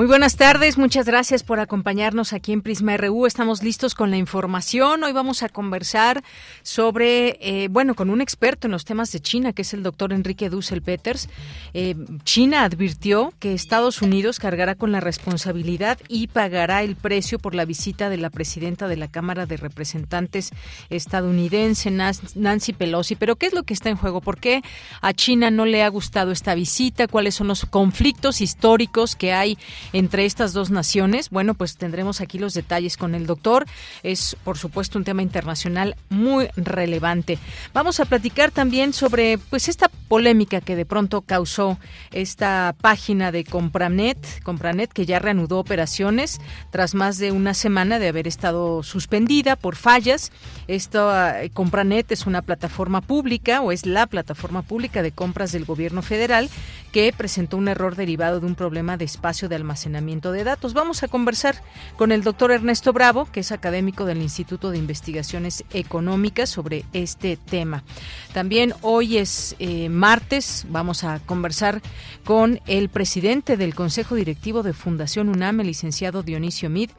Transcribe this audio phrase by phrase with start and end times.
[0.00, 3.26] Muy buenas tardes, muchas gracias por acompañarnos aquí en Prisma RU.
[3.26, 5.04] Estamos listos con la información.
[5.04, 6.24] Hoy vamos a conversar
[6.62, 10.14] sobre, eh, bueno, con un experto en los temas de China, que es el doctor
[10.14, 11.28] Enrique Dussel Peters.
[11.74, 17.54] Eh, China advirtió que Estados Unidos cargará con la responsabilidad y pagará el precio por
[17.54, 20.48] la visita de la presidenta de la Cámara de Representantes
[20.88, 23.16] estadounidense, Nancy Pelosi.
[23.16, 24.22] Pero, ¿qué es lo que está en juego?
[24.22, 24.62] ¿Por qué
[25.02, 27.06] a China no le ha gustado esta visita?
[27.06, 29.58] ¿Cuáles son los conflictos históricos que hay?
[29.92, 31.30] Entre estas dos naciones.
[31.30, 33.66] Bueno, pues tendremos aquí los detalles con el doctor.
[34.02, 37.38] Es, por supuesto, un tema internacional muy relevante.
[37.72, 41.78] Vamos a platicar también sobre pues esta polémica que de pronto causó
[42.10, 48.08] esta página de Compranet, Compranet que ya reanudó operaciones tras más de una semana de
[48.08, 50.32] haber estado suspendida por fallas.
[50.66, 55.64] Esta eh, Compranet es una plataforma pública o es la plataforma pública de compras del
[55.64, 56.50] gobierno federal
[56.92, 60.74] que presentó un error derivado de un problema de espacio de almacenamiento de datos.
[60.74, 61.62] Vamos a conversar
[61.96, 67.36] con el doctor Ernesto Bravo, que es académico del Instituto de Investigaciones Económicas, sobre este
[67.36, 67.84] tema.
[68.32, 71.80] También hoy es eh, martes, vamos a conversar
[72.24, 76.90] con el presidente del Consejo Directivo de Fundación UNAM, el licenciado Dionisio Mid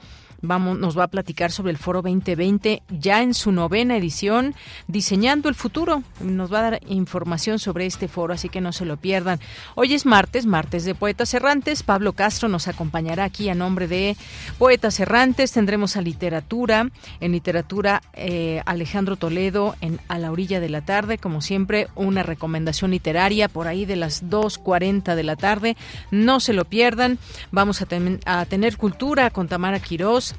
[0.44, 4.56] Vamos, nos va a platicar sobre el Foro 2020 ya en su novena edición,
[4.88, 6.02] diseñando el futuro.
[6.20, 9.40] Nos va a dar información sobre este foro, así que no se lo pierdan.
[9.76, 11.84] Hoy es martes, martes de Poetas Errantes.
[11.84, 14.18] Pablo Castro nos acompañará aquí a nombre de
[14.58, 15.52] Poetas Errantes.
[15.52, 21.20] Tendremos a literatura, en literatura eh, Alejandro Toledo en A la orilla de la tarde,
[21.20, 25.78] como siempre, una recomendación literaria por ahí de las 2.40 de la tarde.
[26.10, 27.20] No se lo pierdan.
[27.52, 27.88] Vamos a,
[28.26, 30.31] a tener cultura con Tamara Quirós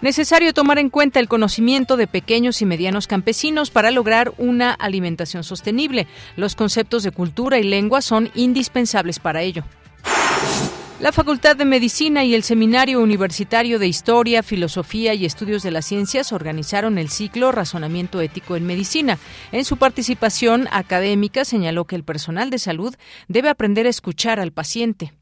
[0.00, 5.44] Necesario tomar en cuenta el conocimiento de pequeños y medianos campesinos para lograr una alimentación
[5.44, 6.08] sostenible.
[6.34, 9.62] Los conceptos de cultura y lengua son indispensables para ello.
[10.98, 15.84] La Facultad de Medicina y el Seminario Universitario de Historia, Filosofía y Estudios de las
[15.84, 19.18] Ciencias organizaron el ciclo Razonamiento Ético en Medicina.
[19.52, 22.94] En su participación académica señaló que el personal de salud
[23.28, 25.12] debe aprender a escuchar al paciente.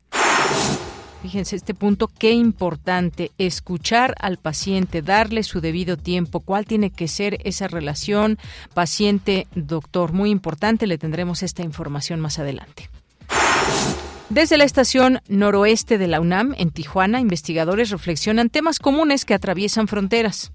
[1.22, 7.08] Fíjense este punto, qué importante, escuchar al paciente, darle su debido tiempo, cuál tiene que
[7.08, 8.38] ser esa relación
[8.74, 10.12] paciente-doctor.
[10.12, 12.90] Muy importante, le tendremos esta información más adelante.
[14.30, 19.86] Desde la estación noroeste de la UNAM, en Tijuana, investigadores reflexionan temas comunes que atraviesan
[19.86, 20.50] fronteras.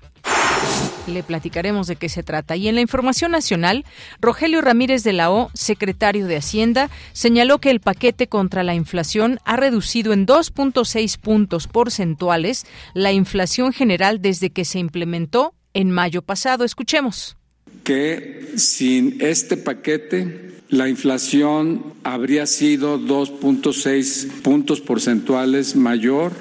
[1.08, 2.56] Le platicaremos de qué se trata.
[2.56, 3.86] Y en la información nacional,
[4.20, 9.40] Rogelio Ramírez de la O, secretario de Hacienda, señaló que el paquete contra la inflación
[9.46, 16.22] ha reducido en 2.6 puntos porcentuales la inflación general desde que se implementó en mayo
[16.24, 16.66] pasado.
[16.66, 17.38] Escuchemos.
[17.84, 26.32] Que sin este paquete la inflación habría sido 2.6 puntos porcentuales mayor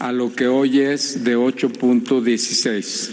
[0.00, 3.10] a lo que hoy es de 8.16.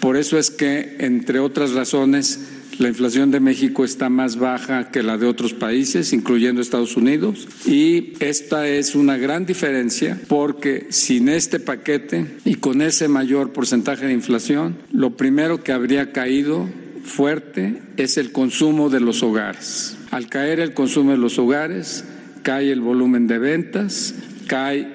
[0.00, 2.40] Por eso es que, entre otras razones,
[2.78, 7.48] la inflación de México está más baja que la de otros países, incluyendo Estados Unidos.
[7.66, 14.06] Y esta es una gran diferencia porque sin este paquete y con ese mayor porcentaje
[14.06, 16.68] de inflación, lo primero que habría caído
[17.06, 19.96] fuerte es el consumo de los hogares.
[20.10, 22.04] Al caer el consumo de los hogares,
[22.42, 24.14] cae el volumen de ventas,
[24.46, 24.88] cae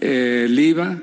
[0.00, 0.98] eh, el IVA,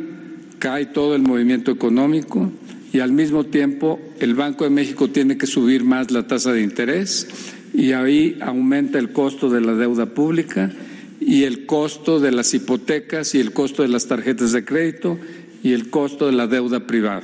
[0.59, 2.51] cae todo el movimiento económico
[2.91, 6.61] y al mismo tiempo el Banco de México tiene que subir más la tasa de
[6.61, 7.27] interés
[7.73, 10.71] y ahí aumenta el costo de la deuda pública
[11.19, 15.19] y el costo de las hipotecas y el costo de las tarjetas de crédito
[15.63, 17.23] y el costo de la deuda privada.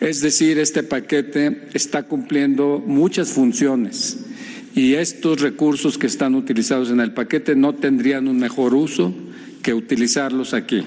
[0.00, 4.18] Es decir, este paquete está cumpliendo muchas funciones
[4.74, 9.12] y estos recursos que están utilizados en el paquete no tendrían un mejor uso
[9.62, 10.86] que utilizarlos aquí.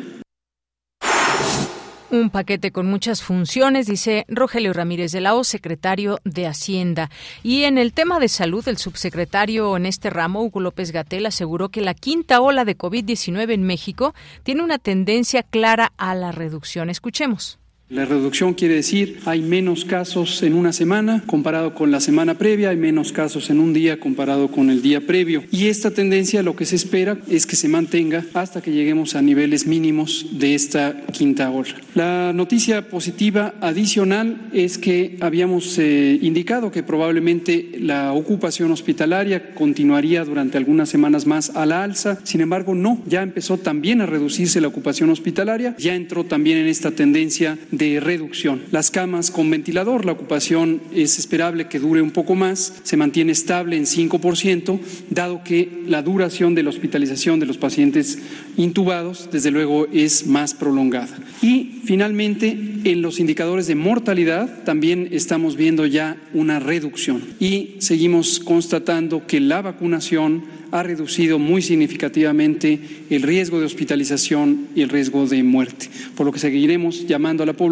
[2.12, 7.12] Un paquete con muchas funciones, dice Rogelio Ramírez de la O, secretario de Hacienda.
[7.44, 11.70] Y en el tema de salud, el subsecretario en este ramo, Hugo López Gatel, aseguró
[11.70, 16.90] que la quinta ola de COVID-19 en México tiene una tendencia clara a la reducción.
[16.90, 17.59] Escuchemos.
[17.90, 22.70] La reducción quiere decir hay menos casos en una semana comparado con la semana previa,
[22.70, 25.44] hay menos casos en un día comparado con el día previo.
[25.50, 29.24] Y esta tendencia lo que se espera es que se mantenga hasta que lleguemos a
[29.24, 31.82] niveles mínimos de esta quinta ola.
[31.96, 40.24] La noticia positiva adicional es que habíamos eh, indicado que probablemente la ocupación hospitalaria continuaría
[40.26, 42.20] durante algunas semanas más a la alza.
[42.24, 46.68] Sin embargo, no, ya empezó también a reducirse la ocupación hospitalaria, ya entró también en
[46.68, 48.64] esta tendencia de reducción.
[48.72, 53.32] Las camas con ventilador, la ocupación es esperable que dure un poco más, se mantiene
[53.32, 54.80] estable en 5%,
[55.10, 58.20] dado que la duración de la hospitalización de los pacientes
[58.58, 61.18] intubados, desde luego, es más prolongada.
[61.42, 68.40] Y finalmente, en los indicadores de mortalidad también estamos viendo ya una reducción y seguimos
[68.40, 72.80] constatando que la vacunación ha reducido muy significativamente
[73.10, 77.46] el riesgo de hospitalización y el riesgo de muerte, por lo que seguiremos llamando a
[77.46, 77.69] la población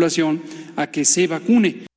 [0.75, 1.87] a que se vacune.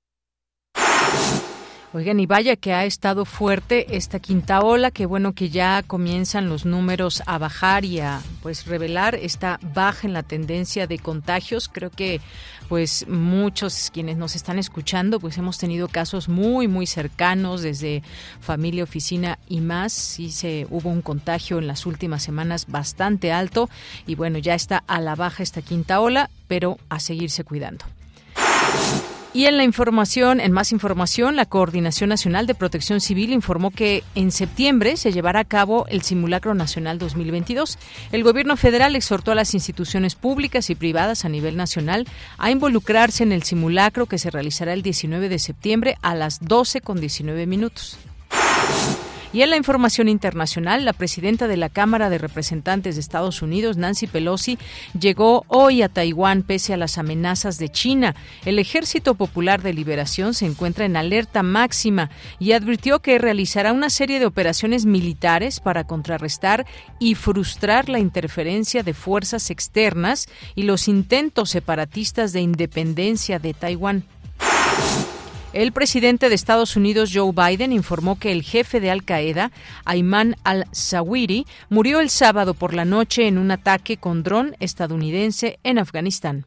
[1.92, 6.48] Oigan, y vaya que ha estado fuerte esta quinta ola, que bueno que ya comienzan
[6.48, 11.68] los números a bajar y a pues revelar esta baja en la tendencia de contagios.
[11.68, 12.20] Creo que
[12.68, 18.04] pues muchos quienes nos están escuchando pues hemos tenido casos muy muy cercanos desde
[18.40, 19.92] familia, oficina y más.
[19.92, 23.68] Sí se hubo un contagio en las últimas semanas bastante alto
[24.06, 27.84] y bueno, ya está a la baja esta quinta ola, pero a seguirse cuidando.
[29.32, 34.02] Y en la información, en más información, la Coordinación Nacional de Protección Civil informó que
[34.16, 37.78] en septiembre se llevará a cabo el Simulacro Nacional 2022.
[38.10, 43.22] El gobierno federal exhortó a las instituciones públicas y privadas a nivel nacional a involucrarse
[43.22, 47.46] en el simulacro que se realizará el 19 de septiembre a las 12 con 19
[47.46, 47.98] minutos.
[49.32, 53.76] Y en la información internacional, la presidenta de la Cámara de Representantes de Estados Unidos,
[53.76, 54.58] Nancy Pelosi,
[54.98, 58.16] llegó hoy a Taiwán pese a las amenazas de China.
[58.44, 62.10] El Ejército Popular de Liberación se encuentra en alerta máxima
[62.40, 66.66] y advirtió que realizará una serie de operaciones militares para contrarrestar
[66.98, 74.04] y frustrar la interferencia de fuerzas externas y los intentos separatistas de independencia de Taiwán.
[75.52, 79.50] El presidente de Estados Unidos, Joe Biden, informó que el jefe de Al Qaeda,
[79.84, 85.80] Ayman al-Zawiri, murió el sábado por la noche en un ataque con dron estadounidense en
[85.80, 86.46] Afganistán.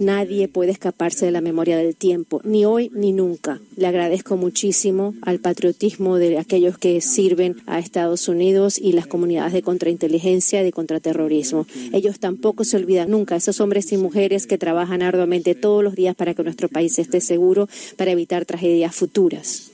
[0.00, 3.60] Nadie puede escaparse de la memoria del tiempo, ni hoy ni nunca.
[3.76, 9.52] Le agradezco muchísimo al patriotismo de aquellos que sirven a Estados Unidos y las comunidades
[9.52, 11.66] de contrainteligencia y de contraterrorismo.
[11.92, 16.14] Ellos tampoco se olvidan nunca, esos hombres y mujeres que trabajan arduamente todos los días
[16.14, 19.70] para que nuestro país esté seguro, para evitar tragedias futuras.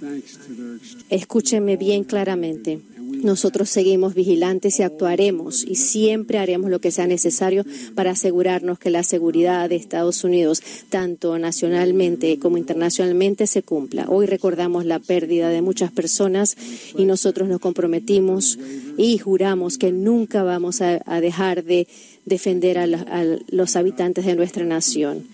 [1.09, 2.81] Escúchenme bien claramente.
[3.23, 8.91] Nosotros seguimos vigilantes y actuaremos y siempre haremos lo que sea necesario para asegurarnos que
[8.91, 14.07] la seguridad de Estados Unidos, tanto nacionalmente como internacionalmente, se cumpla.
[14.09, 16.57] Hoy recordamos la pérdida de muchas personas
[16.97, 18.59] y nosotros nos comprometimos
[18.97, 21.89] y juramos que nunca vamos a, dejar de
[22.25, 25.27] defender a los habitantes de nuestra nación.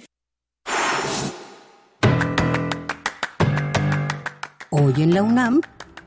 [4.71, 5.61] Hoy en la UNAM,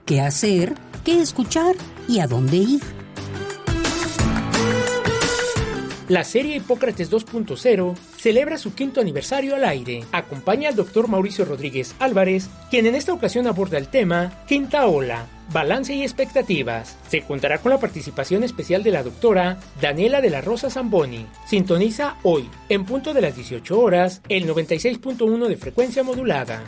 [0.06, 0.74] ¿qué hacer?
[1.06, 1.76] ¿Qué escuchar?
[2.08, 2.82] ¿Y a dónde ir?
[6.10, 10.04] La serie Hipócrates 2.0 celebra su quinto aniversario al aire.
[10.12, 15.28] Acompaña al doctor Mauricio Rodríguez Álvarez, quien en esta ocasión aborda el tema Quinta Ola,
[15.54, 16.98] balance y expectativas.
[17.08, 21.28] Se contará con la participación especial de la doctora Daniela de la Rosa Zamboni.
[21.48, 26.64] Sintoniza hoy, en punto de las 18 horas, el 96.1 de frecuencia modulada.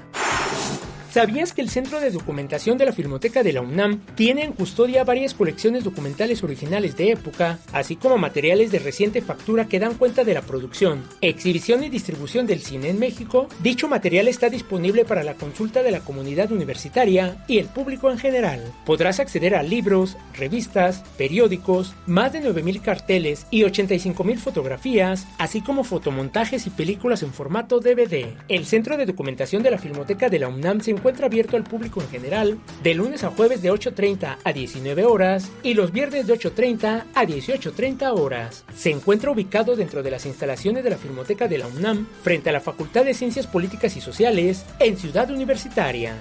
[1.12, 5.06] ¿Sabías que el Centro de Documentación de la Filmoteca de la UNAM tiene en custodia
[5.06, 10.26] varias colecciones documentales originales de época, así como materiales de reciente factura que dan cuenta
[10.26, 13.48] de la producción, exhibición y distribución del cine en México?
[13.64, 18.20] Dicho material está disponible para la consulta de la comunidad universitaria y el público en
[18.20, 18.62] general.
[18.86, 25.86] Podrás acceder a libros, revistas, periódicos, más de 9.000 carteles y 85.000 fotografías, así como
[25.86, 28.28] fotomontajes y películas en formato DVD.
[28.50, 32.01] El Centro de Documentación de la Filmoteca de la UNAM se encuentra abierto al público
[32.01, 36.34] en general de lunes a jueves de 8.30 a 19 horas y los viernes de
[36.34, 38.66] 8.30 a 18.30 horas.
[38.75, 42.54] Se encuentra ubicado dentro de las instalaciones de la Filmoteca de la UNAM frente a
[42.54, 46.16] la Facultad de Ciencias Políticas y Sociales en Ciudad Universitaria.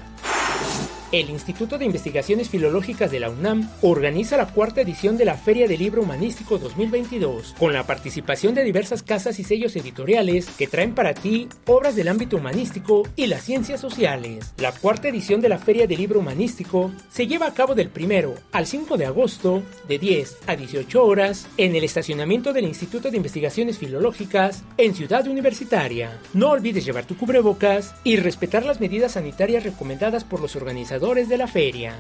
[1.17, 5.67] El Instituto de Investigaciones Filológicas de la UNAM organiza la cuarta edición de la Feria
[5.67, 10.95] del Libro Humanístico 2022, con la participación de diversas casas y sellos editoriales que traen
[10.95, 14.53] para ti obras del ámbito humanístico y las ciencias sociales.
[14.59, 18.35] La cuarta edición de la Feria del Libro Humanístico se lleva a cabo del 1
[18.53, 23.17] al 5 de agosto, de 10 a 18 horas, en el estacionamiento del Instituto de
[23.17, 26.21] Investigaciones Filológicas en Ciudad Universitaria.
[26.35, 31.39] No olvides llevar tu cubrebocas y respetar las medidas sanitarias recomendadas por los organizadores de
[31.39, 31.95] la feria.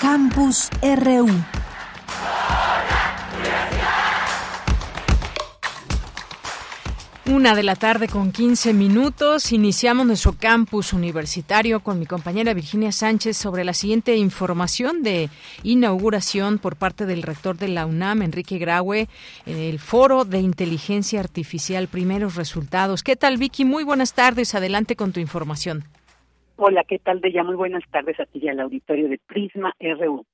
[0.00, 1.57] Campus RU
[7.30, 9.52] Una de la tarde con 15 minutos.
[9.52, 15.28] Iniciamos nuestro campus universitario con mi compañera Virginia Sánchez sobre la siguiente información de
[15.62, 19.08] inauguración por parte del rector de la UNAM, Enrique Graue,
[19.44, 21.88] en el Foro de Inteligencia Artificial.
[21.88, 23.02] Primeros resultados.
[23.02, 23.66] ¿Qué tal, Vicky?
[23.66, 24.54] Muy buenas tardes.
[24.54, 25.82] Adelante con tu información.
[26.56, 30.24] Hola, ¿qué tal, ya Muy buenas tardes a ti y al auditorio de Prisma RU.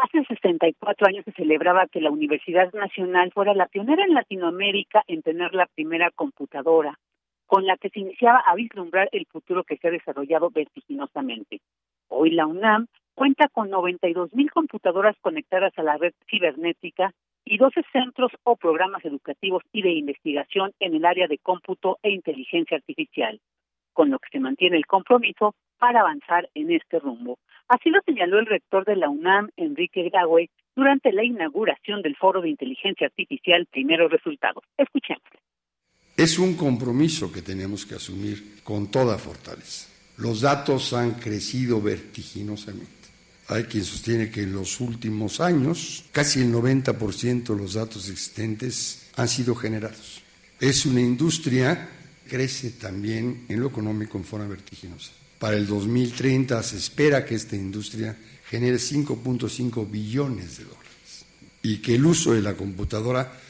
[0.00, 5.22] Hace 64 años se celebraba que la Universidad Nacional fuera la pionera en Latinoamérica en
[5.22, 6.96] tener la primera computadora,
[7.46, 11.60] con la que se iniciaba a vislumbrar el futuro que se ha desarrollado vertiginosamente.
[12.06, 12.86] Hoy la UNAM
[13.16, 17.12] cuenta con 92 mil computadoras conectadas a la red cibernética
[17.44, 22.10] y 12 centros o programas educativos y de investigación en el área de cómputo e
[22.10, 23.40] inteligencia artificial,
[23.94, 27.40] con lo que se mantiene el compromiso para avanzar en este rumbo.
[27.68, 32.40] Así lo señaló el rector de la UNAM, Enrique Graue, durante la inauguración del Foro
[32.40, 34.64] de Inteligencia Artificial Primeros Resultados.
[34.78, 35.22] Escuchemos.
[36.16, 39.88] Es un compromiso que tenemos que asumir con toda fortaleza.
[40.16, 42.88] Los datos han crecido vertiginosamente.
[43.48, 49.12] Hay quien sostiene que en los últimos años casi el 90% de los datos existentes
[49.16, 50.22] han sido generados.
[50.60, 51.88] Es una industria
[52.28, 55.17] crece también en lo económico en forma vertiginosa.
[55.38, 58.16] Para el 2030 se espera que esta industria
[58.48, 61.24] genere 5.5 billones de dólares
[61.62, 63.40] y que el uso de la computadora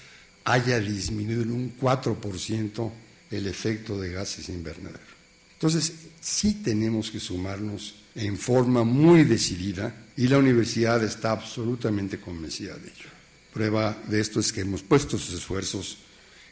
[0.45, 2.91] haya disminuido en un 4%
[3.31, 5.19] el efecto de gases invernadero.
[5.55, 12.77] Entonces, sí tenemos que sumarnos en forma muy decidida y la universidad está absolutamente convencida
[12.77, 13.11] de ello.
[13.53, 15.99] Prueba de esto es que hemos puesto sus esfuerzos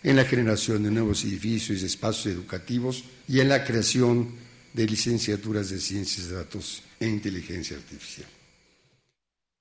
[0.03, 4.46] en la generación de nuevos edificios y espacios educativos y en la creación
[4.77, 8.29] de licenciaturas de Ciencias de Datos e Inteligencia Artificial.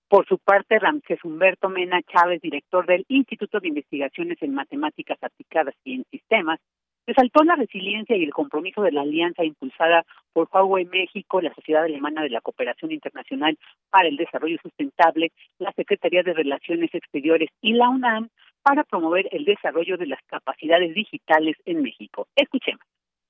[0.09, 5.73] Por su parte, Ramsés Humberto Mena Chávez, director del Instituto de Investigaciones en Matemáticas Aplicadas
[5.85, 6.59] y en Sistemas,
[7.07, 11.85] resaltó la resiliencia y el compromiso de la alianza impulsada por Huawei México, la Sociedad
[11.85, 13.57] Alemana de la Cooperación Internacional
[13.89, 18.27] para el Desarrollo Sustentable, la Secretaría de Relaciones Exteriores y la UNAM
[18.63, 22.27] para promover el desarrollo de las capacidades digitales en México.
[22.35, 22.85] Escuchemos.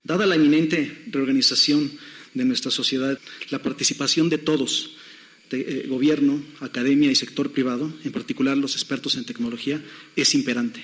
[0.06, 1.92] Dada la inminente reorganización
[2.36, 3.18] de nuestra sociedad,
[3.50, 4.92] la participación de todos,
[5.50, 9.84] eh, gobierno, academia y sector privado, en particular los expertos en tecnología,
[10.16, 10.84] es imperante.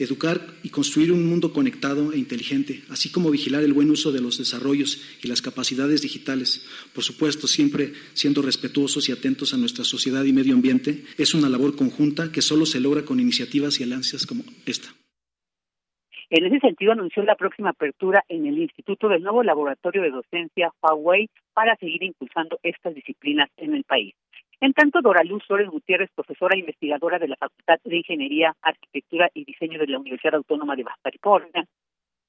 [0.00, 4.20] Educar y construir un mundo conectado e inteligente, así como vigilar el buen uso de
[4.20, 9.84] los desarrollos y las capacidades digitales, por supuesto siempre siendo respetuosos y atentos a nuestra
[9.84, 13.84] sociedad y medio ambiente, es una labor conjunta que solo se logra con iniciativas y
[13.84, 14.92] alianzas como esta.
[16.30, 20.70] En ese sentido, anunció la próxima apertura en el Instituto del nuevo laboratorio de docencia
[20.82, 24.14] Huawei para seguir impulsando estas disciplinas en el país.
[24.60, 29.30] En tanto, Dora Luz Flores Gutiérrez, profesora e investigadora de la Facultad de Ingeniería, Arquitectura
[29.32, 31.64] y Diseño de la Universidad Autónoma de Baja California,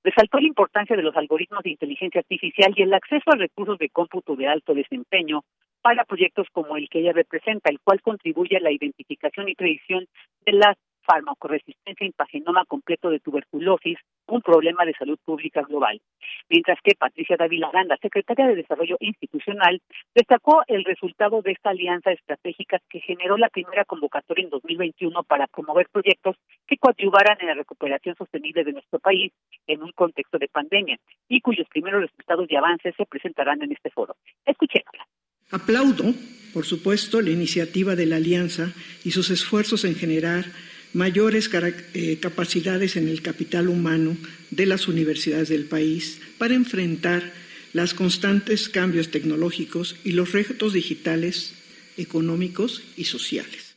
[0.03, 3.89] resaltó la importancia de los algoritmos de inteligencia artificial y el acceso a recursos de
[3.89, 5.41] cómputo de alto desempeño
[5.81, 10.05] para proyectos como el que ella representa, el cual contribuye a la identificación y predicción
[10.45, 16.01] de las farmacoresistencia impagenoma completo de tuberculosis, un problema de salud pública global.
[16.49, 19.81] Mientras que Patricia Dávila Ganda, secretaria de Desarrollo Institucional,
[20.13, 25.47] destacó el resultado de esta alianza estratégica que generó la primera convocatoria en 2021 para
[25.47, 26.35] promover proyectos
[26.67, 29.31] que coadyuvaran en la recuperación sostenible de nuestro país
[29.67, 33.89] en un contexto de pandemia y cuyos primeros resultados y avances se presentarán en este
[33.89, 34.15] foro.
[34.45, 35.05] Escuchémosla.
[35.51, 36.13] Aplaudo,
[36.53, 38.71] por supuesto, la iniciativa de la Alianza
[39.03, 40.45] y sus esfuerzos en generar
[40.93, 41.49] mayores
[41.93, 44.17] eh, capacidades en el capital humano
[44.51, 47.31] de las universidades del país para enfrentar
[47.73, 51.53] los constantes cambios tecnológicos y los retos digitales,
[51.97, 53.68] económicos y sociales.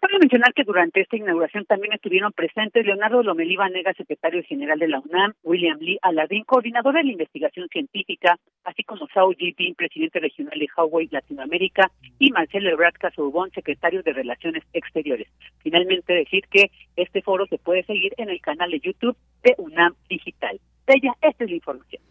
[0.00, 4.88] Cabe mencionar que durante esta inauguración también estuvieron presentes Leonardo Lomelí Vanega, secretario general de
[4.88, 10.18] la UNAM, William Lee Aladín, coordinador de la investigación científica, así como Sao Jinping, presidente
[10.18, 15.28] regional de Huawei Latinoamérica, y Marcelo Ebrard Casobón, secretario de Relaciones Exteriores.
[15.58, 19.94] Finalmente decir que este foro se puede seguir en el canal de YouTube de UNAM
[20.08, 20.58] Digital.
[20.86, 22.02] Bella, esta es la información.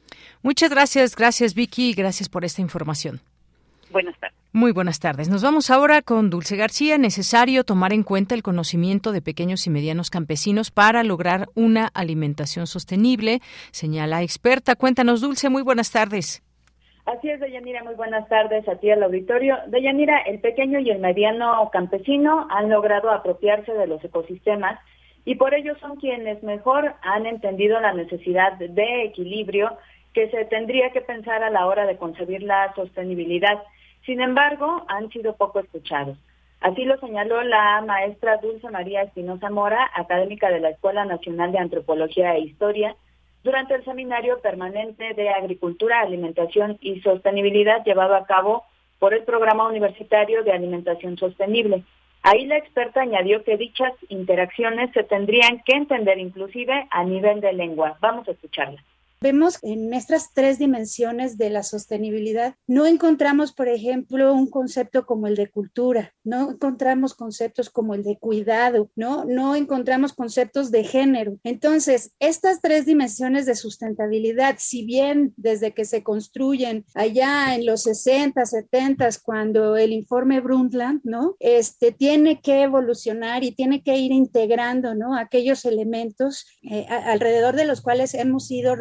[0.44, 3.20] Muchas gracias, gracias Vicky, gracias por esta información.
[3.92, 4.38] Buenas tardes.
[4.52, 5.30] Muy buenas tardes.
[5.30, 6.98] Nos vamos ahora con Dulce García.
[6.98, 12.66] Necesario tomar en cuenta el conocimiento de pequeños y medianos campesinos para lograr una alimentación
[12.66, 13.40] sostenible,
[13.72, 14.76] señala experta.
[14.76, 16.44] Cuéntanos, Dulce, muy buenas tardes.
[17.06, 19.58] Así es, Deyanira, muy buenas tardes a ti al auditorio.
[19.68, 24.80] Deyanira, el pequeño y el mediano campesino han logrado apropiarse de los ecosistemas
[25.26, 29.78] y por ello son quienes mejor han entendido la necesidad de equilibrio
[30.14, 33.62] que se tendría que pensar a la hora de concebir la sostenibilidad.
[34.10, 36.18] Sin embargo, han sido poco escuchados.
[36.62, 41.60] Así lo señaló la maestra Dulce María Espinosa Mora, académica de la Escuela Nacional de
[41.60, 42.96] Antropología e Historia,
[43.44, 48.64] durante el seminario permanente de Agricultura, Alimentación y Sostenibilidad llevado a cabo
[48.98, 51.84] por el Programa Universitario de Alimentación Sostenible.
[52.24, 57.54] Ahí la experta añadió que dichas interacciones se tendrían que entender inclusive a nivel de
[57.54, 58.00] lengua.
[58.02, 58.84] Vamos a escucharla.
[59.22, 65.28] Vemos en nuestras tres dimensiones de la sostenibilidad, no encontramos, por ejemplo, un concepto como
[65.28, 69.26] el de cultura, no encontramos conceptos como el de cuidado, ¿no?
[69.26, 71.38] No encontramos conceptos de género.
[71.44, 77.84] Entonces, estas tres dimensiones de sustentabilidad, si bien desde que se construyen allá en los
[77.84, 81.36] 60, 70, cuando el informe Brundtland, ¿no?
[81.40, 85.18] Este tiene que evolucionar y tiene que ir integrando, ¿no?
[85.18, 88.76] Aquellos elementos eh, alrededor de los cuales hemos ido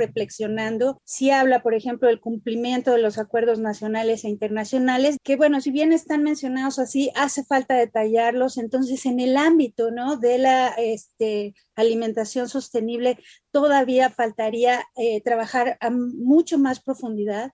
[1.05, 5.71] si habla, por ejemplo, del cumplimiento de los acuerdos nacionales e internacionales, que bueno, si
[5.71, 8.59] bien están mencionados así, hace falta detallarlos.
[8.59, 10.17] Entonces, en el ámbito, ¿no?
[10.17, 13.19] De la este, alimentación sostenible,
[13.51, 17.53] todavía faltaría eh, trabajar a mucho más profundidad.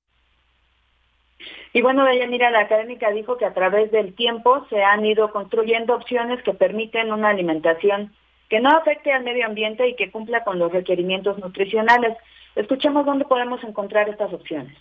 [1.73, 5.95] Y bueno, mira, la académica dijo que a través del tiempo se han ido construyendo
[5.95, 8.13] opciones que permiten una alimentación
[8.49, 12.17] que no afecte al medio ambiente y que cumpla con los requerimientos nutricionales.
[12.57, 14.77] Escuchemos dónde podemos encontrar estas opciones.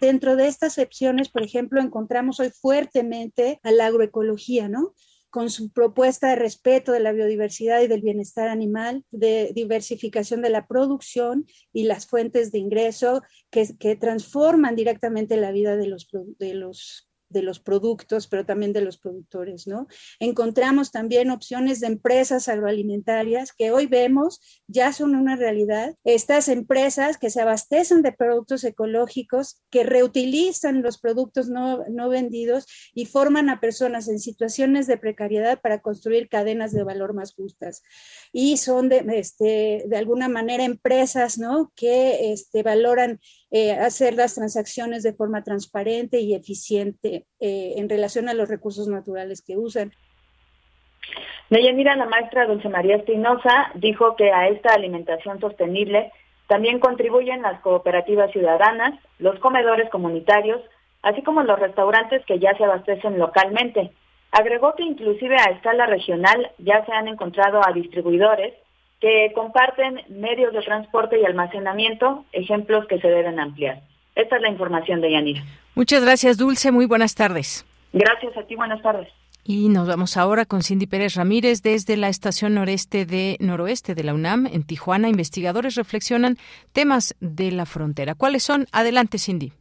[0.00, 4.94] Dentro de estas opciones, por ejemplo, encontramos hoy fuertemente a la agroecología, ¿no?
[5.32, 10.50] con su propuesta de respeto de la biodiversidad y del bienestar animal, de diversificación de
[10.50, 16.06] la producción y las fuentes de ingreso que, transforman directamente la vida de los,
[16.38, 19.86] de los de los productos, pero también de los productores, ¿no?
[20.20, 25.94] Encontramos también opciones de empresas agroalimentarias que hoy vemos ya son una realidad.
[26.04, 32.66] Estas empresas que se abastecen de productos ecológicos, que reutilizan los productos no, no vendidos
[32.94, 37.82] y forman a personas en situaciones de precariedad para construir cadenas de valor más justas.
[38.32, 41.72] Y son de, este, de alguna manera empresas, ¿no?
[41.74, 43.20] Que este, valoran
[43.54, 48.88] eh, hacer las transacciones de forma transparente y eficiente eh, en relación a los recursos
[48.88, 49.92] naturales que usan.
[51.50, 56.10] mira la maestra Dulce María Espinosa dijo que a esta alimentación sostenible
[56.46, 60.62] también contribuyen las cooperativas ciudadanas, los comedores comunitarios,
[61.02, 63.92] así como los restaurantes que ya se abastecen localmente.
[64.30, 68.54] Agregó que inclusive a escala regional ya se han encontrado a distribuidores
[69.02, 73.82] que comparten medios de transporte y almacenamiento, ejemplos que se deben ampliar.
[74.14, 75.42] Esta es la información de Yanira.
[75.74, 76.70] Muchas gracias, Dulce.
[76.70, 77.66] Muy buenas tardes.
[77.92, 79.08] Gracias a ti, buenas tardes.
[79.44, 84.04] Y nos vamos ahora con Cindy Pérez Ramírez desde la estación noreste de noroeste de
[84.04, 85.08] la UNAM en Tijuana.
[85.08, 86.36] Investigadores reflexionan
[86.72, 88.14] temas de la frontera.
[88.14, 88.66] ¿Cuáles son?
[88.70, 89.52] Adelante, Cindy.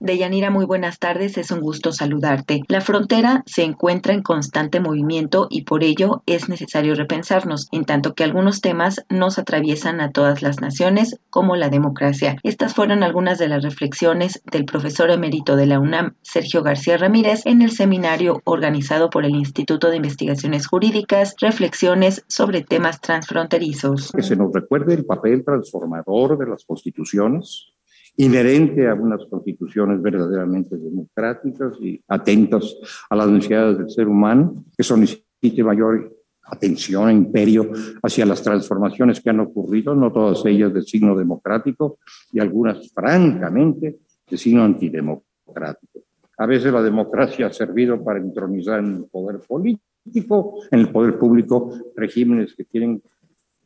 [0.00, 2.62] Deyanira, muy buenas tardes, es un gusto saludarte.
[2.68, 8.14] La frontera se encuentra en constante movimiento y por ello es necesario repensarnos, en tanto
[8.14, 12.36] que algunos temas nos atraviesan a todas las naciones, como la democracia.
[12.44, 17.44] Estas fueron algunas de las reflexiones del profesor emérito de la UNAM, Sergio García Ramírez,
[17.44, 24.12] en el seminario organizado por el Instituto de Investigaciones Jurídicas, Reflexiones sobre temas transfronterizos.
[24.12, 27.72] Que se nos recuerde el papel transformador de las constituciones
[28.18, 32.76] inherente a unas constituciones verdaderamente democráticas y atentas
[33.08, 37.70] a las necesidades del ser humano, que son necesite mayor atención e imperio
[38.02, 41.98] hacia las transformaciones que han ocurrido, no todas ellas de signo democrático
[42.32, 46.00] y algunas francamente de signo antidemocrático.
[46.38, 51.18] A veces la democracia ha servido para entronizar en el poder político, en el poder
[51.18, 53.00] público, regímenes que tienen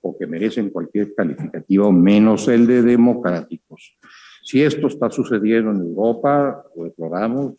[0.02, 3.96] o que merecen cualquier calificativo menos el de democráticos.
[4.42, 7.54] Si esto está sucediendo en Europa, lo deploramos,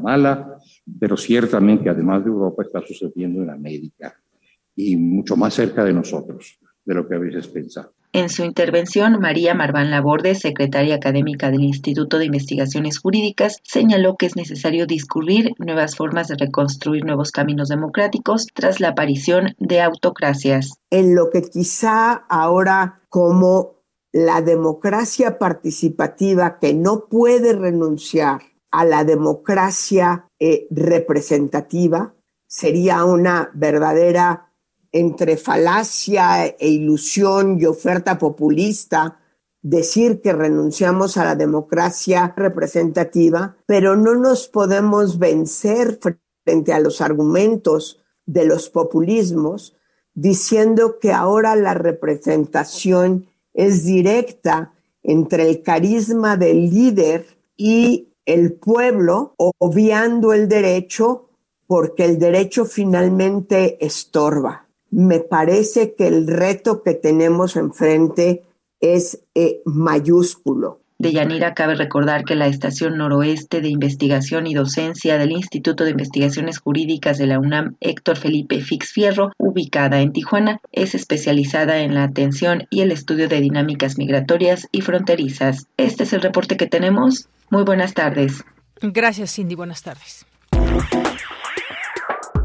[0.00, 0.58] mala,
[0.98, 4.14] pero ciertamente además de Europa está sucediendo en América
[4.76, 7.92] y mucho más cerca de nosotros de lo que a veces pensamos.
[8.12, 14.26] En su intervención, María Marván Laborde, secretaria académica del Instituto de Investigaciones Jurídicas, señaló que
[14.26, 20.74] es necesario discurrir nuevas formas de reconstruir nuevos caminos democráticos tras la aparición de autocracias.
[20.90, 23.83] En lo que quizá ahora como
[24.14, 32.14] la democracia participativa que no puede renunciar a la democracia eh, representativa
[32.46, 34.52] sería una verdadera
[34.92, 39.18] entre falacia e ilusión y oferta populista
[39.62, 45.98] decir que renunciamos a la democracia representativa, pero no nos podemos vencer
[46.44, 49.76] frente a los argumentos de los populismos
[50.14, 59.34] diciendo que ahora la representación es directa entre el carisma del líder y el pueblo,
[59.36, 61.28] obviando el derecho
[61.66, 64.66] porque el derecho finalmente estorba.
[64.90, 68.44] Me parece que el reto que tenemos enfrente
[68.80, 70.80] es eh, mayúsculo.
[71.04, 75.90] De Yanira cabe recordar que la Estación Noroeste de Investigación y Docencia del Instituto de
[75.90, 81.94] Investigaciones Jurídicas de la UNAM Héctor Felipe Fix Fierro, ubicada en Tijuana, es especializada en
[81.94, 85.66] la atención y el estudio de dinámicas migratorias y fronterizas.
[85.76, 87.28] Este es el reporte que tenemos.
[87.50, 88.42] Muy buenas tardes.
[88.80, 89.56] Gracias, Cindy.
[89.56, 90.24] Buenas tardes.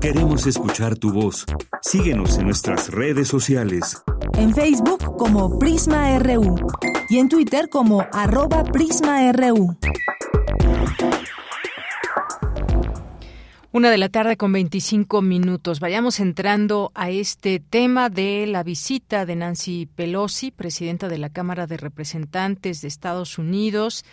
[0.02, 1.46] Queremos escuchar tu voz.
[1.82, 4.02] Síguenos en nuestras redes sociales.
[4.36, 6.56] En Facebook como Prisma RU
[7.10, 9.78] y en Twitter como arroba PrismaRU.
[13.72, 15.80] Una de la tarde con 25 minutos.
[15.80, 21.68] Vayamos entrando a este tema de la visita de Nancy Pelosi, presidenta de la Cámara
[21.68, 24.06] de Representantes de Estados Unidos,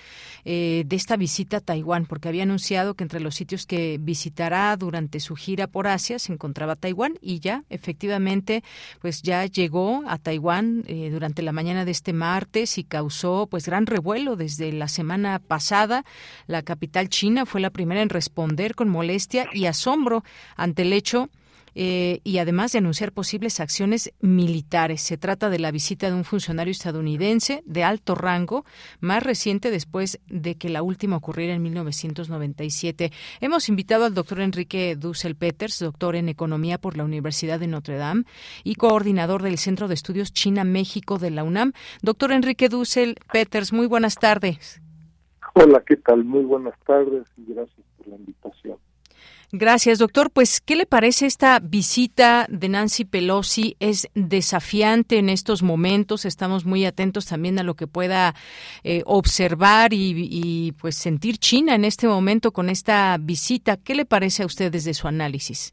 [0.44, 4.76] eh, de esta visita a Taiwán, porque había anunciado que entre los sitios que visitará
[4.76, 8.62] durante su gira por Asia se encontraba Taiwán y ya, efectivamente,
[9.00, 13.64] pues ya llegó a Taiwán eh, durante la mañana de este martes y causó pues
[13.64, 16.04] gran revuelo desde la semana pasada.
[16.46, 20.24] La capital china fue la primera en responder con molestia y asombro
[20.56, 21.30] ante el hecho
[21.78, 25.02] eh, y además de anunciar posibles acciones militares.
[25.02, 28.64] Se trata de la visita de un funcionario estadounidense de alto rango,
[29.00, 33.12] más reciente después de que la última ocurriera en 1997.
[33.42, 37.98] Hemos invitado al doctor Enrique Dussel Peters, doctor en Economía por la Universidad de Notre
[37.98, 38.24] Dame
[38.64, 41.74] y coordinador del Centro de Estudios China-México de la UNAM.
[42.00, 44.80] Doctor Enrique Dussel Peters, muy buenas tardes.
[45.52, 46.24] Hola, ¿qué tal?
[46.24, 48.78] Muy buenas tardes y gracias por la invitación.
[49.58, 50.30] Gracias, doctor.
[50.30, 53.74] Pues, ¿qué le parece esta visita de Nancy Pelosi?
[53.80, 56.26] Es desafiante en estos momentos.
[56.26, 58.34] Estamos muy atentos también a lo que pueda
[58.84, 63.78] eh, observar y, pues sentir China en este momento con esta visita.
[63.78, 65.72] ¿Qué le parece a usted desde su análisis?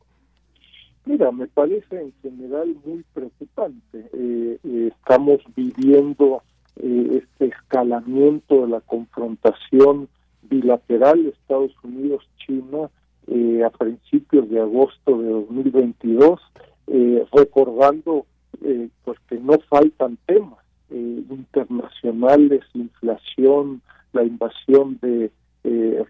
[1.04, 4.10] Mira, me parece en general muy preocupante.
[4.13, 6.41] Eh, eh, estamos viviendo
[6.78, 10.08] este escalamiento de la confrontación
[10.43, 12.89] bilateral Estados Unidos-China
[13.28, 16.42] eh, a principios de agosto de 2022,
[16.88, 18.26] eh, recordando
[18.62, 20.60] eh, pues que no faltan temas
[20.90, 23.82] internacionales, inflación,
[24.12, 25.32] la invasión de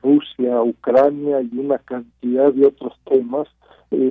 [0.01, 3.47] Rusia, Ucrania y una cantidad de otros temas,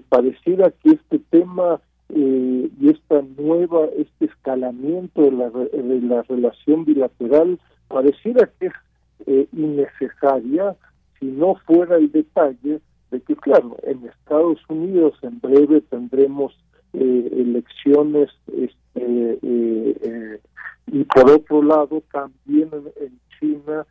[0.09, 7.59] pareciera que este tema y esta nueva, este escalamiento de la, de la relación bilateral
[7.89, 8.69] pareciera que
[9.27, 10.75] es innecesaria
[11.21, 12.81] si no fuera el detalle
[13.13, 16.53] de que, claro, en Estados Unidos en breve tendremos
[16.95, 20.41] eh, elecciones este, eh, eh,
[20.89, 22.71] y por otro lado también
[23.01, 23.85] en, China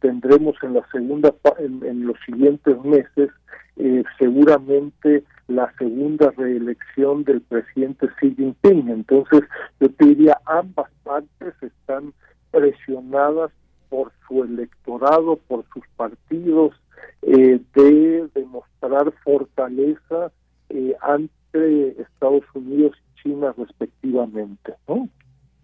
[0.00, 3.30] tendremos en la segunda en, los siguientes meses
[3.76, 8.88] eh, seguramente la segunda reelección del presidente Xi Jinping.
[8.88, 9.42] Entonces,
[9.80, 12.14] yo te diría, ambas partes están
[12.50, 13.52] presionadas
[13.90, 16.74] por su electorado, por sus partidos,
[17.22, 20.32] eh, de demostrar fortaleza
[20.68, 25.08] eh, ante Estados Unidos y China respectivamente, ¿no?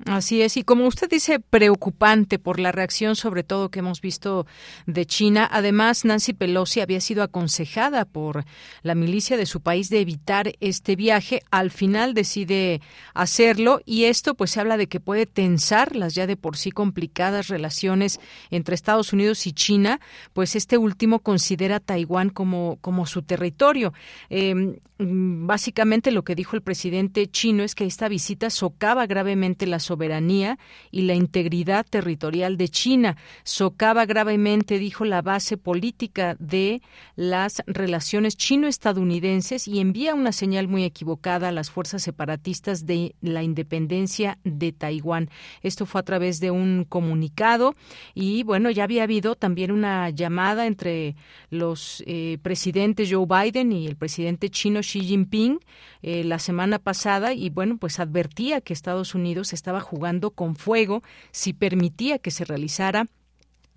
[0.06, 4.46] Así es, y como usted dice, preocupante por la reacción sobre todo que hemos visto
[4.86, 5.48] de China.
[5.50, 8.44] Además, Nancy Pelosi había sido aconsejada por
[8.82, 11.42] la milicia de su país de evitar este viaje.
[11.52, 12.80] Al final decide
[13.14, 16.72] hacerlo y esto pues se habla de que puede tensar las ya de por sí
[16.72, 18.18] complicadas relaciones
[18.50, 20.00] entre Estados Unidos y China,
[20.32, 23.92] pues este último considera Taiwán como, como su territorio.
[24.30, 29.78] Em, básicamente lo que dijo el presidente chino es que esta visita socava gravemente la
[29.92, 30.58] soberanía
[30.90, 33.16] y la integridad territorial de China.
[33.44, 36.80] Socava gravemente, dijo, la base política de
[37.14, 43.42] las relaciones chino-estadounidenses y envía una señal muy equivocada a las fuerzas separatistas de la
[43.42, 45.28] independencia de Taiwán.
[45.62, 47.74] Esto fue a través de un comunicado
[48.14, 51.16] y, bueno, ya había habido también una llamada entre
[51.50, 55.58] los eh, presidentes Joe Biden y el presidente chino Xi Jinping
[56.00, 61.02] eh, la semana pasada y, bueno, pues advertía que Estados Unidos estaba jugando con fuego
[61.30, 63.06] si permitía que se realizara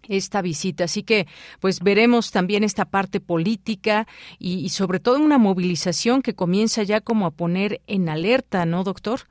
[0.07, 0.85] esta visita.
[0.85, 1.27] Así que,
[1.59, 4.07] pues veremos también esta parte política
[4.39, 9.21] y, sobre todo una movilización que comienza ya como a poner en alerta, ¿no, doctor?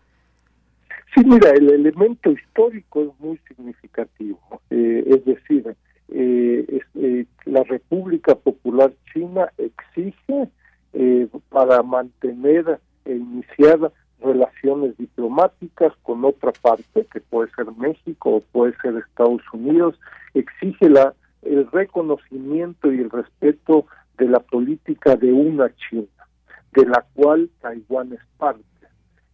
[1.14, 4.40] Sí, mira, el elemento histórico es muy significativo.
[4.70, 5.76] Eh, es decir,
[6.08, 10.48] eh, eh, la República Popular China exige
[11.48, 18.74] para mantener e iniciar relaciones diplomáticas con otra parte, que puede ser México o puede
[18.80, 19.98] ser Estados Unidos,
[20.34, 23.86] exige la, el reconocimiento y el respeto
[24.18, 26.06] de la política de una China,
[26.72, 28.62] de la cual Taiwán es parte.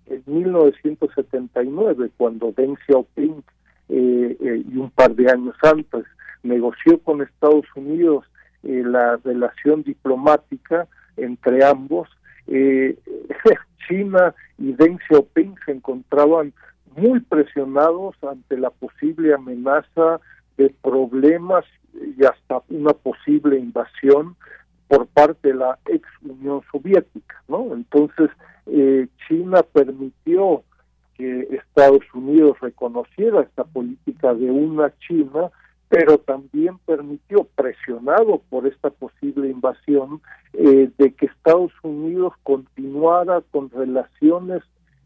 [0.06, 3.44] En 1979, cuando Deng Xiaoping
[3.88, 6.04] eh, eh, y un par de años antes
[6.42, 8.24] negoció con Estados Unidos
[8.62, 12.08] eh, la relación diplomática entre ambos,
[12.50, 12.96] eh,
[13.88, 16.52] China y Deng Xiaoping se encontraban
[16.96, 20.20] muy presionados ante la posible amenaza
[20.56, 24.36] de problemas y hasta una posible invasión
[24.88, 27.72] por parte de la ex Unión Soviética, ¿no?
[27.72, 28.28] Entonces
[28.66, 30.62] eh, China permitió
[31.14, 35.50] que Estados Unidos reconociera esta política de una China
[35.90, 40.22] pero también permitió, presionado por esta posible invasión,
[40.52, 44.62] eh, de que Estados Unidos continuara con relaciones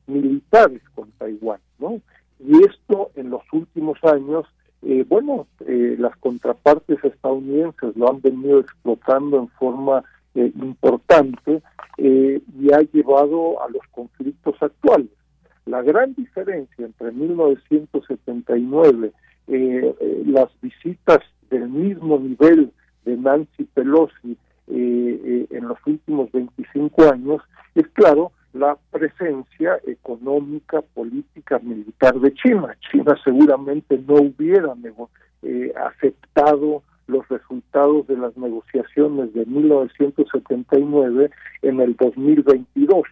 [0.07, 2.03] militares con Taiwán, ¿no?
[2.39, 4.45] Y esto en los últimos años,
[4.83, 11.63] eh, bueno, eh, las contrapartes estadounidenses lo han venido explotando en forma importante
[11.97, 15.13] y ha llevado a los conflictos actuales.
[15.65, 19.13] La gran diferencia entre 1979
[19.47, 21.19] eh, eh, las visitas
[21.51, 22.73] del mismo nivel
[23.05, 27.43] de Nancy Pelosi eh, en los últimos 25 años
[27.75, 32.75] es claro la presencia económica, política, militar de China.
[32.91, 34.75] China seguramente no hubiera
[35.87, 41.31] aceptado los resultados de las negociaciones de 1979
[41.63, 43.03] en el 2022.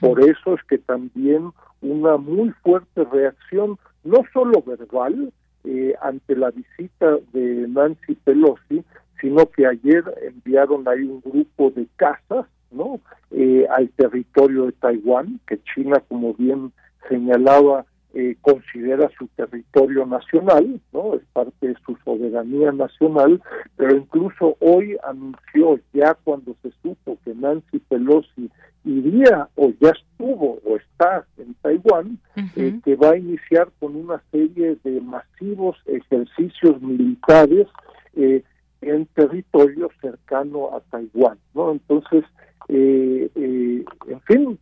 [0.00, 5.32] Por eso es que también una muy fuerte reacción, no solo verbal,
[5.64, 8.84] eh, ante la visita de Nancy Pelosi,
[9.20, 13.00] sino que ayer enviaron ahí un grupo de casas, ¿no?
[13.30, 16.72] Eh, al territorio de Taiwán, que China, como bien
[17.08, 21.14] señalaba, eh, considera su territorio nacional, ¿no?
[21.14, 23.40] Es parte de su soberanía nacional,
[23.76, 28.50] pero incluso hoy anunció, ya cuando se supo que Nancy Pelosi
[28.84, 32.18] iría o ya estuvo o está en Taiwán,
[32.56, 37.66] eh, que va a iniciar con una serie de masivos ejercicios militares
[38.14, 38.42] eh,
[38.80, 41.72] en territorio cercano a Taiwán, ¿no?
[41.72, 42.24] Entonces,
[42.68, 44.58] eh, en fin,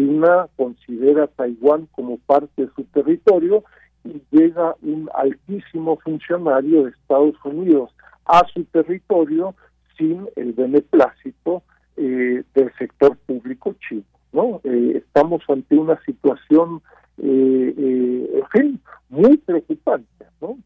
[0.00, 3.64] China considera a Taiwán como parte de su territorio
[4.04, 7.90] y llega un altísimo funcionario de Estados Unidos
[8.24, 9.54] a su territorio
[9.98, 11.62] sin el beneplácito
[11.96, 14.04] eh, del sector público chino.
[14.32, 14.60] ¿no?
[14.64, 16.80] Eh, estamos ante una situación,
[17.18, 20.24] eh, en fin, muy preocupante.
[20.40, 20.56] ¿no?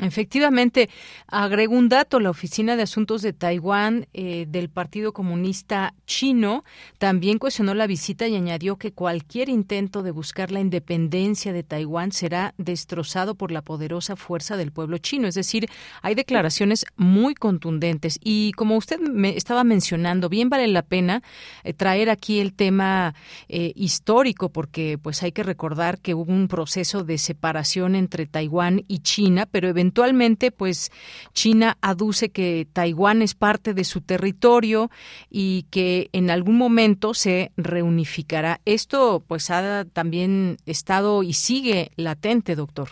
[0.00, 0.88] Efectivamente,
[1.26, 6.64] agrego un dato, la Oficina de Asuntos de Taiwán eh, del Partido Comunista Chino
[6.96, 12.10] también cuestionó la visita y añadió que cualquier intento de buscar la independencia de Taiwán
[12.10, 15.28] será destrozado por la poderosa fuerza del pueblo chino.
[15.28, 15.68] Es decir,
[16.00, 21.22] hay declaraciones muy contundentes y como usted me estaba mencionando, bien vale la pena
[21.64, 23.14] eh, traer aquí el tema
[23.50, 28.84] eh, histórico porque pues hay que recordar que hubo un proceso de separación entre Taiwán
[28.88, 30.92] y China, pero eventualmente eventualmente, pues
[31.32, 34.90] China aduce que Taiwán es parte de su territorio
[35.28, 38.60] y que en algún momento se reunificará.
[38.64, 42.88] Esto, pues, ha también estado y sigue latente, doctor.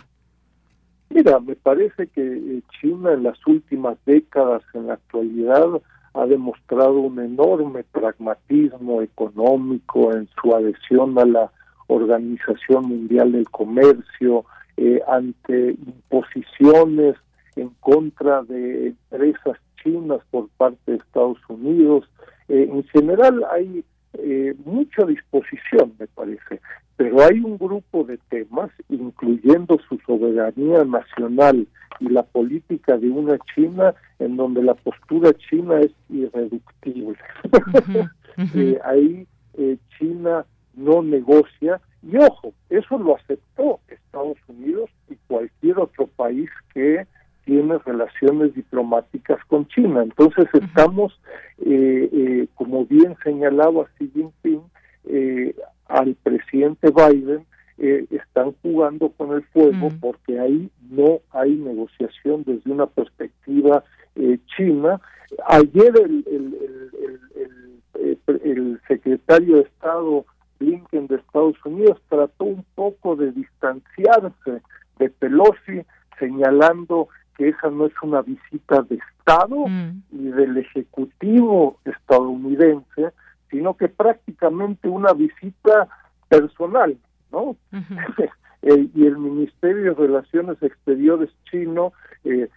[1.10, 5.80] Mira, me parece que eh, China en las últimas décadas, en la actualidad,
[6.14, 11.52] ha demostrado un enorme pragmatismo económico en su adhesión a la
[11.86, 14.44] Organización Mundial del Comercio,
[14.82, 17.14] eh, ante imposiciones
[17.54, 22.08] en contra de empresas chinas por parte de Estados Unidos.
[22.48, 26.62] Eh, en general hay eh, mucha disposición, me parece,
[26.96, 33.36] pero hay un grupo de temas, incluyendo su soberanía nacional y la política de una
[33.54, 37.18] China, en donde la postura china es irreductible.
[38.84, 39.26] ahí
[39.98, 40.46] China
[40.80, 47.06] no negocia y ojo, eso lo aceptó Estados Unidos y cualquier otro país que
[47.44, 50.02] tiene relaciones diplomáticas con China.
[50.02, 51.20] Entonces estamos,
[51.58, 54.62] eh, eh, como bien señalaba Xi Jinping,
[55.04, 55.54] eh,
[55.86, 57.44] al presidente Biden,
[58.10, 63.82] están jugando con el fuego porque ahí no hay negociación desde una perspectiva
[64.54, 65.00] china.
[65.46, 66.22] Ayer el,
[67.96, 70.26] el, el secretario de Estado
[70.60, 74.62] Blinken de Estados Unidos trató un poco de distanciarse
[74.98, 75.84] de Pelosi,
[76.18, 80.02] señalando que esa no es una visita de Estado mm.
[80.12, 83.12] y del Ejecutivo estadounidense,
[83.50, 85.88] sino que prácticamente una visita
[86.28, 86.96] personal,
[87.32, 87.56] ¿no?
[88.62, 91.92] y el Ministerio de Relaciones Exteriores chino
[92.24, 92.48] eh,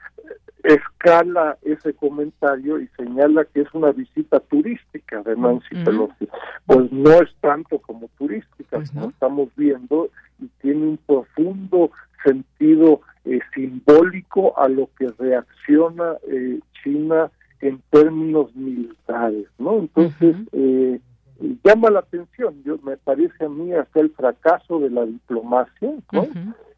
[0.64, 6.28] escala ese comentario y señala que es una visita turística de Nancy Pelosi.
[6.66, 11.92] Pues no es tanto como turística, pues como estamos viendo, y tiene un profundo
[12.24, 19.80] sentido eh, simbólico a lo que reacciona eh, China en términos militares, ¿no?
[19.80, 21.00] Entonces, eh,
[21.64, 26.28] llama la atención, yo me parece a mí hasta el fracaso de la diplomacia, ¿no?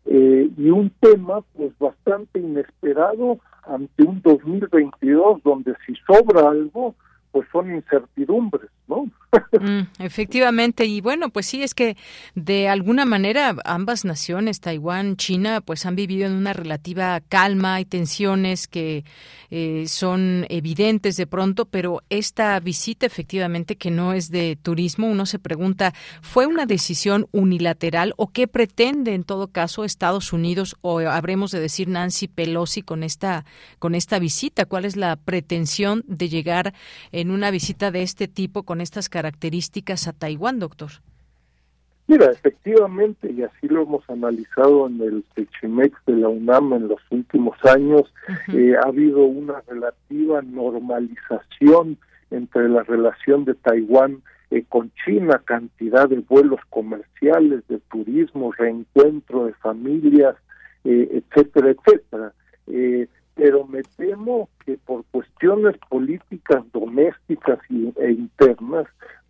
[0.05, 6.93] Eh, y un tema pues bastante inesperado ante un 2022 donde si sobra algo
[7.35, 9.11] pues son incertidumbres, ¿no?
[9.59, 11.97] Mm, efectivamente, y bueno, pues sí, es que
[12.35, 17.85] de alguna manera ambas naciones, Taiwán, China, pues han vivido en una relativa calma y
[17.85, 19.03] tensiones que
[19.49, 25.25] eh, son evidentes de pronto, pero esta visita efectivamente que no es de turismo, uno
[25.25, 30.99] se pregunta, ¿fue una decisión unilateral o qué pretende en todo caso Estados Unidos o
[30.99, 33.45] habremos de decir Nancy Pelosi con esta,
[33.79, 34.65] con esta visita?
[34.65, 36.73] ¿Cuál es la pretensión de llegar
[37.11, 40.91] en una visita de este tipo con estas características a Taiwán, doctor?
[42.07, 47.01] Mira, efectivamente, y así lo hemos analizado en el Techimex de la UNAM en los
[47.09, 48.13] últimos años,
[48.53, 51.97] eh, ha habido una relativa normalización
[52.29, 59.45] entre la relación de Taiwán eh, con China, cantidad de vuelos comerciales, de turismo, reencuentro
[59.45, 60.35] de familias,
[60.83, 62.33] eh, etcétera, etcétera
[63.35, 68.87] pero me temo que por cuestiones políticas domésticas e internas,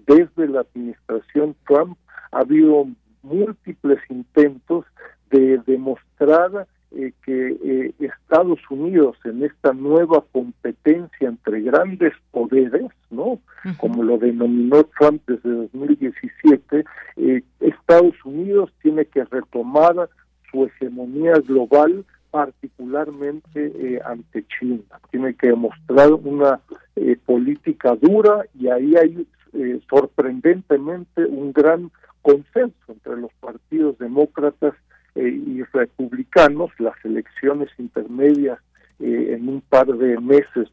[0.07, 1.97] desde la administración Trump
[2.31, 2.87] ha habido
[3.23, 4.85] múltiples intentos
[5.31, 13.39] de demostrar eh, que eh, Estados Unidos en esta nueva competencia entre grandes poderes, ¿no?
[13.77, 16.85] Como lo denominó Trump desde 2017,
[17.17, 20.07] eh, Estados Unidos tiene que retomar
[20.51, 22.05] su hegemonía global
[22.36, 24.84] particularmente eh, ante China.
[25.10, 26.60] Tiene que demostrar una
[26.98, 31.89] eh, política dura y ahí hay eh, sorprendentemente un gran
[32.21, 34.74] consenso entre los partidos demócratas
[35.15, 36.71] y republicanos.
[36.78, 38.60] Las elecciones intermedias
[39.00, 40.67] en un par de meses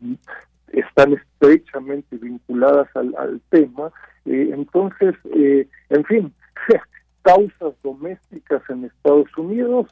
[0.72, 3.92] están estrechamente vinculadas al, al tema.
[4.24, 6.32] entonces, en fin,
[7.22, 9.86] causas domésticas en Estados Unidos,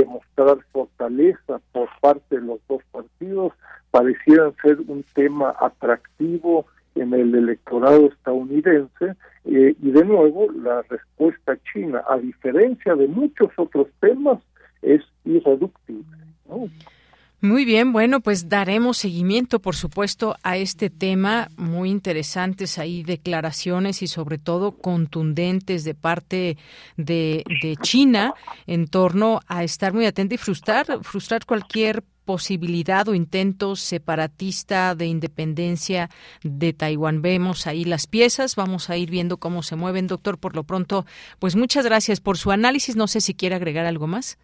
[0.00, 3.52] demostrar fortaleza por parte de los dos partidos
[3.90, 9.14] parecieran ser un tema atractivo en el electorado estadounidense
[9.44, 14.38] eh, y de nuevo la respuesta china, a diferencia de muchos otros temas,
[14.82, 16.16] es irreductible.
[17.42, 21.50] Muy bien, bueno, pues daremos seguimiento, por supuesto, a este tema.
[21.56, 26.56] Muy interesantes ahí declaraciones y sobre todo contundentes de parte
[26.96, 28.34] de, de China
[28.66, 35.06] en torno a estar muy atenta y frustrar, frustrar cualquier posibilidad o intento separatista de
[35.06, 36.10] independencia
[36.42, 37.22] de Taiwán.
[37.22, 40.38] Vemos ahí las piezas, vamos a ir viendo cómo se mueven, doctor.
[40.38, 41.04] Por lo pronto,
[41.38, 42.96] pues muchas gracias por su análisis.
[42.96, 44.38] No sé si quiere agregar algo más.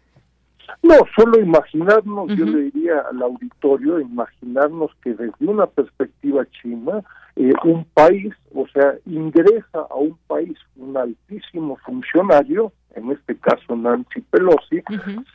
[0.81, 7.01] No, solo imaginarnos, yo le diría al auditorio, imaginarnos que desde una perspectiva china,
[7.35, 13.75] eh, un país, o sea, ingresa a un país un altísimo funcionario, en este caso
[13.75, 14.83] Nancy Pelosi,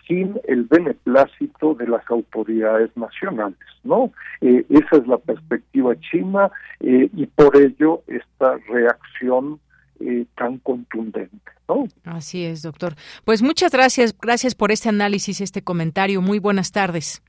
[0.07, 4.13] sin el beneplácito de las autoridades nacionales, ¿no?
[4.41, 6.51] Eh, esa es la perspectiva china
[6.81, 9.59] eh, y por ello esta reacción
[10.01, 11.87] eh, tan contundente, ¿no?
[12.05, 12.95] Así es, doctor.
[13.25, 16.21] Pues muchas gracias, gracias por este análisis, este comentario.
[16.21, 17.23] Muy buenas tardes.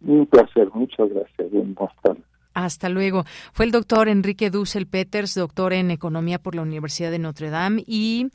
[0.00, 1.50] Un placer, muchas gracias.
[1.50, 2.24] Buenas tardes.
[2.52, 3.24] Hasta luego.
[3.52, 7.84] Fue el doctor Enrique Dussel Peters, doctor en Economía por la Universidad de Notre Dame
[7.86, 8.28] y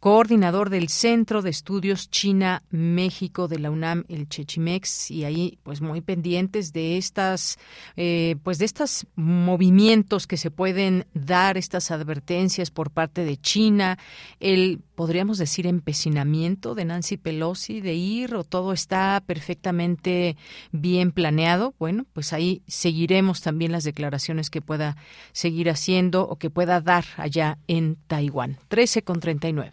[0.00, 6.00] coordinador del Centro de Estudios China-México de la UNAM, el Chechimex, y ahí pues muy
[6.00, 7.58] pendientes de estas,
[7.96, 13.98] eh, pues de estos movimientos que se pueden dar, estas advertencias por parte de China,
[14.40, 20.36] el podríamos decir empecinamiento de Nancy Pelosi de ir o todo está perfectamente
[20.72, 21.74] bien planeado.
[21.78, 24.96] Bueno, pues ahí seguiremos también las declaraciones que pueda
[25.32, 28.58] seguir haciendo o que pueda dar allá en Taiwán.
[28.68, 29.72] 13 con 39.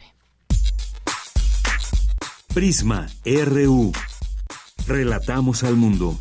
[2.53, 3.91] Prisma RU.
[4.87, 6.17] Relatamos al mundo.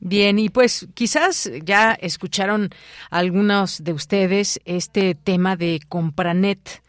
[0.00, 2.70] Bien, y pues quizás ya escucharon
[3.10, 6.82] algunos de ustedes este tema de Compranet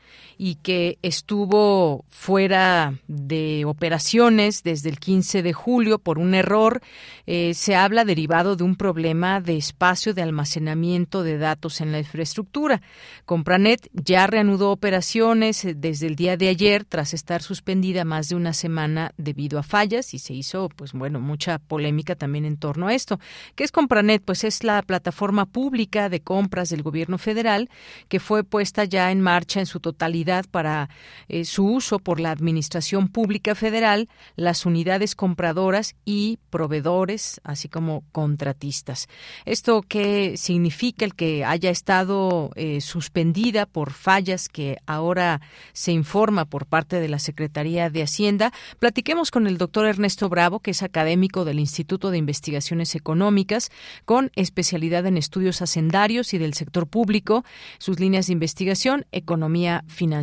[0.43, 6.81] y que estuvo fuera de operaciones desde el 15 de julio por un error.
[7.27, 11.99] Eh, se habla derivado de un problema de espacio de almacenamiento de datos en la
[11.99, 12.81] infraestructura.
[13.25, 18.33] Compranet ya reanudó operaciones eh, desde el día de ayer tras estar suspendida más de
[18.33, 22.87] una semana debido a fallas y se hizo, pues bueno, mucha polémica también en torno
[22.87, 23.19] a esto.
[23.53, 24.23] ¿Qué es Compranet?
[24.25, 27.69] Pues es la plataforma pública de compras del gobierno federal
[28.07, 30.89] que fue puesta ya en marcha en su totalidad para
[31.27, 38.03] eh, su uso por la Administración Pública Federal, las unidades compradoras y proveedores, así como
[38.11, 39.07] contratistas.
[39.45, 45.41] ¿Esto qué significa el que haya estado eh, suspendida por fallas que ahora
[45.73, 48.53] se informa por parte de la Secretaría de Hacienda?
[48.79, 53.69] Platiquemos con el doctor Ernesto Bravo, que es académico del Instituto de Investigaciones Económicas,
[54.05, 57.43] con especialidad en estudios hacendarios y del sector público,
[57.77, 60.20] sus líneas de investigación, economía financiera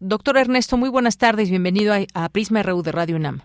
[0.00, 3.40] doctor Ernesto, muy buenas tardes, bienvenido a, Prisma RU de Radio UNAM.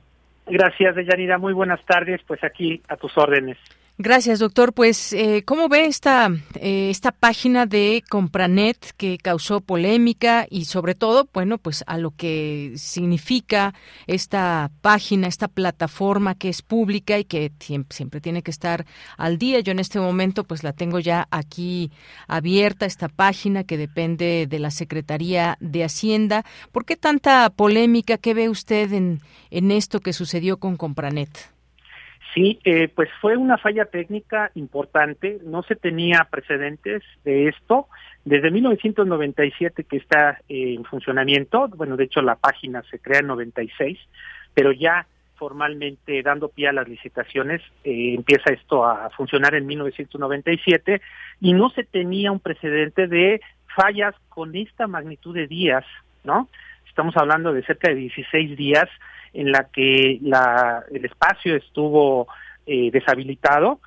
[0.48, 3.58] Gracias, Deyanira, muy buenas tardes, pues aquí a tus órdenes.
[3.98, 4.74] Gracias, doctor.
[4.74, 10.96] Pues, eh, ¿cómo ve esta, eh, esta página de Compranet que causó polémica y sobre
[10.96, 13.74] todo, bueno, pues a lo que significa
[14.06, 17.54] esta página, esta plataforma que es pública y que
[17.90, 18.86] siempre tiene que estar
[19.16, 19.62] al día?
[19.62, 21.90] Yo en este momento, pues la tengo ya aquí
[22.28, 26.44] abierta, esta página que depende de la Secretaría de Hacienda.
[26.74, 28.18] ¿Por qué tanta polémica?
[28.18, 29.22] ¿Qué ve usted en,
[29.52, 31.55] en esto que sucedió con Compranet?
[32.36, 37.88] Sí, eh, pues fue una falla técnica importante, no se tenía precedentes de esto.
[38.26, 43.28] Desde 1997 que está eh, en funcionamiento, bueno, de hecho la página se crea en
[43.28, 43.98] 96,
[44.54, 51.02] pero ya formalmente dando pie a las licitaciones, eh, empieza esto a funcionar en 1997
[51.40, 53.40] y no se tenía un precedente de
[53.78, 55.86] fallas con esta magnitud de días,
[56.26, 56.50] ¿no?
[56.90, 58.90] Estamos hablando de cerca de 16 días
[59.36, 62.28] en la que la, el espacio estuvo
[62.66, 63.80] eh, deshabilitado.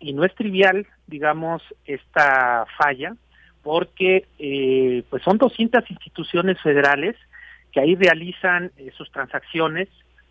[0.00, 3.14] Y no es trivial, digamos, esta falla
[3.62, 7.16] porque eh, pues son 200 instituciones federales
[7.72, 9.88] que ahí realizan eh, sus transacciones,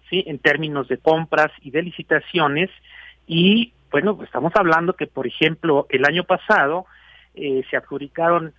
[0.10, 2.70] sí, en términos de compras y de licitaciones.
[3.26, 6.86] Y bueno, pues estamos hablando que por ejemplo el año pasado
[7.36, 8.54] se adjudicaron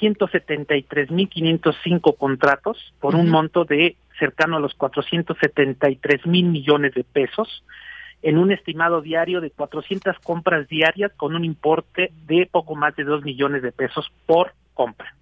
[0.00, 7.62] 173.505 contratos por un monto de cercano a los 473 mil millones de pesos
[8.22, 13.04] en un estimado diario de 400 compras diarias con un importe de poco más de
[13.04, 15.14] 2 millones de pesos por compra.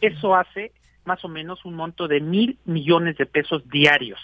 [0.00, 0.72] Eso hace
[1.04, 4.18] más o menos un monto de mil millones de pesos diarios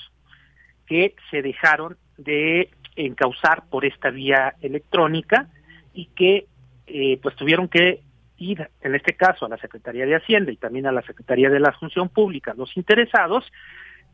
[0.87, 5.49] que se dejaron de encauzar por esta vía electrónica
[5.93, 6.47] y que
[6.87, 8.03] eh, pues tuvieron que
[8.39, 11.61] ir, en este caso, a la Secretaría de Hacienda y también a la Secretaría de
[11.61, 13.51] la Función Pública, los interesados,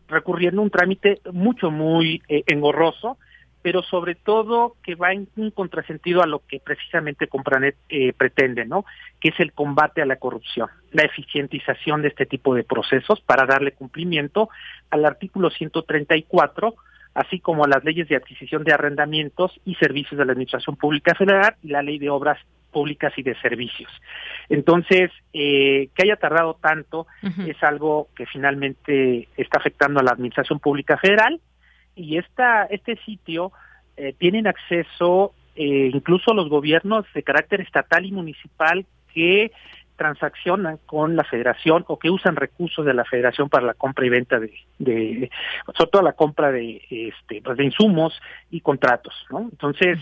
[0.09, 3.19] recurriendo a un trámite mucho, muy eh, engorroso,
[3.63, 8.67] pero sobre todo que va en un contrasentido a lo que precisamente Compranet eh, pretende,
[8.67, 8.85] ¿no?
[9.21, 13.47] Que es el combate a la corrupción, la eficientización de este tipo de procesos para
[13.47, 14.49] darle cumplimiento
[14.91, 16.75] al artículo 134,
[17.15, 21.15] así como a las leyes de adquisición de arrendamientos y servicios de la Administración Pública
[21.15, 22.39] Federal y la Ley de Obras
[22.73, 23.91] Públicas y de Servicios.
[24.49, 27.07] Entonces, eh, que haya tardado tanto
[27.47, 31.41] es algo que finalmente está afectando a la Administración Pública Federal
[31.95, 33.53] y esta, este sitio
[33.97, 39.53] eh, tienen acceso eh, incluso los gobiernos de carácter estatal y municipal que
[39.97, 44.09] transaccionan con la federación o que usan recursos de la federación para la compra y
[44.09, 45.31] venta de, de
[45.77, 48.19] sobre todo la compra de este pues de insumos
[48.51, 49.99] y contratos no entonces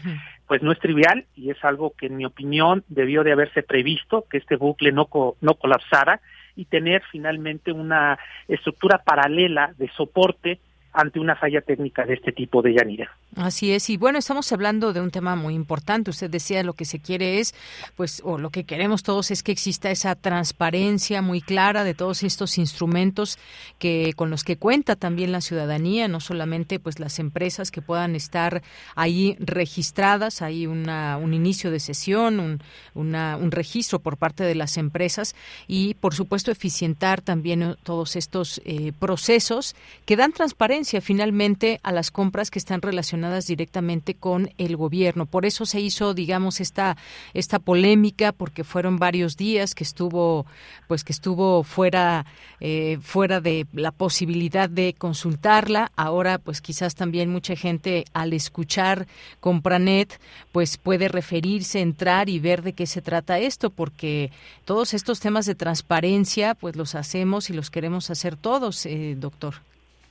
[0.46, 4.24] pues no es trivial y es algo que en mi opinión debió de haberse previsto
[4.30, 5.08] que este bucle no
[5.40, 6.20] no colapsara
[6.56, 8.18] y tener finalmente una
[8.48, 10.60] estructura paralela de soporte
[10.92, 13.16] ante una falla técnica de este tipo de Yanira.
[13.36, 16.10] Así es, y bueno, estamos hablando de un tema muy importante.
[16.10, 17.54] Usted decía lo que se quiere es,
[17.94, 22.24] pues, o lo que queremos todos es que exista esa transparencia muy clara de todos
[22.24, 23.38] estos instrumentos
[23.78, 28.16] que con los que cuenta también la ciudadanía, no solamente pues las empresas que puedan
[28.16, 28.62] estar
[28.96, 32.62] ahí registradas, hay una, un inicio de sesión, un,
[32.94, 35.36] una, un registro por parte de las empresas
[35.68, 42.10] y, por supuesto, eficientar también todos estos eh, procesos que dan transparencia finalmente a las
[42.10, 45.26] compras que están relacionadas directamente con el gobierno.
[45.26, 46.96] Por eso se hizo, digamos, esta
[47.34, 50.46] esta polémica porque fueron varios días que estuvo,
[50.88, 52.26] pues que estuvo fuera
[52.60, 55.92] eh, fuera de la posibilidad de consultarla.
[55.96, 59.06] Ahora, pues quizás también mucha gente al escuchar
[59.40, 60.20] Compranet,
[60.52, 64.30] pues puede referirse, entrar y ver de qué se trata esto, porque
[64.64, 69.69] todos estos temas de transparencia, pues los hacemos y los queremos hacer todos, eh, doctor.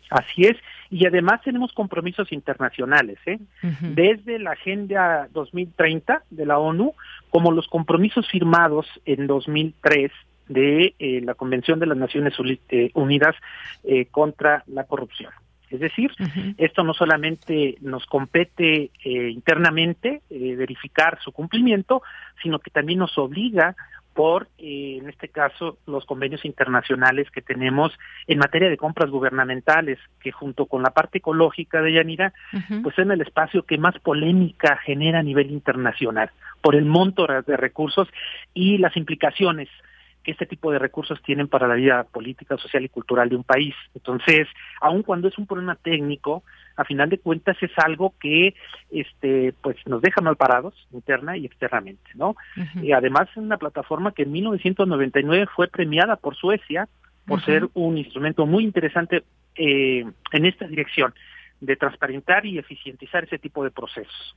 [0.10, 0.57] Así es,
[0.89, 3.39] y además tenemos compromisos internacionales, ¿eh?
[3.82, 6.93] desde la Agenda 2030 de la ONU,
[7.30, 10.12] como los compromisos firmados en 2003
[10.49, 12.34] de eh, la Convención de las Naciones
[12.70, 13.36] eh, Unidas
[13.84, 15.32] eh, contra la Corrupción.
[15.70, 16.12] Es decir,
[16.57, 22.01] esto no solamente nos compete internamente verificar su cumplimiento,
[22.41, 23.76] sino que también nos obliga
[24.20, 27.97] por, eh, en este caso, los convenios internacionales que tenemos
[28.28, 32.34] en materia de compras gubernamentales, que junto con la parte ecológica de Yanira,
[32.84, 37.55] pues es el espacio que más polémica genera a nivel internacional, por el monto de
[37.55, 38.09] recursos
[38.53, 39.70] y las implicaciones
[40.30, 43.76] este tipo de recursos tienen para la vida política, social y cultural de un país.
[43.94, 44.48] Entonces,
[44.82, 46.44] aun cuando es un problema técnico,
[46.76, 48.56] a final de cuentas es algo que
[48.90, 52.36] este pues nos deja mal parados interna y externamente, ¿no?
[52.82, 56.88] Y además es una plataforma que en 1999 fue premiada por Suecia
[57.26, 59.24] por ser un instrumento muy interesante
[59.56, 61.14] eh, en esta dirección
[61.62, 64.36] de transparentar y eficientizar ese tipo de procesos.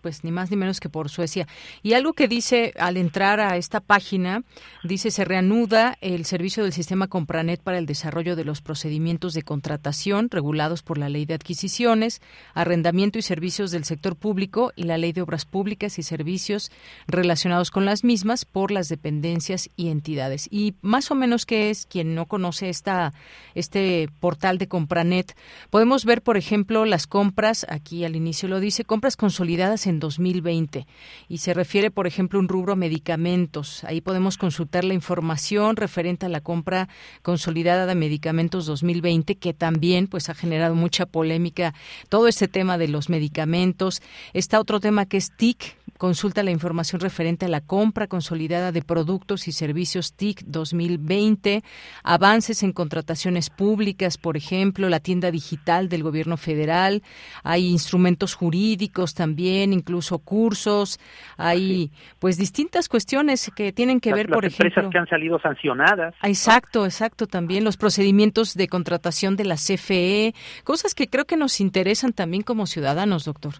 [0.00, 1.46] pues ni más ni menos que por Suecia.
[1.82, 4.42] Y algo que dice al entrar a esta página,
[4.82, 9.42] dice se reanuda el servicio del sistema Compranet para el desarrollo de los procedimientos de
[9.42, 12.20] contratación regulados por la Ley de Adquisiciones,
[12.54, 16.72] Arrendamiento y Servicios del Sector Público y la Ley de Obras Públicas y Servicios
[17.06, 20.48] relacionados con las mismas por las dependencias y entidades.
[20.50, 23.12] Y más o menos que es quien no conoce esta
[23.54, 25.36] este portal de Compranet,
[25.70, 30.86] podemos ver por ejemplo las compras, aquí al inicio lo dice, compras consolidadas en 2020
[31.28, 33.84] y se refiere, por ejemplo, un rubro medicamentos.
[33.84, 36.88] Ahí podemos consultar la información referente a la compra
[37.22, 41.74] consolidada de medicamentos 2020 que también pues ha generado mucha polémica
[42.08, 44.00] todo este tema de los medicamentos.
[44.32, 48.82] Está otro tema que es TIC, Consulta la información referente a la compra consolidada de
[48.82, 51.62] productos y servicios TIC 2020,
[52.02, 57.02] avances en contrataciones públicas, por ejemplo, la tienda digital del gobierno federal,
[57.44, 60.98] hay instrumentos jurídicos también, incluso cursos,
[61.36, 66.14] hay pues distintas cuestiones que tienen que ver, por ejemplo, empresas que han salido sancionadas.
[66.22, 70.34] Exacto, exacto, también los procedimientos de contratación de la CFE,
[70.64, 73.54] cosas que creo que nos interesan también como ciudadanos, doctor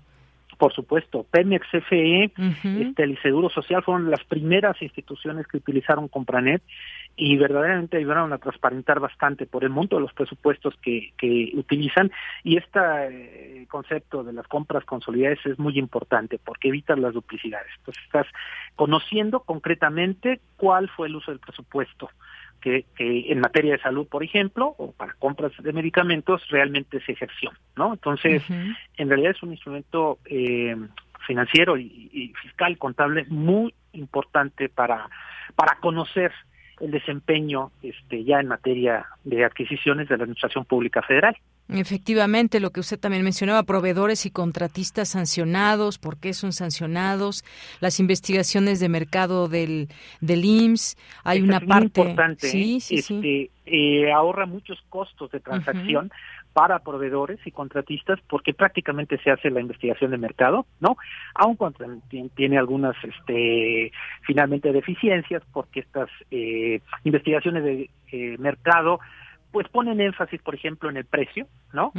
[0.63, 2.31] por supuesto, Pemex, CFE,
[2.63, 6.63] este, el Seguro Social fueron las primeras instituciones que utilizaron Compranet
[7.17, 12.13] y verdaderamente ayudaron a transparentar bastante por el monto de los presupuestos que, que utilizan.
[12.45, 17.73] Y este concepto de las compras consolidadas es muy importante porque evita las duplicidades.
[17.79, 18.29] Entonces estás
[18.77, 22.09] conociendo concretamente cuál fue el uso del presupuesto
[22.63, 27.51] que, en materia de salud, por ejemplo, o para compras de medicamentos, realmente se ejerció,
[27.77, 27.93] ¿no?
[27.93, 30.77] Entonces, en realidad es un instrumento eh,
[31.27, 35.09] financiero y, fiscal, contable, muy importante para,
[35.55, 36.33] para conocer
[36.81, 41.37] el desempeño este, ya en materia de adquisiciones de la Administración Pública Federal.
[41.75, 47.45] Efectivamente, lo que usted también mencionaba, proveedores y contratistas sancionados, ¿por qué son sancionados?
[47.81, 49.89] Las investigaciones de mercado del,
[50.21, 56.11] del IMSS, hay una parte importante, sí, sí, este, eh, ahorra muchos costos de transacción
[56.53, 60.97] para proveedores y contratistas porque prácticamente se hace la investigación de mercado, ¿no?
[61.35, 61.79] Aun cuando
[62.35, 63.93] tiene algunas, este,
[64.23, 69.01] finalmente deficiencias porque estas eh, investigaciones de eh, mercado
[69.53, 71.93] pues ponen énfasis, por ejemplo, en el precio, ¿no?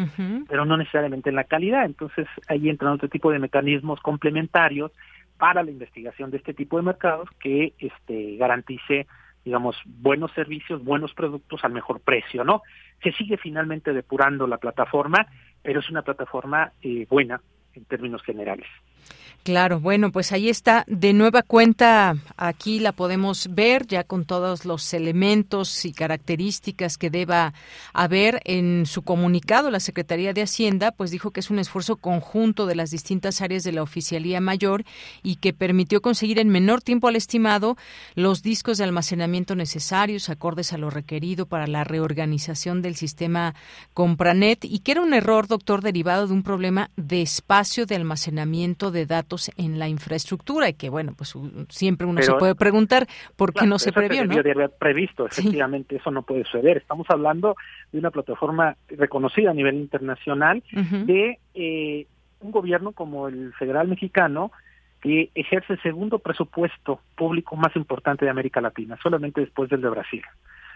[0.47, 1.85] Pero no necesariamente en la calidad.
[1.85, 4.91] Entonces ahí entran otro tipo de mecanismos complementarios
[5.37, 9.07] para la investigación de este tipo de mercados que este, garantice
[9.45, 12.61] digamos, buenos servicios, buenos productos al mejor precio, ¿no?
[13.01, 15.27] Se sigue finalmente depurando la plataforma,
[15.61, 17.41] pero es una plataforma eh, buena
[17.73, 18.67] en términos generales.
[19.43, 24.63] Claro, bueno, pues ahí está de nueva cuenta, aquí la podemos ver ya con todos
[24.63, 27.53] los elementos y características que deba
[27.91, 29.69] haber en su comunicado.
[29.69, 33.65] La Secretaría de Hacienda pues dijo que es un esfuerzo conjunto de las distintas áreas
[33.65, 34.85] de la Oficialía Mayor
[35.23, 37.75] y que permitió conseguir en menor tiempo al estimado
[38.15, 43.55] los discos de almacenamiento necesarios acordes a lo requerido para la reorganización del sistema
[43.93, 48.89] Compranet y que era un error, doctor, derivado de un problema de espacio de almacenamiento
[48.89, 51.33] de datos en la infraestructura y que, bueno, pues
[51.69, 54.33] siempre uno se puede preguntar por qué no se previó, ¿no?
[54.33, 56.77] haber previsto, efectivamente, eso no puede suceder.
[56.77, 57.55] Estamos hablando
[57.91, 62.07] de una plataforma reconocida a nivel internacional de eh,
[62.39, 64.51] un gobierno como el federal mexicano
[65.01, 69.89] que ejerce el segundo presupuesto público más importante de América Latina, solamente después del de
[69.89, 70.23] Brasil.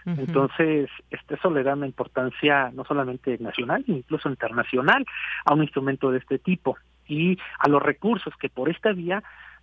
[0.04, 5.04] Entonces, este, eso le da una importancia no solamente nacional, incluso internacional
[5.44, 6.78] a un instrumento de este tipo
[7.08, 9.22] y a los recursos que por esta vía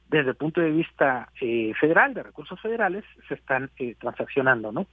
[0.10, 4.86] desde el punto de vista eh, federal, de recursos federales, se están eh, transaccionando, ¿no?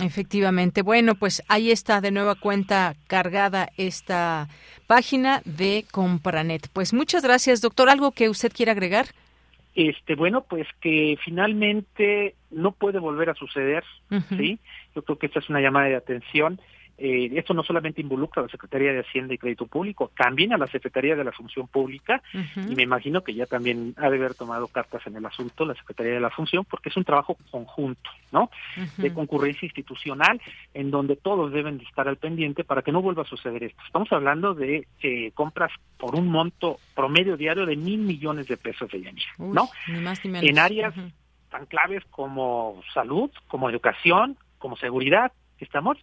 [0.00, 0.82] Efectivamente.
[0.82, 4.48] Bueno, pues ahí está de nueva cuenta cargada esta
[4.86, 6.68] página de Compranet.
[6.72, 7.88] Pues muchas gracias, doctor.
[7.88, 9.06] ¿Algo que usted quiera agregar?
[9.74, 13.84] Este, bueno, pues que finalmente no puede volver a suceder,
[14.30, 14.58] ¿sí?
[14.94, 16.60] Yo creo que esta es una llamada de atención
[16.98, 20.58] eh, esto no solamente involucra a la Secretaría de Hacienda y Crédito Público, también a
[20.58, 22.20] la Secretaría de la Función Pública,
[22.56, 25.74] y me imagino que ya también ha de haber tomado cartas en el asunto la
[25.74, 28.50] Secretaría de la Función, porque es un trabajo conjunto, ¿no?
[28.96, 30.40] De concurrencia institucional,
[30.74, 33.80] en donde todos deben de estar al pendiente para que no vuelva a suceder esto.
[33.86, 38.90] Estamos hablando de eh, compras por un monto promedio diario de mil millones de pesos
[38.90, 39.68] de Yanira, ¿no?
[40.48, 40.94] En áreas
[41.48, 45.98] tan claves como salud, como educación, como seguridad, estamos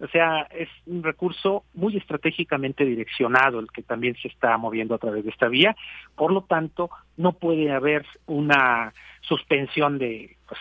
[0.00, 4.98] o sea, es un recurso muy estratégicamente direccionado el que también se está moviendo a
[4.98, 5.74] través de esta vía.
[6.14, 8.92] Por lo tanto, no puede haber una
[9.22, 10.60] suspensión de, pues,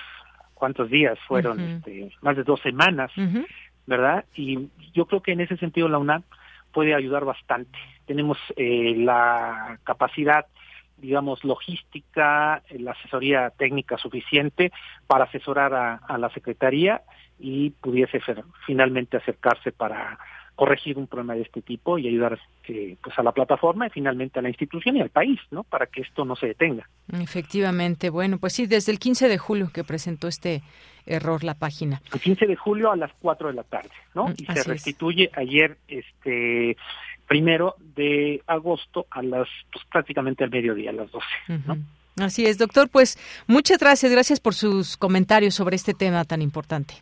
[0.55, 1.59] ¿cuántos días fueron?
[1.59, 3.11] este, más de dos semanas,
[3.85, 4.25] ¿verdad?
[4.35, 6.23] Y yo creo que en ese sentido la UNAM
[6.73, 7.77] puede ayudar bastante.
[8.05, 10.47] Tenemos eh, la capacidad
[10.97, 14.71] digamos, logística, la asesoría técnica suficiente
[15.05, 17.01] para asesorar a, la Secretaría
[17.39, 20.17] y pudiese ser, finalmente acercarse para
[20.55, 24.39] corregir un problema de este tipo y ayudar eh, pues a la plataforma y finalmente
[24.39, 25.63] a la institución y al país, ¿no?
[25.63, 26.89] Para que esto no se detenga.
[27.13, 30.63] Efectivamente, bueno, pues sí, desde el 15 de julio que presentó este
[31.07, 32.01] error la página.
[32.13, 34.27] El 15 de julio a las 4 de la tarde, ¿no?
[34.27, 36.77] Mm, y se restituye ayer, este,
[37.27, 41.27] primero de agosto a las, pues prácticamente al mediodía, a las 12,
[41.65, 41.77] ¿no?
[42.19, 46.95] Así es, doctor, pues muchas gracias, gracias por sus comentarios sobre este tema tan importante.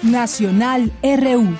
[0.03, 1.57] Nacional RU.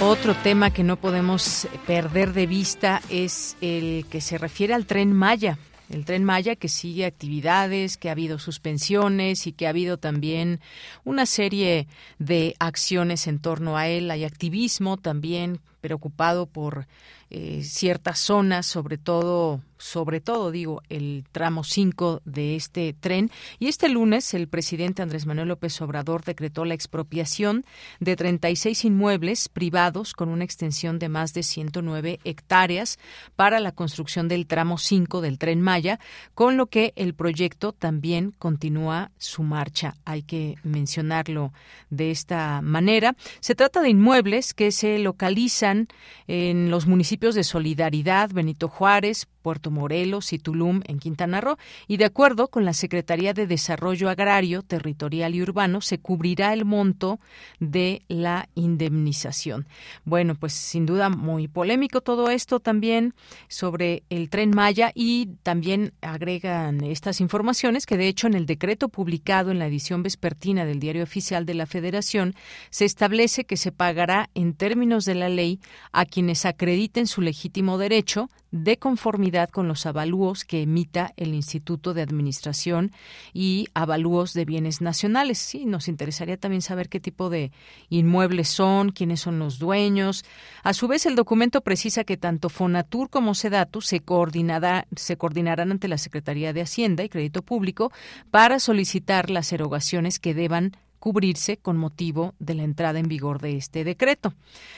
[0.00, 5.12] Otro tema que no podemos perder de vista es el que se refiere al tren
[5.12, 5.58] Maya.
[5.88, 10.60] El tren Maya que sigue actividades, que ha habido suspensiones y que ha habido también
[11.04, 11.86] una serie
[12.18, 14.10] de acciones en torno a él.
[14.10, 16.86] Hay activismo también preocupado por
[17.28, 23.32] eh, ciertas zonas, sobre todo, sobre todo, digo, el tramo 5 de este tren.
[23.58, 27.64] Y este lunes el presidente Andrés Manuel López Obrador decretó la expropiación
[27.98, 32.96] de 36 inmuebles privados con una extensión de más de 109 hectáreas
[33.34, 35.98] para la construcción del tramo 5 del tren Maya,
[36.32, 39.96] con lo que el proyecto también continúa su marcha.
[40.04, 41.52] Hay que mencionarlo
[41.90, 43.16] de esta manera.
[43.40, 45.88] Se trata de inmuebles que se localizan
[46.28, 51.98] en los municipios de Solidaridad, Benito Juárez, Puerto Morelos y Tulum en Quintana Roo y
[51.98, 57.20] de acuerdo con la Secretaría de Desarrollo Agrario, Territorial y Urbano se cubrirá el monto
[57.60, 59.68] de la indemnización.
[60.04, 63.14] Bueno, pues sin duda muy polémico todo esto también
[63.46, 68.88] sobre el tren Maya y también agregan estas informaciones que de hecho en el decreto
[68.88, 72.34] publicado en la edición vespertina del Diario Oficial de la Federación
[72.70, 75.60] se establece que se pagará en términos de la ley
[75.92, 81.94] a quienes acrediten su legítimo derecho de conformidad con los avalúos que emita el Instituto
[81.94, 82.92] de Administración
[83.32, 85.38] y avalúos de bienes nacionales.
[85.38, 87.52] Sí, nos interesaría también saber qué tipo de
[87.88, 90.24] inmuebles son, quiénes son los dueños.
[90.62, 95.70] A su vez, el documento precisa que tanto Fonatur como Sedatu se, coordinará, se coordinarán
[95.70, 97.92] ante la Secretaría de Hacienda y Crédito Público
[98.30, 100.76] para solicitar las erogaciones que deban
[101.06, 104.34] cubrirse con motivo de la entrada en vigor de este decreto.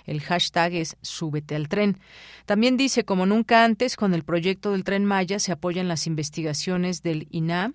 [0.06, 1.98] El hashtag es súbete al tren.
[2.46, 7.04] También dice, como nunca antes, con el proyecto del tren Maya se apoyan las investigaciones
[7.04, 7.72] del INAH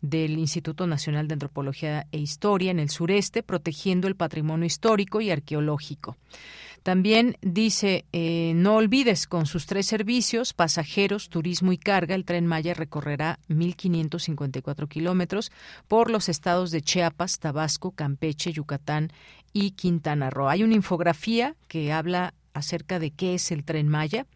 [0.00, 5.30] del Instituto Nacional de Antropología e Historia en el sureste, protegiendo el patrimonio histórico y
[5.30, 6.16] arqueológico.
[6.82, 12.46] También dice, eh, no olvides, con sus tres servicios, pasajeros, turismo y carga, el tren
[12.46, 15.52] Maya recorrerá 1.554 kilómetros
[15.88, 19.12] por los estados de Chiapas, Tabasco, Campeche, Yucatán
[19.52, 20.48] y Quintana Roo.
[20.48, 24.26] Hay una infografía que habla acerca de qué es el tren Maya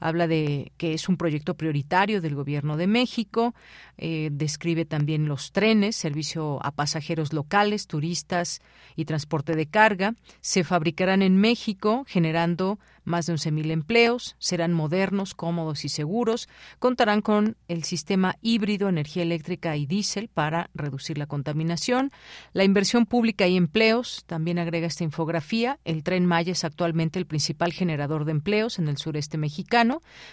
[0.00, 3.54] habla de que es un proyecto prioritario del Gobierno de México,
[3.96, 8.60] eh, describe también los trenes, servicio a pasajeros locales, turistas
[8.96, 10.14] y transporte de carga.
[10.40, 16.48] Se fabricarán en México, generando más de 11.000 empleos, serán modernos, cómodos y seguros,
[16.78, 22.12] contarán con el sistema híbrido, energía eléctrica y diésel para reducir la contaminación.
[22.52, 27.26] La inversión pública y empleos, también agrega esta infografía, el tren Maya es actualmente el
[27.26, 29.89] principal generador de empleos en el sureste mexicano,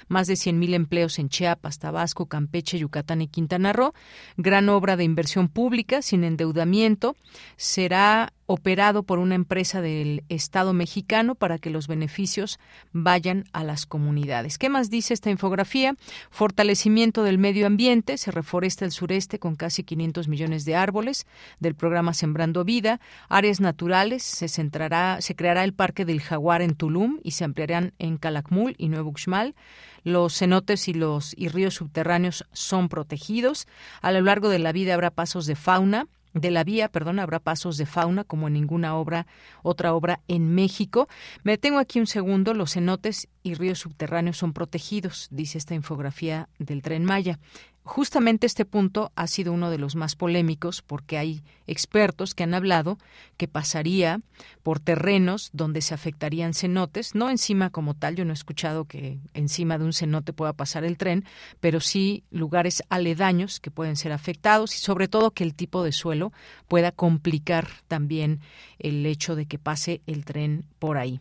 [0.08, 3.94] más de 100.000 empleos en Chiapas, Tabasco, Campeche, Yucatán y Quintana Roo,
[4.38, 7.16] gran obra de inversión pública sin endeudamiento,
[7.56, 12.60] será operado por una empresa del Estado mexicano para que los beneficios
[12.94, 14.58] vayan a las comunidades.
[14.58, 15.96] ¿Qué más dice esta infografía?
[16.32, 21.28] Fortalecimiento del medio ambiente, se reforesta el sureste con casi 500 millones de árboles
[21.60, 26.76] del programa Sembrando Vida, áreas naturales, se centrará, se creará el Parque del Jaguar en
[26.76, 29.56] Tulum y se ampliarán en Calakmul y Nuevo Uxmal.
[30.04, 33.68] Los cenotes y los y ríos subterráneos son protegidos.
[34.02, 36.08] A lo largo de la vida habrá pasos de fauna,
[36.40, 39.28] de la vía, perdón, habrá pasos de fauna como en ninguna obra,
[39.64, 41.08] otra obra en México.
[41.44, 46.50] Me tengo aquí un segundo, los cenotes y ríos subterráneos son protegidos, dice esta infografía
[46.60, 47.40] del Tren Maya
[47.88, 52.54] justamente este punto ha sido uno de los más polémicos porque hay expertos que han
[52.54, 52.98] hablado
[53.38, 54.22] que pasaría
[54.62, 59.20] por terrenos donde se afectarían cenotes, no encima como tal, yo no he escuchado que
[59.34, 61.26] encima de un cenote pueda pasar el tren,
[61.60, 65.92] pero sí lugares aledaños que pueden ser afectados y sobre todo que el tipo de
[65.92, 66.32] suelo
[66.68, 68.42] pueda complicar también
[68.80, 71.20] el hecho de que pase el tren por ahí.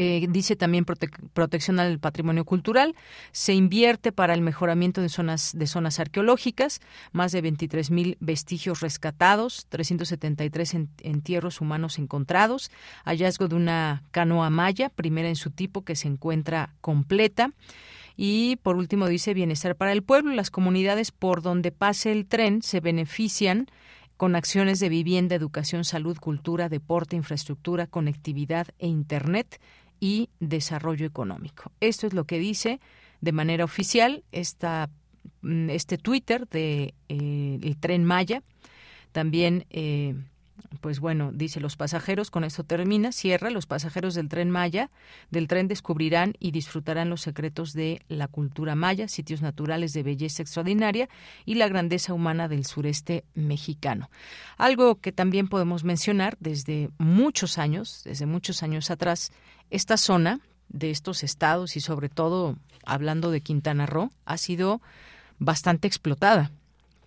[0.00, 2.94] Eh, dice también protección al patrimonio cultural.
[3.32, 6.78] Se invierte para el mejoramiento de zonas, de zonas arqueológicas,
[7.10, 12.70] más de 23 mil vestigios rescatados, 373 entierros humanos encontrados,
[13.06, 17.50] hallazgo de una canoa maya, primera en su tipo que se encuentra completa.
[18.16, 20.32] Y por último dice bienestar para el pueblo.
[20.32, 23.66] Las comunidades por donde pase el tren se benefician
[24.16, 29.60] con acciones de vivienda, educación, salud, cultura, deporte, infraestructura, conectividad e Internet
[30.00, 31.72] y desarrollo económico.
[31.80, 32.80] Esto es lo que dice
[33.20, 34.88] de manera oficial esta,
[35.42, 38.42] mm, este Twitter de eh, el tren Maya.
[39.12, 40.14] También eh,
[40.80, 44.90] pues bueno, dice los pasajeros, con esto termina, cierra, los pasajeros del tren Maya,
[45.30, 50.42] del tren descubrirán y disfrutarán los secretos de la cultura maya, sitios naturales de belleza
[50.42, 51.08] extraordinaria
[51.44, 54.10] y la grandeza humana del sureste mexicano.
[54.56, 59.32] Algo que también podemos mencionar desde muchos años, desde muchos años atrás,
[59.70, 64.80] esta zona de estos estados y sobre todo hablando de Quintana Roo ha sido
[65.38, 66.50] bastante explotada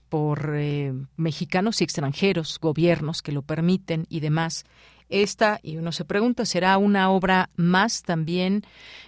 [0.10, 4.66] por eh, mexicanos y extranjeros, gobiernos que lo permiten y demás.
[5.08, 8.64] Esta, y uno se pregunta, ¿será una obra más también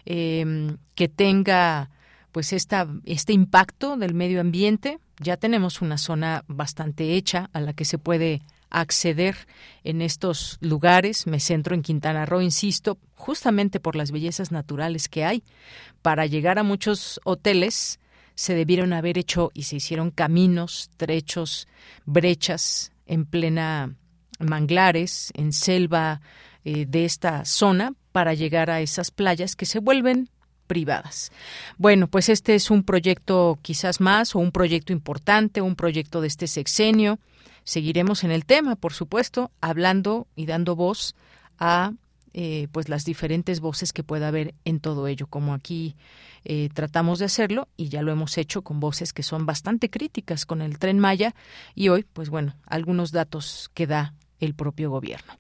[0.06, 1.89] em, que tenga
[2.32, 4.99] pues esta, este impacto del medio ambiente?
[5.20, 8.41] Ya tenemos una zona bastante hecha a la que se puede
[8.74, 9.36] acceder
[9.84, 11.26] en estos lugares.
[11.28, 15.43] Me centro en Quintana Roo, insisto, justamente por las bellezas naturales que hay.
[16.01, 17.99] Para llegar a muchos hoteles
[18.36, 21.67] se debieron haber hecho y se hicieron caminos, trechos,
[22.05, 23.95] brechas en plena
[24.39, 26.21] manglares, en selva
[26.65, 30.30] eh, de esta zona para llegar a esas playas que se vuelven
[30.67, 31.32] privadas.
[31.78, 36.28] Bueno, pues este es un proyecto quizás más o un proyecto importante, un proyecto de
[36.28, 37.19] este sexenio.
[37.64, 41.16] Seguiremos en el tema, por supuesto, hablando y dando voz
[41.59, 41.93] a
[42.34, 45.95] eh, pues las diferentes voces que pueda haber en todo ello, como aquí
[46.45, 50.47] eh, tratamos de hacerlo y ya lo hemos hecho con voces que son bastante críticas
[50.47, 51.36] con el tren Maya
[51.76, 55.38] y hoy, pues bueno, algunos datos que da el propio gobierno.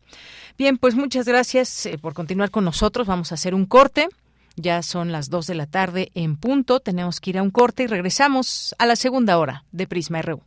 [0.55, 3.07] Bien, pues muchas gracias eh, por continuar con nosotros.
[3.07, 4.07] Vamos a hacer un corte.
[4.55, 6.79] Ya son las dos de la tarde en punto.
[6.79, 10.43] Tenemos que ir a un corte y regresamos a la segunda hora de Prisma RU.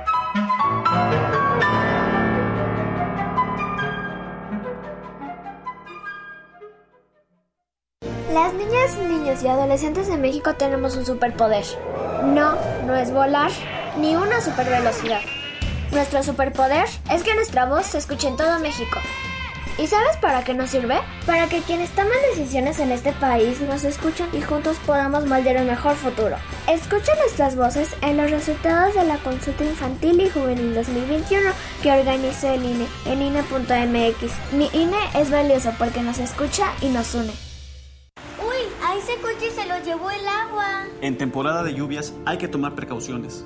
[8.33, 11.65] Las niñas, niños y adolescentes de México tenemos un superpoder.
[12.23, 12.55] No,
[12.85, 13.51] no es volar,
[13.97, 15.21] ni una supervelocidad.
[15.91, 18.99] Nuestro superpoder es que nuestra voz se escuche en todo México.
[19.77, 20.99] ¿Y sabes para qué nos sirve?
[21.25, 25.67] Para que quienes toman decisiones en este país nos escuchen y juntos podamos moldear un
[25.67, 26.35] mejor futuro.
[26.67, 31.49] Escucha nuestras voces en los resultados de la consulta infantil y juvenil 2021
[31.81, 34.53] que organizó el INE en INE.mx.
[34.53, 37.33] Mi INE es valioso porque nos escucha y nos une.
[38.39, 38.61] ¡Uy!
[38.85, 40.85] A ese coche se lo llevó el agua.
[41.01, 43.45] En temporada de lluvias hay que tomar precauciones.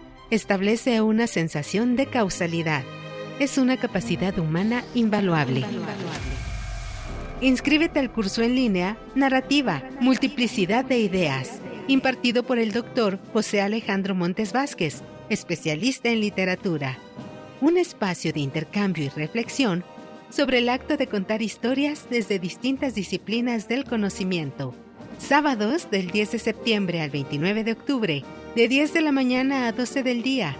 [0.31, 2.83] establece una sensación de causalidad.
[3.39, 5.65] Es una capacidad humana invaluable.
[7.41, 14.15] Inscríbete al curso en línea Narrativa, Multiplicidad de Ideas, impartido por el doctor José Alejandro
[14.15, 16.97] Montes Vázquez, especialista en literatura.
[17.59, 19.83] Un espacio de intercambio y reflexión
[20.29, 24.73] sobre el acto de contar historias desde distintas disciplinas del conocimiento.
[25.17, 28.23] Sábados del 10 de septiembre al 29 de octubre,
[28.55, 30.55] de 10 de la mañana a 12 del día.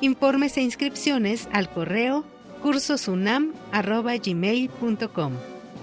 [0.00, 2.24] Informes e inscripciones al correo
[2.62, 5.32] cursosunam.gmail.com.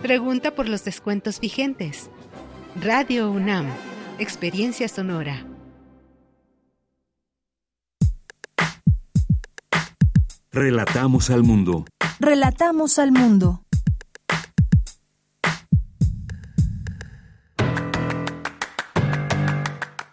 [0.01, 2.09] Pregunta por los descuentos vigentes.
[2.81, 3.67] Radio UNAM.
[4.19, 5.45] Experiencia sonora.
[10.51, 11.85] Relatamos al mundo.
[12.19, 13.61] Relatamos al mundo.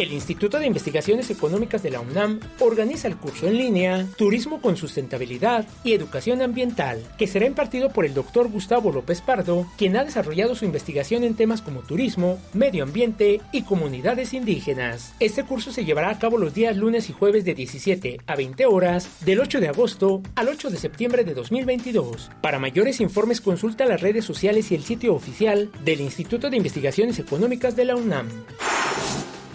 [0.00, 4.78] El Instituto de Investigaciones Económicas de la UNAM organiza el curso en línea Turismo con
[4.78, 10.04] Sustentabilidad y Educación Ambiental, que será impartido por el doctor Gustavo López Pardo, quien ha
[10.04, 15.12] desarrollado su investigación en temas como turismo, medio ambiente y comunidades indígenas.
[15.20, 18.64] Este curso se llevará a cabo los días lunes y jueves de 17 a 20
[18.64, 22.30] horas, del 8 de agosto al 8 de septiembre de 2022.
[22.40, 27.18] Para mayores informes consulta las redes sociales y el sitio oficial del Instituto de Investigaciones
[27.18, 28.28] Económicas de la UNAM.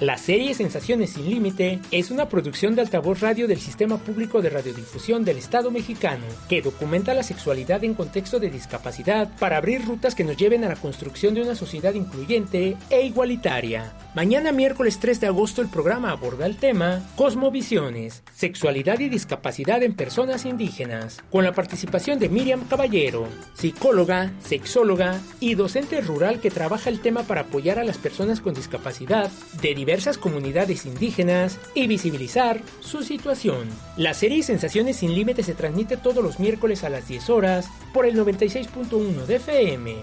[0.01, 4.49] La serie Sensaciones sin Límite es una producción de altavoz radio del Sistema Público de
[4.49, 10.13] Radiodifusión del Estado mexicano, que documenta la sexualidad en contexto de discapacidad para abrir rutas
[10.13, 13.93] que nos lleven a la construcción de una sociedad incluyente e igualitaria.
[14.15, 19.93] Mañana miércoles 3 de agosto el programa aborda el tema Cosmovisiones, sexualidad y discapacidad en
[19.93, 26.89] personas indígenas, con la participación de Miriam Caballero, psicóloga, sexóloga y docente rural que trabaja
[26.89, 29.29] el tema para apoyar a las personas con discapacidad
[29.61, 33.67] de diversas comunidades indígenas y visibilizar su situación.
[33.97, 38.05] La serie Sensaciones sin Límites se transmite todos los miércoles a las 10 horas por
[38.05, 39.95] el 96.1 de FM.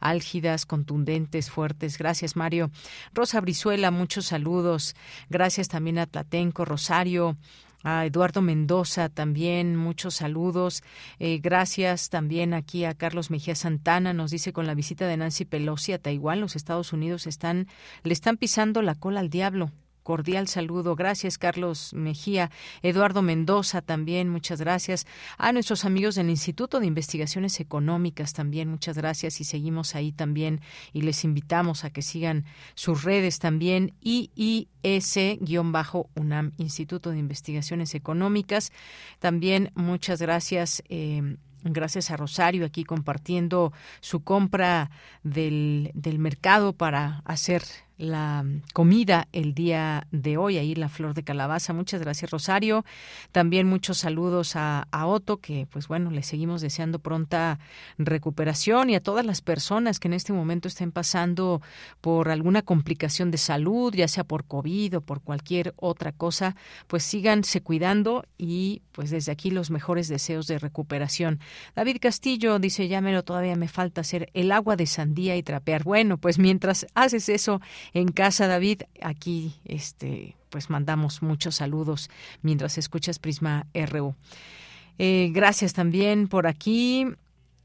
[0.00, 1.98] álgidas, contundentes, fuertes.
[1.98, 2.70] Gracias, Mario.
[3.14, 4.94] Rosa Brizuela, muchos saludos.
[5.28, 7.36] Gracias también a Tlatenco, Rosario,
[7.84, 10.82] a Eduardo Mendoza también, muchos saludos.
[11.18, 15.44] Eh, gracias también aquí a Carlos Mejía Santana, nos dice con la visita de Nancy
[15.44, 17.68] Pelosi a Taiwán, los Estados Unidos están,
[18.02, 19.70] le están pisando la cola al diablo
[20.08, 20.96] cordial saludo.
[20.96, 22.50] Gracias, Carlos Mejía.
[22.80, 25.06] Eduardo Mendoza también, muchas gracias.
[25.36, 29.38] A nuestros amigos del Instituto de Investigaciones Económicas también, muchas gracias.
[29.42, 30.62] Y seguimos ahí también
[30.94, 33.92] y les invitamos a que sigan sus redes también.
[34.00, 34.62] IIS-UNAM,
[36.56, 38.72] Instituto de Investigaciones Económicas.
[39.18, 40.82] También muchas gracias.
[40.88, 44.92] Eh, Gracias a Rosario aquí compartiendo su compra
[45.24, 47.64] del, del mercado para hacer
[47.98, 51.72] la comida el día de hoy, ahí la flor de calabaza.
[51.72, 52.84] Muchas gracias, Rosario.
[53.32, 57.58] También muchos saludos a, Otto, que pues bueno, le seguimos deseando pronta
[57.98, 61.62] recuperación y a todas las personas que en este momento estén pasando
[62.00, 67.02] por alguna complicación de salud, ya sea por COVID o por cualquier otra cosa, pues
[67.02, 71.40] síganse cuidando y pues desde aquí los mejores deseos de recuperación.
[71.74, 75.84] David Castillo dice, ya todavía me falta hacer el agua de sandía y trapear.
[75.84, 77.60] Bueno, pues mientras haces eso,
[77.94, 78.82] en casa, David.
[79.02, 82.10] Aquí, este, pues mandamos muchos saludos
[82.42, 84.14] mientras escuchas Prisma RU.
[84.98, 87.06] Eh, gracias también por aquí.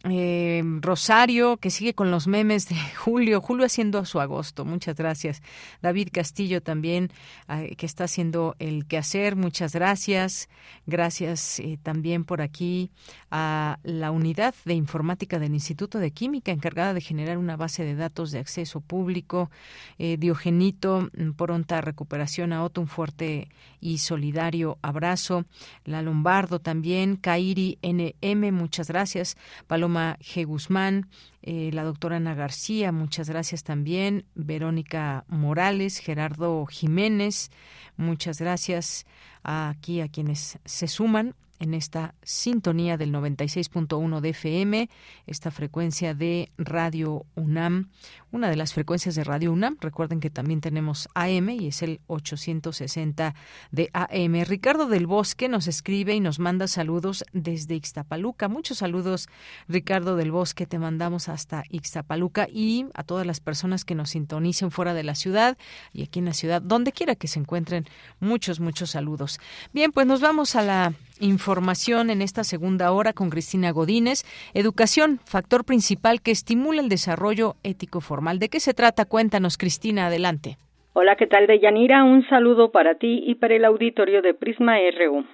[0.10, 5.42] Eh, Rosario, que sigue con los memes de Julio, Julio haciendo su agosto, muchas gracias.
[5.82, 7.10] David Castillo también,
[7.48, 10.50] ah, que está haciendo el quehacer, muchas gracias.
[10.86, 12.92] Gracias eh, también por aquí
[13.36, 17.96] a la unidad de informática del Instituto de Química, encargada de generar una base de
[17.96, 19.50] datos de acceso público.
[19.98, 23.50] Eh, Diogenito, mm, pronta recuperación a Otto, un fuerte
[23.82, 25.46] y solidario abrazo.
[25.84, 29.36] La Lombardo también, Kairi NM, muchas gracias.
[29.66, 30.46] Paloma G.
[30.46, 31.10] Guzmán,
[31.42, 37.50] eh, la doctora Ana García, muchas gracias también, Verónica Morales, Gerardo Jiménez,
[37.98, 39.08] muchas gracias
[39.42, 44.90] aquí a quienes se suman en esta sintonía del 96.1 de FM,
[45.26, 47.90] esta frecuencia de Radio UNAM,
[48.34, 49.78] una de las frecuencias de Radio UNAM.
[49.80, 53.36] Recuerden que también tenemos AM y es el 860
[53.72, 54.44] de AM.
[54.46, 58.48] Ricardo del Bosque nos escribe y nos manda saludos desde Ixtapaluca.
[58.48, 59.30] Muchos saludos,
[59.68, 64.72] Ricardo del Bosque, te mandamos hasta Ixtapaluca y a todas las personas que nos sintonicen
[64.72, 65.56] fuera de la ciudad
[65.94, 67.86] y aquí en la ciudad, donde quiera que se encuentren.
[68.20, 69.40] Muchos, muchos saludos.
[69.74, 74.26] Bien, pues nos vamos a la información en esta segunda hora con Cristina Godínez.
[74.54, 78.02] Educación, factor principal que estimula el desarrollo ético
[78.32, 79.06] ¿De qué se trata?
[79.06, 80.58] Cuéntanos, Cristina, adelante.
[80.94, 82.04] Hola, ¿qué tal, Deyanira?
[82.04, 85.26] Un saludo para ti y para el auditorio de Prisma RU.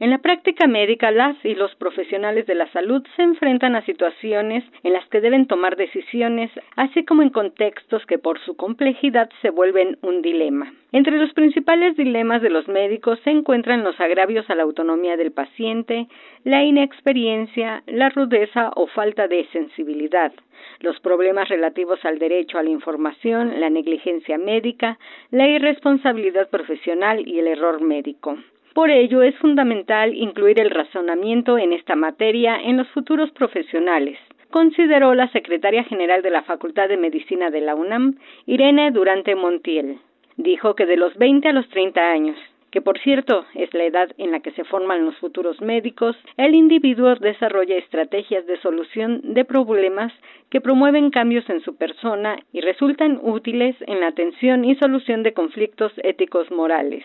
[0.00, 4.64] En la práctica médica, las y los profesionales de la salud se enfrentan a situaciones
[4.82, 9.50] en las que deben tomar decisiones, así como en contextos que por su complejidad se
[9.50, 10.72] vuelven un dilema.
[10.90, 15.30] Entre los principales dilemas de los médicos se encuentran los agravios a la autonomía del
[15.30, 16.08] paciente,
[16.42, 20.32] la inexperiencia, la rudeza o falta de sensibilidad,
[20.80, 24.98] los problemas relativos al derecho a la información, la negligencia médica,
[25.30, 28.36] la irresponsabilidad profesional y el error médico.
[28.74, 34.18] Por ello, es fundamental incluir el razonamiento en esta materia en los futuros profesionales,
[34.50, 38.16] consideró la secretaria general de la Facultad de Medicina de la UNAM,
[38.46, 39.98] Irene Durante Montiel.
[40.36, 42.36] Dijo que de los 20 a los 30 años,
[42.72, 46.56] que por cierto es la edad en la que se forman los futuros médicos, el
[46.56, 50.12] individuo desarrolla estrategias de solución de problemas
[50.50, 55.32] que promueven cambios en su persona y resultan útiles en la atención y solución de
[55.32, 57.04] conflictos éticos morales.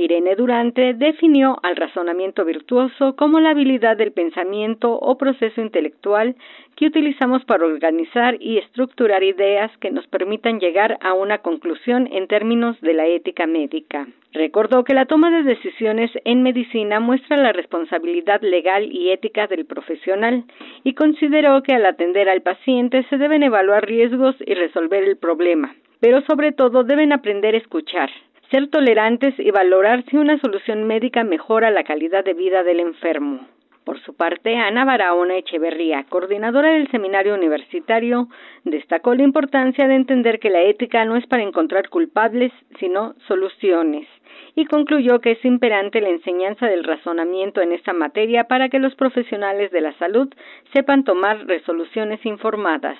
[0.00, 6.36] Irene Durante definió al razonamiento virtuoso como la habilidad del pensamiento o proceso intelectual
[6.74, 12.28] que utilizamos para organizar y estructurar ideas que nos permitan llegar a una conclusión en
[12.28, 14.08] términos de la ética médica.
[14.32, 19.66] Recordó que la toma de decisiones en medicina muestra la responsabilidad legal y ética del
[19.66, 20.44] profesional
[20.82, 25.74] y consideró que al atender al paciente se deben evaluar riesgos y resolver el problema,
[26.00, 28.08] pero sobre todo deben aprender a escuchar
[28.50, 33.46] ser tolerantes y valorar si una solución médica mejora la calidad de vida del enfermo.
[33.84, 38.28] Por su parte, Ana Barahona Echeverría, coordinadora del seminario universitario,
[38.64, 44.06] destacó la importancia de entender que la ética no es para encontrar culpables, sino soluciones,
[44.54, 48.94] y concluyó que es imperante la enseñanza del razonamiento en esta materia para que los
[48.94, 50.28] profesionales de la salud
[50.72, 52.98] sepan tomar resoluciones informadas.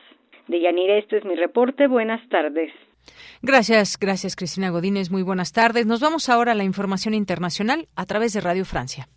[0.49, 1.87] De Yanira, este es mi reporte.
[1.87, 2.73] Buenas tardes.
[3.43, 5.11] Gracias, gracias Cristina Godínez.
[5.11, 5.87] Muy buenas tardes.
[5.87, 9.09] Nos vamos ahora a la información internacional a través de Radio Francia.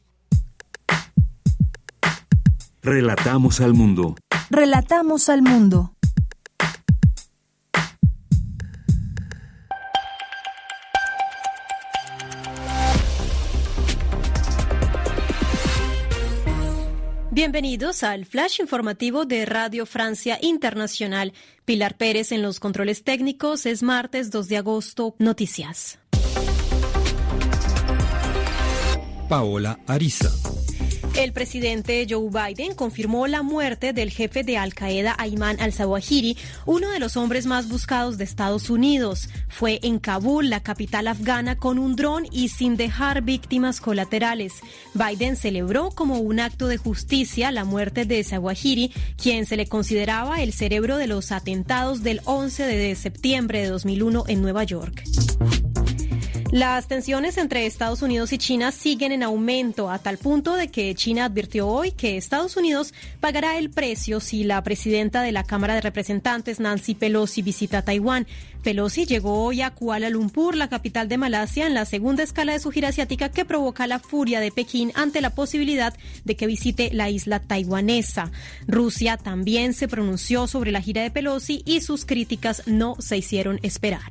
[2.81, 4.15] Relatamos al mundo.
[4.49, 5.92] Relatamos al mundo.
[17.43, 21.33] Bienvenidos al flash informativo de Radio Francia Internacional.
[21.65, 23.65] Pilar Pérez en los controles técnicos.
[23.65, 25.13] Es martes 2 de agosto.
[25.19, 25.99] Noticias.
[29.27, 30.31] Paola Ariza.
[31.15, 36.35] El presidente Joe Biden confirmó la muerte del jefe de Al Qaeda, Ayman al-Zawahiri,
[36.65, 39.29] uno de los hombres más buscados de Estados Unidos.
[39.47, 44.53] Fue en Kabul, la capital afgana, con un dron y sin dejar víctimas colaterales.
[44.95, 50.41] Biden celebró como un acto de justicia la muerte de Zawahiri, quien se le consideraba
[50.41, 55.03] el cerebro de los atentados del 11 de septiembre de 2001 en Nueva York.
[56.53, 60.93] Las tensiones entre Estados Unidos y China siguen en aumento a tal punto de que
[60.93, 65.73] China advirtió hoy que Estados Unidos pagará el precio si la presidenta de la Cámara
[65.73, 68.27] de Representantes, Nancy Pelosi, visita Taiwán.
[68.63, 72.59] Pelosi llegó hoy a Kuala Lumpur, la capital de Malasia, en la segunda escala de
[72.59, 76.89] su gira asiática que provoca la furia de Pekín ante la posibilidad de que visite
[76.93, 78.31] la isla taiwanesa.
[78.65, 83.59] Rusia también se pronunció sobre la gira de Pelosi y sus críticas no se hicieron
[83.63, 84.01] esperar.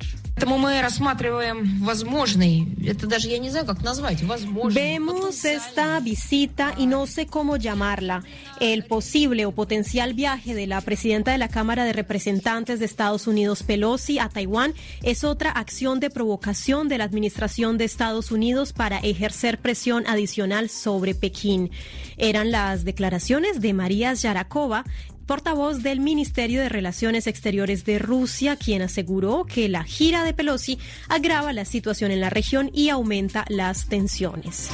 [4.73, 8.23] Vemos esta visita y no sé cómo llamarla.
[8.59, 13.27] El posible o potencial viaje de la presidenta de la Cámara de Representantes de Estados
[13.27, 14.42] Unidos, Pelosi, a Taiwán
[15.01, 20.69] es otra acción de provocación de la administración de Estados Unidos para ejercer presión adicional
[20.69, 21.71] sobre Pekín.
[22.17, 24.83] Eran las declaraciones de María Yarakova,
[25.25, 30.79] portavoz del Ministerio de Relaciones Exteriores de Rusia, quien aseguró que la gira de Pelosi
[31.07, 34.69] agrava la situación en la región y aumenta las tensiones.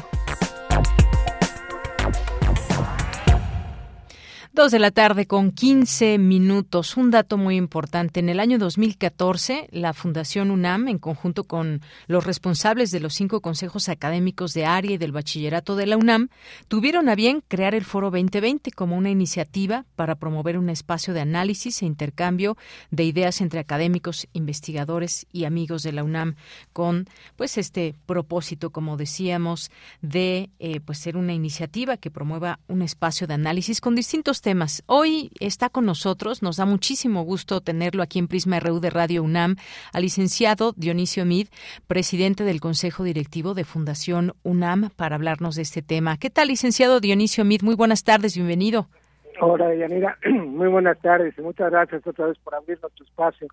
[4.59, 6.97] Dos de la tarde con 15 minutos.
[6.97, 8.18] Un dato muy importante.
[8.18, 13.40] En el año 2014, la Fundación UNAM, en conjunto con los responsables de los cinco
[13.40, 16.30] consejos académicos de área y del bachillerato de la UNAM,
[16.66, 21.20] tuvieron a bien crear el Foro 2020 como una iniciativa para promover un espacio de
[21.20, 22.56] análisis e intercambio
[22.90, 26.35] de ideas entre académicos, investigadores y amigos de la UNAM,
[26.72, 27.06] con
[27.36, 29.70] pues este propósito, como decíamos,
[30.02, 34.47] de eh, pues ser una iniciativa que promueva un espacio de análisis con distintos temas
[34.48, 34.82] temas.
[34.86, 39.22] Hoy está con nosotros, nos da muchísimo gusto tenerlo aquí en Prisma RU de Radio
[39.22, 39.56] UNAM,
[39.92, 41.48] al licenciado Dionisio Mid,
[41.86, 46.16] presidente del Consejo Directivo de Fundación UNAM, para hablarnos de este tema.
[46.16, 47.60] ¿Qué tal, licenciado Dionisio Mid?
[47.60, 48.88] Muy buenas tardes, bienvenido.
[49.42, 50.16] Hola, Yanira.
[50.46, 53.48] Muy buenas tardes y muchas gracias otra vez por abrir nuestro espacio.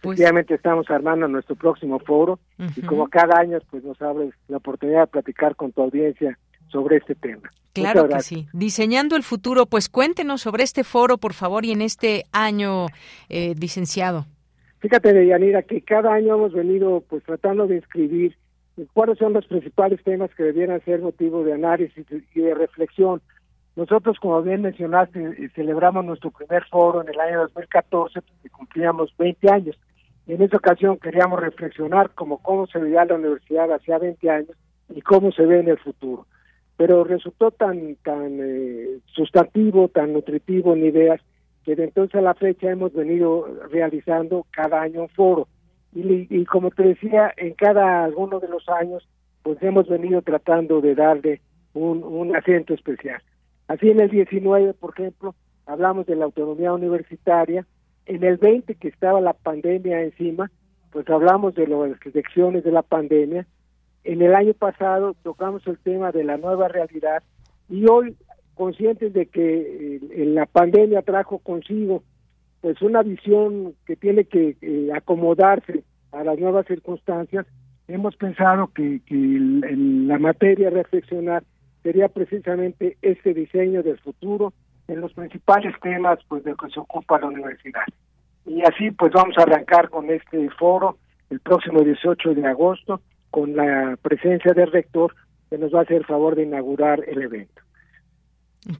[0.00, 2.38] Pues, Efectivamente estamos armando nuestro próximo foro
[2.76, 6.38] y como cada año pues nos abre la oportunidad de platicar con tu audiencia
[6.70, 7.50] sobre este tema.
[7.72, 8.46] Claro que sí.
[8.52, 12.86] Diseñando el futuro, pues cuéntenos sobre este foro, por favor, y en este año,
[13.28, 14.26] eh, licenciado.
[14.80, 18.36] Fíjate, Deyanira, que cada año hemos venido pues tratando de inscribir
[18.92, 23.20] cuáles son los principales temas que debieran ser motivo de análisis y de reflexión.
[23.74, 29.12] Nosotros, como bien mencionaste, eh, celebramos nuestro primer foro en el año 2014, que cumplíamos
[29.18, 29.78] 20 años.
[30.26, 34.56] En esa ocasión queríamos reflexionar como cómo se veía la universidad hace 20 años
[34.90, 36.26] y cómo se ve en el futuro
[36.78, 41.20] pero resultó tan tan eh, sustantivo, tan nutritivo en ideas
[41.64, 45.48] que de entonces a la fecha hemos venido realizando cada año un foro
[45.92, 49.06] y, como te decía en cada alguno de los años
[49.42, 51.40] pues hemos venido tratando de darle
[51.74, 53.20] un, un acento especial.
[53.66, 55.34] Así en el 19, por ejemplo,
[55.66, 57.66] hablamos de la autonomía universitaria,
[58.06, 60.50] en el 20 que estaba la pandemia encima,
[60.90, 63.46] pues hablamos de las restricciones de la pandemia,
[64.08, 67.22] en el año pasado tocamos el tema de la nueva realidad
[67.68, 68.16] y hoy
[68.54, 72.02] conscientes de que eh, la pandemia trajo consigo
[72.62, 77.46] pues una visión que tiene que eh, acomodarse a las nuevas circunstancias,
[77.86, 81.44] hemos pensado que, en la materia a reflexionar
[81.82, 84.54] sería precisamente este diseño del futuro
[84.88, 87.84] en los principales temas pues de que se ocupa la universidad.
[88.46, 90.96] Y así pues vamos a arrancar con este foro
[91.28, 95.14] el próximo 18 de agosto con la presencia del rector
[95.50, 97.62] que nos va a hacer el favor de inaugurar el evento.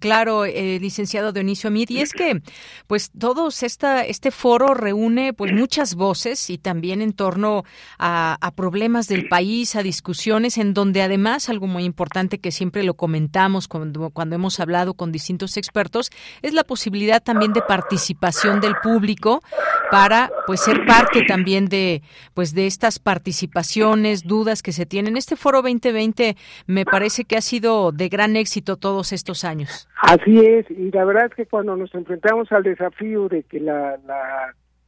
[0.01, 2.43] Claro, eh, licenciado Dionisio Amid, y es que,
[2.89, 7.65] pues, todos esta, este foro reúne, pues, muchas voces y también en torno
[7.99, 12.95] a, problemas del país, a discusiones, en donde además algo muy importante que siempre lo
[12.95, 16.11] comentamos cuando, cuando hemos hablado con distintos expertos
[16.43, 19.43] es la posibilidad también de participación del público
[19.91, 22.03] para, pues, ser parte también de,
[22.35, 25.17] pues, de estas participaciones, dudas que se tienen.
[25.17, 26.37] Este foro 2020
[26.67, 29.89] me parece que ha sido de gran éxito todos estos años.
[30.03, 33.99] Así es, y la verdad es que cuando nos enfrentamos al desafío de que la,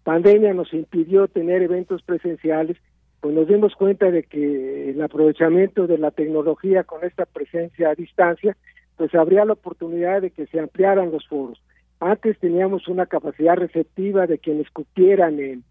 [0.03, 2.79] pandemia nos impidió tener eventos presenciales,
[3.21, 7.95] pues nos dimos cuenta de que el aprovechamiento de la tecnología con esta presencia a
[7.95, 8.57] distancia,
[8.97, 11.63] pues habría la oportunidad de que se ampliaran los foros.
[12.01, 15.65] Antes teníamos una capacidad receptiva de quienes cupieran en,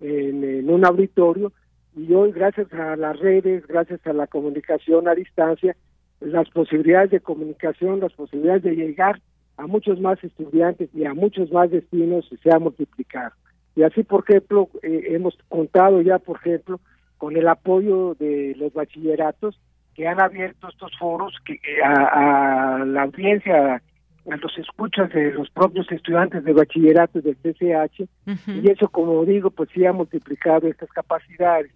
[0.00, 1.52] en un auditorio
[1.96, 5.76] y hoy gracias a las redes, gracias a la comunicación a distancia,
[6.20, 9.20] las posibilidades de comunicación, las posibilidades de llegar
[9.56, 13.32] a muchos más estudiantes y a muchos más destinos se ha multiplicado.
[13.76, 16.80] Y así, por ejemplo, eh, hemos contado ya, por ejemplo,
[17.18, 19.60] con el apoyo de los bachilleratos
[19.94, 23.82] que han abierto estos foros que eh, a, la audiencia,
[24.30, 28.08] a los escuchas de los propios estudiantes de bachillerato del CCH,
[28.46, 31.70] y eso, como digo, pues sí ha multiplicado estas capacidades.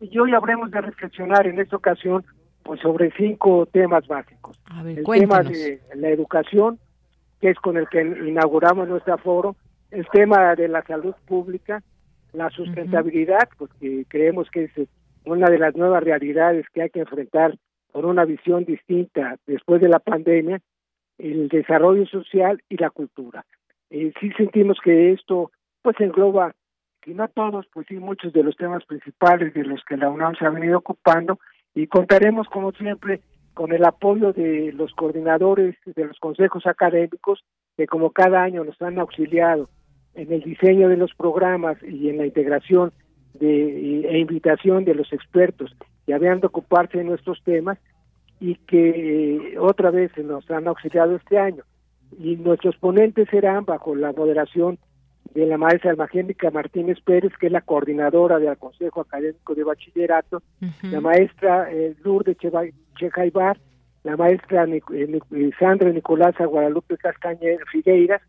[0.00, 2.24] Y hoy habremos de reflexionar en esta ocasión
[2.62, 4.58] pues sobre cinco temas básicos.
[4.84, 6.78] el tema de la educación,
[7.40, 9.56] que es con el que inauguramos nuestro foro,
[9.90, 11.82] el tema de la salud pública,
[12.32, 14.88] la sustentabilidad, pues que creemos que es
[15.24, 17.56] una de las nuevas realidades que hay que enfrentar
[17.92, 20.60] con una visión distinta después de la pandemia,
[21.22, 23.44] el desarrollo social y la cultura.
[23.90, 25.50] Eh, sí sentimos que esto
[25.82, 26.54] pues engloba,
[27.04, 30.34] si no todos, pues sí muchos de los temas principales de los que la UNAM
[30.36, 31.38] se ha venido ocupando
[31.74, 33.20] y contaremos como siempre
[33.54, 37.44] con el apoyo de los coordinadores de los consejos académicos
[37.76, 39.68] que como cada año nos han auxiliado
[40.14, 42.92] en el diseño de los programas y en la integración
[43.34, 45.74] de, e invitación de los expertos
[46.06, 47.78] que habían de ocuparse de nuestros temas
[48.40, 51.62] y que otra vez nos han auxiliado este año.
[52.18, 54.78] Y nuestros ponentes serán bajo la moderación
[55.34, 60.42] de la maestra Almagénica Martínez Pérez, que es la coordinadora del Consejo Académico de Bachillerato,
[60.82, 62.36] la maestra eh, Lourdes
[62.96, 63.58] Chejaibar,
[64.02, 68.22] la maestra eh, eh, Sandra Nicolás Guadalupe Castañer Figueiras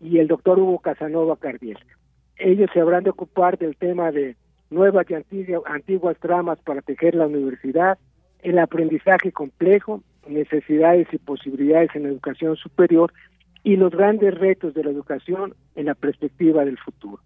[0.00, 1.78] y el doctor Hugo Casanova Cardiel.
[2.36, 4.36] Ellos se habrán de ocupar del tema de
[4.70, 5.14] nuevas y
[5.66, 7.98] antiguas tramas para tejer la universidad,
[8.42, 13.12] el aprendizaje complejo, necesidades y posibilidades en la educación superior
[13.62, 17.20] y los grandes retos de la educación en la perspectiva del futuro.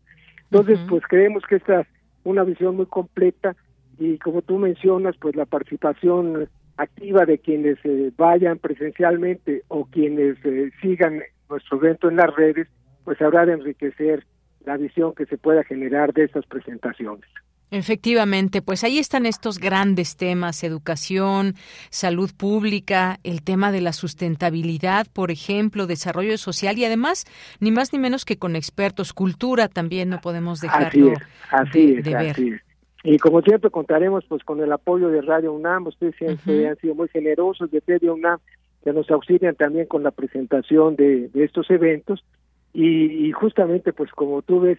[0.50, 1.86] Entonces, pues creemos que esta es
[2.24, 3.56] una visión muy completa
[3.98, 10.36] y como tú mencionas, pues la participación activa de quienes eh, vayan presencialmente o quienes
[10.44, 12.68] eh, sigan nuestro evento en las redes,
[13.04, 14.24] pues habrá de enriquecer
[14.64, 17.28] la visión que se pueda generar de estas presentaciones.
[17.70, 21.54] Efectivamente, pues ahí están estos grandes temas, educación,
[21.90, 27.24] salud pública, el tema de la sustentabilidad, por ejemplo, desarrollo social y además,
[27.60, 31.14] ni más ni menos que con expertos, cultura también no podemos dejarlo
[31.50, 32.62] así de, ver.
[33.02, 36.94] Y como siempre contaremos pues con el apoyo de Radio UNAM, ustedes siempre han sido
[36.94, 38.38] muy generosos de Radio UNAM,
[38.84, 42.24] que nos auxilian también con la presentación de, estos eventos.
[42.72, 44.78] Y justamente pues como tú ves,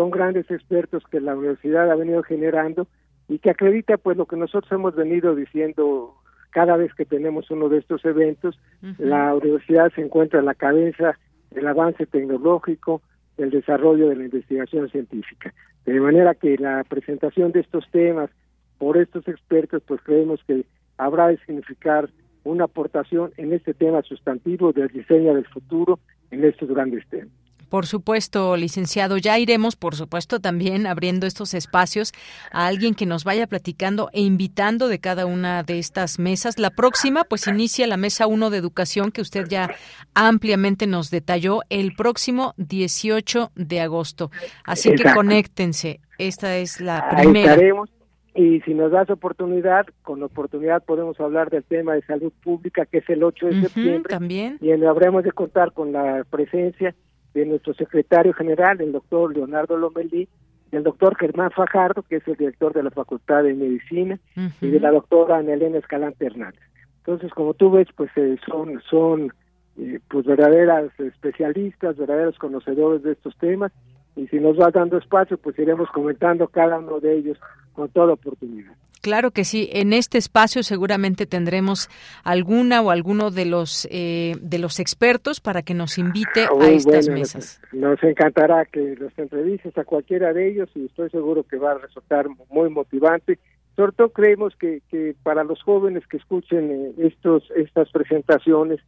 [0.00, 2.86] son grandes expertos que la universidad ha venido generando
[3.28, 6.14] y que acredita pues lo que nosotros hemos venido diciendo
[6.52, 8.58] cada vez que tenemos uno de estos eventos,
[8.96, 11.18] la universidad se encuentra a la cabeza
[11.50, 13.02] del avance tecnológico,
[13.36, 15.52] del desarrollo de la investigación científica.
[15.84, 18.30] De manera que la presentación de estos temas
[18.78, 20.64] por estos expertos, pues creemos que
[20.96, 22.08] habrá de significar
[22.44, 25.98] una aportación en este tema sustantivo del diseño del futuro
[26.30, 27.39] en estos grandes temas.
[27.70, 32.12] Por supuesto, licenciado, ya iremos, por supuesto, también abriendo estos espacios
[32.50, 36.58] a alguien que nos vaya platicando e invitando de cada una de estas mesas.
[36.58, 39.70] La próxima, pues inicia la mesa 1 de educación que usted ya
[40.14, 44.32] ampliamente nos detalló el próximo 18 de agosto.
[44.64, 46.00] Así que conéctense.
[46.18, 47.52] Esta es la primera.
[47.52, 47.88] Estaremos
[48.34, 52.98] y si nos das oportunidad, con oportunidad podemos hablar del tema de salud pública, que
[52.98, 54.10] es el 8 de septiembre.
[54.10, 54.58] También.
[54.60, 56.94] Y habremos de contar con la presencia
[57.34, 60.28] de nuestro secretario general, el doctor Leonardo Lomelí,
[60.70, 64.18] del doctor Germán Fajardo, que es el director de la Facultad de Medicina,
[64.60, 66.60] y de la doctora Ana Elena Escalante Hernández.
[66.98, 69.32] Entonces, como tú ves, pues eh, son, son
[69.78, 73.72] eh, pues verdaderas especialistas, verdaderos conocedores de estos temas,
[74.16, 77.38] y si nos va dando espacio, pues iremos comentando cada uno de ellos
[77.72, 78.72] con toda oportunidad.
[79.00, 79.70] Claro que sí.
[79.72, 81.88] En este espacio seguramente tendremos
[82.22, 87.08] alguna o alguno de los eh, de los expertos para que nos invite a estas
[87.08, 87.60] mesas.
[87.72, 91.78] Nos, encantará que los entrevistes a cualquiera de ellos y estoy seguro que va a
[91.78, 93.38] resultar muy motivante.
[93.74, 98.80] Sobre todo creemos que, que para los jóvenes que escuchen eh, estos estas presentaciones,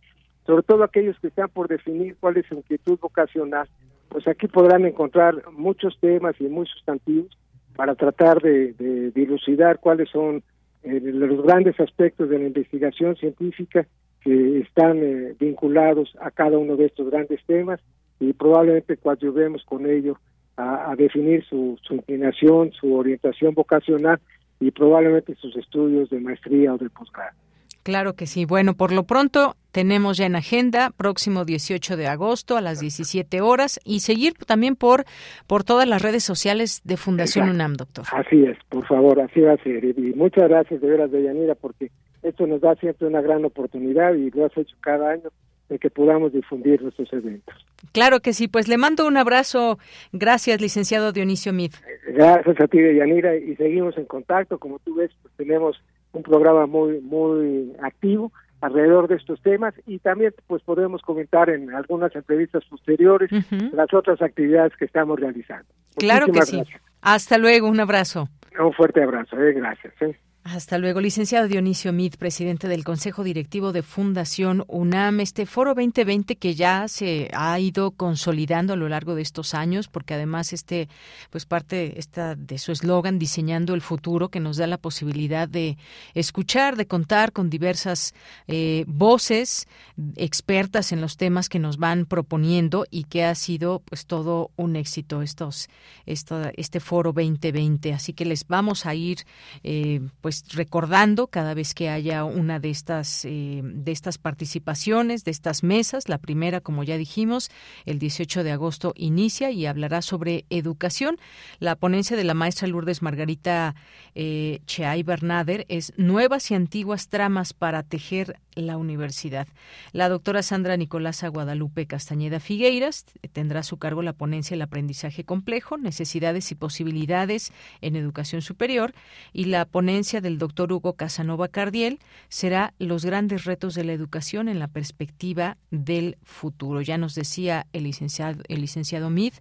[0.44, 3.66] sobre todo aquellos que están por definir cuál es su inquietud vocacional,
[4.12, 7.30] pues aquí podrán encontrar muchos temas y muy sustantivos
[7.74, 10.42] para tratar de, dilucidar cuáles son
[10.82, 13.86] eh, los grandes aspectos de la investigación científica
[14.20, 17.80] que están eh, vinculados a cada uno de estos grandes temas
[18.20, 20.18] y probablemente coadyuvemos con ello
[20.58, 24.20] a, definir su, su, inclinación, su orientación vocacional
[24.60, 27.34] y probablemente sus estudios de maestría o de posgrado.
[27.82, 28.44] Claro que sí.
[28.44, 33.40] Bueno, por lo pronto tenemos ya en agenda próximo 18 de agosto a las 17
[33.40, 35.04] horas y seguir también por
[35.46, 38.04] por todas las redes sociales de Fundación UNAM, doctor.
[38.12, 39.84] Así es, por favor, así va a ser.
[39.84, 41.90] Y muchas gracias de veras, Deyanira, porque
[42.22, 45.30] esto nos da siempre una gran oportunidad y lo has hecho cada año
[45.68, 47.54] de que podamos difundir nuestros eventos.
[47.92, 49.78] Claro que sí, pues le mando un abrazo.
[50.12, 51.72] Gracias, licenciado Dionisio Mid.
[52.06, 54.58] Gracias a ti, Deyanira, y seguimos en contacto.
[54.58, 55.82] Como tú ves, pues tenemos
[56.12, 61.74] un programa muy muy activo alrededor de estos temas y también pues podemos comentar en
[61.74, 63.30] algunas entrevistas posteriores
[63.72, 65.66] las otras actividades que estamos realizando.
[65.96, 66.62] Claro que sí.
[67.00, 68.28] Hasta luego, un abrazo.
[68.58, 69.92] Un fuerte abrazo, eh, gracias.
[70.00, 70.16] Eh.
[70.44, 75.20] Hasta luego, licenciado Dionisio Mid, presidente del Consejo Directivo de Fundación UNAM.
[75.20, 79.86] Este foro 2020 que ya se ha ido consolidando a lo largo de estos años,
[79.86, 80.88] porque además este,
[81.30, 85.78] pues parte esta de su eslogan diseñando el futuro, que nos da la posibilidad de
[86.12, 88.12] escuchar, de contar con diversas
[88.48, 89.68] eh, voces
[90.16, 94.74] expertas en los temas que nos van proponiendo y que ha sido pues todo un
[94.74, 95.68] éxito estos,
[96.04, 97.92] este foro 2020.
[97.92, 99.18] Así que les vamos a ir
[99.62, 105.24] eh, pues pues, recordando cada vez que haya una de estas eh, de estas participaciones,
[105.24, 106.08] de estas mesas.
[106.08, 107.50] La primera, como ya dijimos,
[107.84, 111.18] el 18 de agosto inicia y hablará sobre educación.
[111.58, 113.74] La ponencia de la maestra Lourdes Margarita
[114.14, 119.48] eh, Cheay Bernader es nuevas y antiguas tramas para tejer la universidad.
[119.92, 125.24] La doctora Sandra Nicolasa Guadalupe Castañeda Figueiras tendrá a su cargo la ponencia El aprendizaje
[125.24, 128.94] complejo, necesidades y posibilidades en educación superior
[129.32, 134.48] y la ponencia del doctor Hugo Casanova Cardiel será Los grandes retos de la educación
[134.48, 136.80] en la perspectiva del futuro.
[136.80, 139.34] Ya nos decía el licenciado, el licenciado Mid,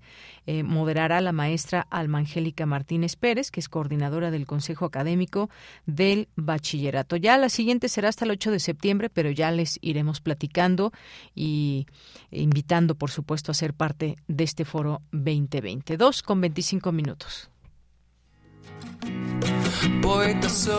[0.45, 5.49] eh, moderará la maestra Almangélica Martínez Pérez, que es coordinadora del Consejo Académico
[5.85, 7.15] del Bachillerato.
[7.15, 10.91] Ya la siguiente será hasta el 8 de septiembre, pero ya les iremos platicando
[11.35, 11.87] y
[12.31, 17.49] invitando, por supuesto, a ser parte de este foro 2022 con 25 minutos.
[20.01, 20.75] Poeta soy,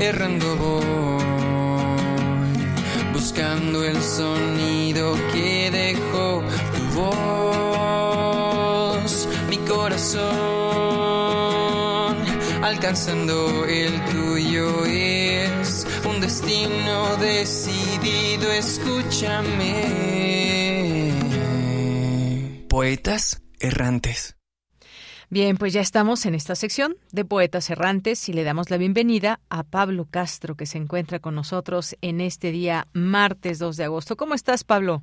[0.00, 1.22] errando voy,
[3.12, 6.42] buscando el sonido que dejó
[6.76, 6.82] tu
[8.20, 10.22] voz, mi corazón,
[12.62, 15.11] alcanzando el tuyo un
[16.32, 19.84] destino decidido, escúchame.
[22.70, 24.34] Poetas errantes.
[25.28, 29.40] Bien, pues ya estamos en esta sección de Poetas Errantes y le damos la bienvenida
[29.50, 34.16] a Pablo Castro, que se encuentra con nosotros en este día martes 2 de agosto.
[34.16, 35.02] ¿Cómo estás, Pablo?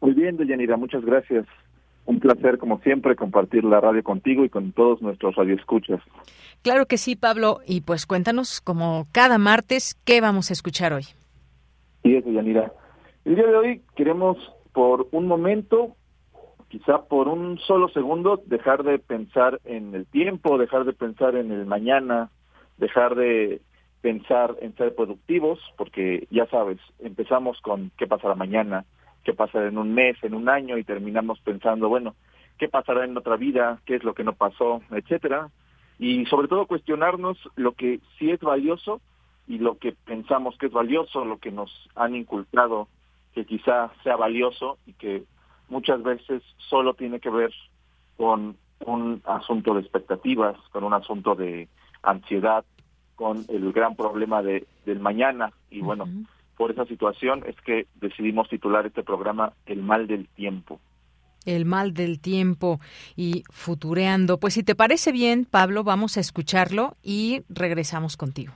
[0.00, 1.44] Muy bien, Deyanira, muchas gracias.
[2.06, 6.00] Un placer, como siempre, compartir la radio contigo y con todos nuestros radioescuchas.
[6.62, 7.60] Claro que sí, Pablo.
[7.66, 11.04] Y pues cuéntanos, como cada martes, ¿qué vamos a escuchar hoy?
[12.02, 12.72] Sí, es, Deyanira.
[13.24, 14.36] El día de hoy queremos,
[14.72, 15.96] por un momento,
[16.68, 21.50] quizá por un solo segundo dejar de pensar en el tiempo, dejar de pensar en
[21.50, 22.30] el mañana,
[22.76, 23.60] dejar de
[24.00, 28.84] pensar en ser productivos, porque ya sabes, empezamos con qué pasará mañana,
[29.24, 32.14] qué pasará en un mes, en un año, y terminamos pensando, bueno,
[32.58, 35.48] qué pasará en otra vida, qué es lo que no pasó, etcétera,
[35.98, 39.00] y sobre todo cuestionarnos lo que sí es valioso
[39.46, 42.88] y lo que pensamos que es valioso, lo que nos han inculcado
[43.34, 45.24] que quizá sea valioso y que
[45.68, 47.52] muchas veces solo tiene que ver
[48.16, 51.68] con un asunto de expectativas, con un asunto de
[52.02, 52.64] ansiedad,
[53.16, 55.52] con el gran problema de, del mañana.
[55.70, 56.06] Y bueno,
[56.56, 60.80] por esa situación es que decidimos titular este programa El mal del tiempo.
[61.48, 62.78] El mal del tiempo
[63.16, 64.38] y futureando.
[64.38, 68.52] Pues si te parece bien, Pablo, vamos a escucharlo y regresamos contigo.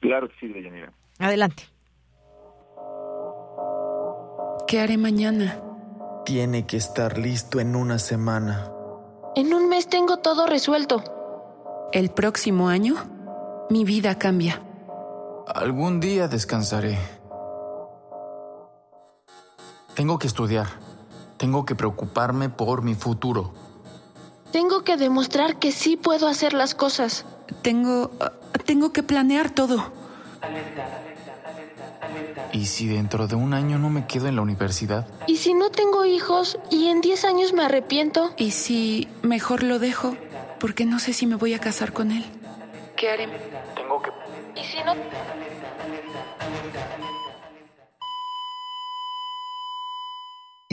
[0.00, 0.92] Claro que sí, Deyanira.
[1.18, 1.62] Adelante.
[4.66, 5.58] ¿Qué haré mañana?
[6.26, 8.70] Tiene que estar listo en una semana.
[9.36, 11.02] En un mes tengo todo resuelto.
[11.92, 12.96] El próximo año,
[13.70, 14.60] mi vida cambia.
[15.46, 16.98] Algún día descansaré.
[19.94, 20.83] Tengo que estudiar.
[21.44, 23.52] Tengo que preocuparme por mi futuro.
[24.50, 27.26] Tengo que demostrar que sí puedo hacer las cosas.
[27.60, 28.10] Tengo...
[28.64, 29.92] tengo que planear todo.
[32.50, 35.06] ¿Y si dentro de un año no me quedo en la universidad?
[35.26, 38.32] ¿Y si no tengo hijos y en 10 años me arrepiento?
[38.38, 40.16] ¿Y si mejor lo dejo?
[40.58, 42.24] Porque no sé si me voy a casar con él.
[42.96, 43.28] ¿Qué haré?
[43.76, 44.10] Tengo que...
[44.58, 44.94] ¿Y si no?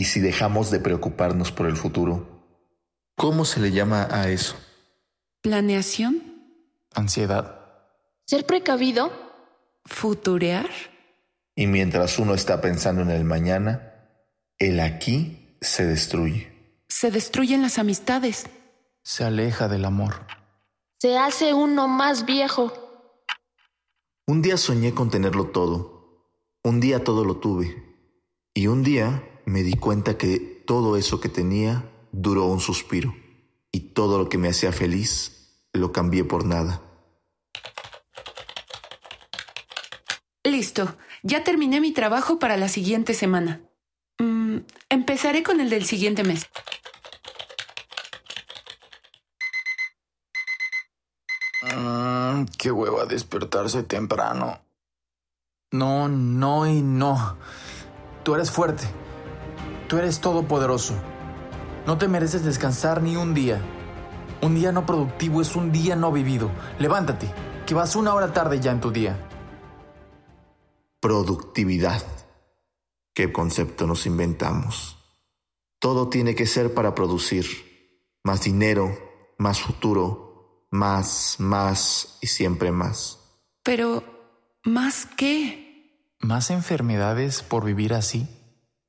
[0.02, 2.44] ¿Y si dejamos de preocuparnos por el futuro?
[3.16, 4.56] ¿Cómo se le llama a eso?
[5.42, 6.24] ¿Planeación?
[6.96, 7.60] Ansiedad.
[8.26, 9.12] ¿Ser precavido?
[9.86, 10.68] ¿Futurear?
[11.54, 13.94] Y mientras uno está pensando en el mañana,
[14.58, 16.52] el aquí se destruye.
[16.90, 18.48] Se destruyen las amistades.
[19.04, 20.26] Se aleja del amor.
[20.98, 22.74] Se hace uno más viejo.
[24.26, 26.26] Un día soñé con tenerlo todo.
[26.64, 27.84] Un día todo lo tuve.
[28.56, 33.16] Y un día me di cuenta que todo eso que tenía duró un suspiro.
[33.72, 36.82] Y todo lo que me hacía feliz lo cambié por nada.
[40.44, 43.62] Listo, ya terminé mi trabajo para la siguiente semana.
[44.18, 44.58] Mm,
[44.90, 46.48] empezaré con el del siguiente mes.
[51.62, 54.62] Mm, qué hueva despertarse temprano.
[55.72, 57.38] No, no y no.
[58.24, 58.88] Tú eres fuerte.
[59.92, 60.94] Tú eres todopoderoso.
[61.86, 63.62] No te mereces descansar ni un día.
[64.42, 66.50] Un día no productivo es un día no vivido.
[66.80, 67.30] Levántate,
[67.68, 69.20] que vas una hora tarde ya en tu día.
[71.02, 72.02] Productividad.
[73.14, 74.98] ¿Qué concepto nos inventamos?
[75.78, 77.46] Todo tiene que ser para producir.
[78.24, 78.98] Más dinero,
[79.40, 83.20] más futuro, más, más y siempre más.
[83.62, 84.06] Pero,
[84.64, 86.16] ¿más qué?
[86.22, 88.38] ¿Más enfermedades por vivir así?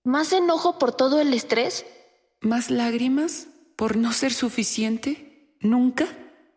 [0.05, 1.87] ¿Más enojo por todo el estrés?
[2.41, 3.47] ¿Más lágrimas
[3.77, 5.57] por no ser suficiente?
[5.61, 6.07] ¿Nunca?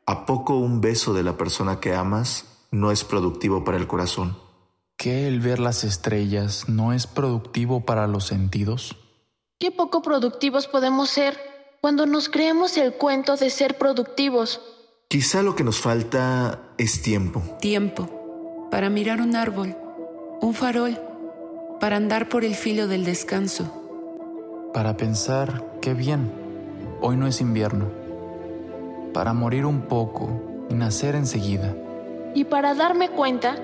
[0.07, 4.35] ¿A poco un beso de la persona que amas no es productivo para el corazón?
[4.97, 8.95] ¿Que el ver las estrellas no es productivo para los sentidos?
[9.59, 11.37] Qué poco productivos podemos ser
[11.81, 14.59] cuando nos creemos el cuento de ser productivos.
[15.07, 17.43] Quizá lo que nos falta es tiempo.
[17.61, 18.09] Tiempo
[18.71, 19.77] para mirar un árbol,
[20.41, 20.99] un farol,
[21.85, 23.71] para andar por el filo del descanso.
[24.73, 26.31] Para pensar, qué bien,
[26.99, 27.85] hoy no es invierno.
[29.13, 31.75] Para morir un poco y nacer enseguida.
[32.33, 33.57] Y para darme cuenta,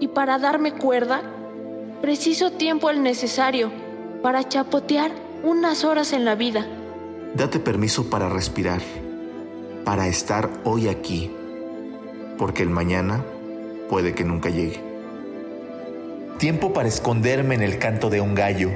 [0.00, 1.22] y para darme cuerda,
[2.02, 3.70] preciso tiempo el necesario
[4.20, 5.12] para chapotear
[5.44, 6.66] unas horas en la vida.
[7.36, 8.80] Date permiso para respirar,
[9.84, 11.30] para estar hoy aquí,
[12.36, 13.24] porque el mañana
[13.88, 14.83] puede que nunca llegue.
[16.44, 18.70] Tiempo para esconderme en el canto de un gallo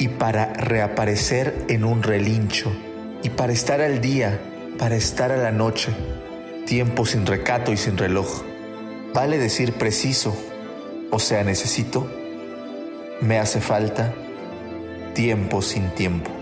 [0.00, 2.72] y para reaparecer en un relincho
[3.22, 4.40] y para estar al día,
[4.76, 5.92] para estar a la noche.
[6.66, 8.42] Tiempo sin recato y sin reloj.
[9.14, 10.36] Vale decir preciso,
[11.12, 12.10] o sea, necesito,
[13.20, 14.12] me hace falta
[15.14, 16.35] tiempo sin tiempo.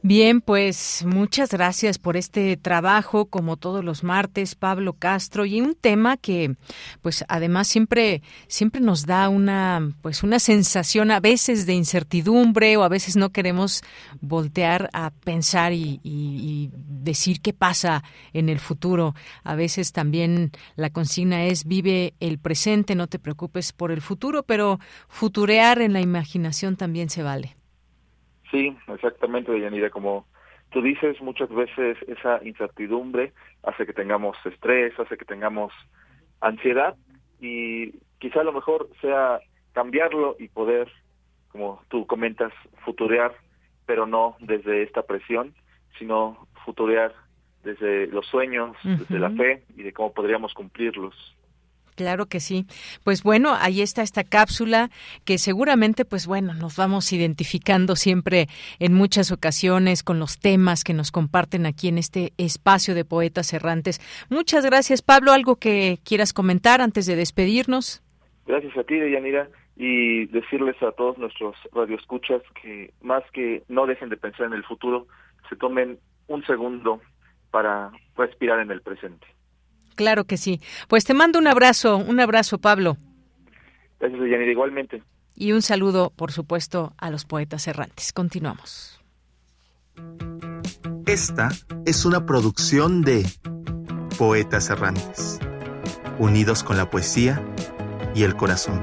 [0.00, 5.74] Bien, pues muchas gracias por este trabajo, como todos los martes, Pablo Castro, y un
[5.74, 6.54] tema que,
[7.02, 12.84] pues, además siempre, siempre nos da una, pues, una sensación a veces de incertidumbre o
[12.84, 13.82] a veces no queremos
[14.20, 19.16] voltear a pensar y, y decir qué pasa en el futuro.
[19.42, 24.44] A veces también la consigna es vive el presente, no te preocupes por el futuro,
[24.44, 27.57] pero futurear en la imaginación también se vale.
[28.50, 29.90] Sí, exactamente, Deyanira.
[29.90, 30.26] Como
[30.70, 35.72] tú dices, muchas veces esa incertidumbre hace que tengamos estrés, hace que tengamos
[36.40, 36.96] ansiedad
[37.40, 39.40] y quizá a lo mejor sea
[39.72, 40.90] cambiarlo y poder,
[41.52, 42.52] como tú comentas,
[42.84, 43.34] futurear,
[43.86, 45.54] pero no desde esta presión,
[45.98, 47.14] sino futurear
[47.62, 51.36] desde los sueños, desde la fe y de cómo podríamos cumplirlos.
[51.98, 52.64] Claro que sí.
[53.02, 54.88] Pues bueno, ahí está esta cápsula
[55.24, 58.46] que seguramente, pues bueno, nos vamos identificando siempre
[58.78, 63.52] en muchas ocasiones con los temas que nos comparten aquí en este espacio de poetas
[63.52, 64.00] errantes.
[64.30, 65.32] Muchas gracias, Pablo.
[65.32, 68.00] ¿Algo que quieras comentar antes de despedirnos?
[68.46, 74.08] Gracias a ti, Deyanira, y decirles a todos nuestros radioescuchas que más que no dejen
[74.08, 75.08] de pensar en el futuro,
[75.48, 75.98] se tomen
[76.28, 77.00] un segundo
[77.50, 79.26] para respirar en el presente.
[79.98, 80.60] Claro que sí.
[80.86, 82.96] Pues te mando un abrazo, un abrazo, Pablo.
[83.98, 85.02] Gracias, Yanira, igualmente.
[85.34, 88.12] Y un saludo, por supuesto, a los poetas errantes.
[88.12, 89.00] Continuamos.
[91.04, 91.48] Esta
[91.84, 93.26] es una producción de
[94.16, 95.40] Poetas Errantes,
[96.20, 97.42] unidos con la poesía
[98.14, 98.80] y el corazón.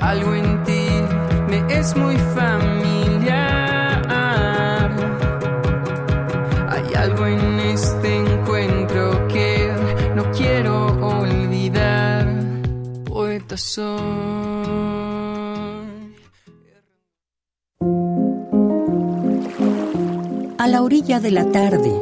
[0.00, 0.88] Algo en ti
[1.48, 2.87] me es muy familiar.
[20.58, 21.92] A la orilla de la tarde,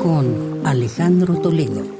[0.00, 1.99] con Alejandro Toledo.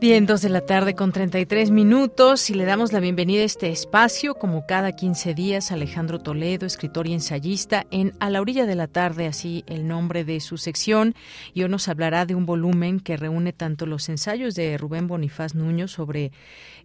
[0.00, 3.68] Bien, dos de la tarde con 33 minutos y le damos la bienvenida a este
[3.68, 8.76] espacio, como cada 15 días, Alejandro Toledo, escritor y ensayista, en A la orilla de
[8.76, 11.12] la tarde, así el nombre de su sección,
[11.52, 15.54] y hoy nos hablará de un volumen que reúne tanto los ensayos de Rubén Bonifaz
[15.54, 16.32] Nuño sobre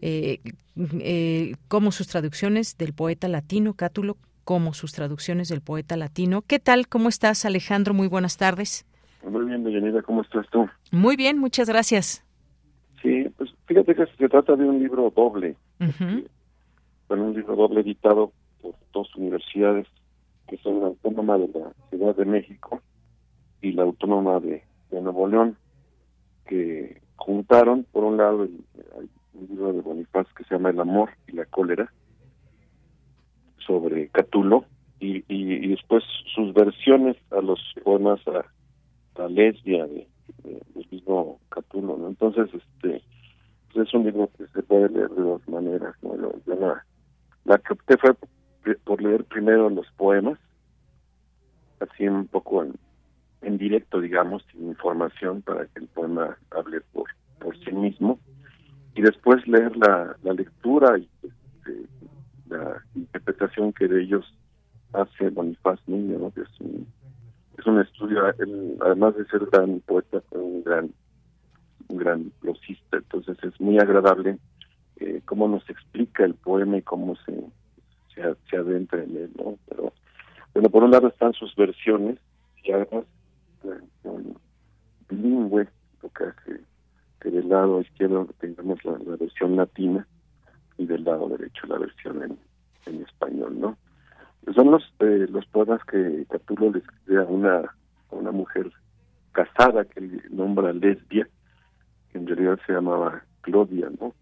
[0.01, 0.41] eh,
[0.75, 6.41] eh, como sus traducciones del poeta latino, Cátulo, como sus traducciones del poeta latino.
[6.41, 6.89] ¿Qué tal?
[6.89, 7.93] ¿Cómo estás, Alejandro?
[7.93, 8.85] Muy buenas tardes.
[9.25, 10.67] Muy bien, Deyanira, ¿cómo estás tú?
[10.91, 12.24] Muy bien, muchas gracias.
[13.05, 15.55] Sí, pues fíjate que se trata de un libro doble.
[17.07, 19.85] Bueno, un libro doble editado por dos universidades,
[20.47, 22.81] que son la Autónoma de la Ciudad de México
[23.61, 25.57] y la Autónoma de, Nuevo León,
[26.47, 28.63] que juntaron, por un lado, el,
[29.49, 31.91] libro de Bonifaz que se llama El amor y la cólera,
[33.57, 34.65] sobre Catulo,
[34.99, 36.03] y, y, después
[36.33, 40.07] sus versiones a los poemas a, a lesbia de,
[40.43, 42.07] del mismo Catulo, ¿no?
[42.07, 43.03] Entonces, este,
[43.73, 46.15] pues es un libro que se puede leer de dos maneras, ¿no?
[46.45, 46.85] la,
[47.43, 48.15] la que opté fue
[48.83, 50.39] por leer primero los poemas,
[51.79, 52.73] así un poco en,
[53.41, 57.07] en directo, digamos, sin información, para que el poema hable por,
[57.39, 58.19] por sí mismo,
[58.95, 61.87] y después leer la, la lectura y este,
[62.49, 64.25] la interpretación que de ellos
[64.93, 66.31] hace Bonifaz Niño, ¿no?
[66.31, 66.87] que es un
[67.57, 68.23] es un estudio,
[68.81, 70.91] además de ser gran poeta, un gran
[71.87, 74.39] un gran prosista, entonces es muy agradable
[74.97, 77.43] eh, cómo nos explica el poema y cómo se,
[78.13, 79.57] se, adentra en él, ¿no?
[79.67, 79.93] Pero,
[80.53, 82.17] bueno, por un lado están sus versiones,
[82.63, 83.05] y además
[84.01, 84.37] son
[85.09, 85.67] bilingüe,
[86.01, 86.61] lo que hace
[87.19, 90.07] que del lado izquierdo tengamos la, versión latina
[90.77, 92.37] y del lado derecho la versión en,
[92.85, 93.77] en español, ¿no?
[94.53, 97.75] Son los eh, los poemas que Catulo le escribe a una,
[98.11, 98.71] una mujer
[99.31, 101.27] casada que nombra lesbia,
[102.11, 104.13] que en realidad se llamaba Claudia, ¿no?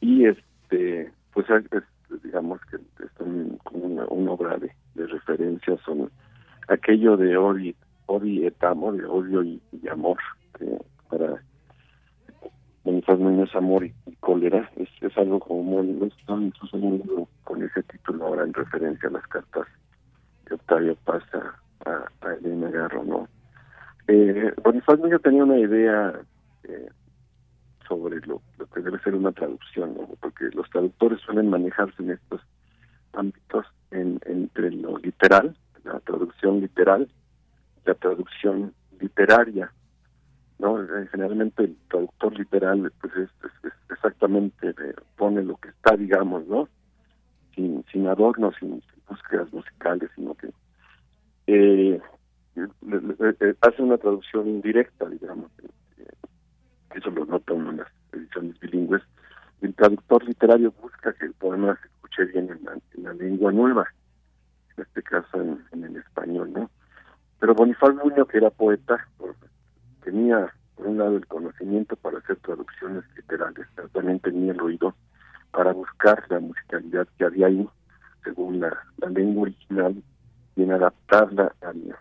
[0.00, 1.46] Y este, pues
[2.22, 6.10] digamos que están como una, una obra de, de, referencia, son
[6.68, 7.76] aquello de odi,
[8.06, 9.60] odi et amor, de odio y,
[9.90, 10.18] amor,
[10.58, 10.78] que
[11.08, 11.42] para
[12.84, 13.92] Bonifaz Núñez Amor y,
[14.28, 17.02] cólera, es, es algo como muy, incluso muy
[17.44, 19.66] con ese título ahora en referencia a las cartas
[20.44, 23.26] de Octavio Paz a, Elena Garro, ¿no?
[24.06, 26.12] Eh, Bonifaz yo tenía una idea
[26.64, 26.88] eh,
[27.88, 28.42] sobre lo,
[28.74, 29.96] que debe ser una traducción.
[30.20, 32.42] Porque los traductores suelen manejarse en estos
[33.14, 37.08] ámbitos en, entre lo literal, la traducción literal,
[37.86, 39.72] la traducción literaria,
[40.58, 43.30] no eh, generalmente el traductor literal pues es,
[43.90, 46.68] exactamente eh, pone lo que está digamos no
[47.54, 50.50] sin, sin adornos, sin, búsquedas musicales, sino que
[51.46, 52.00] eh,
[53.60, 55.50] hace una traducción indirecta, digamos.
[56.94, 59.02] eso lo nota uno en las ediciones bilingües.
[59.60, 63.86] El traductor literario busca que el poema se escuche bien en la, lengua nueva,
[64.76, 66.70] en este caso en, el español, ¿no?
[67.40, 69.36] Pero Bonifaz Nuño, que era poeta, pues,
[70.10, 74.94] tenía por un lado el conocimiento para hacer traducciones literales, pero también tenía el oído
[75.50, 77.68] para buscar la musicalidad que había ahí,
[78.24, 78.74] según la,
[79.10, 80.02] lengua original,
[80.56, 81.94] y en adaptarla al,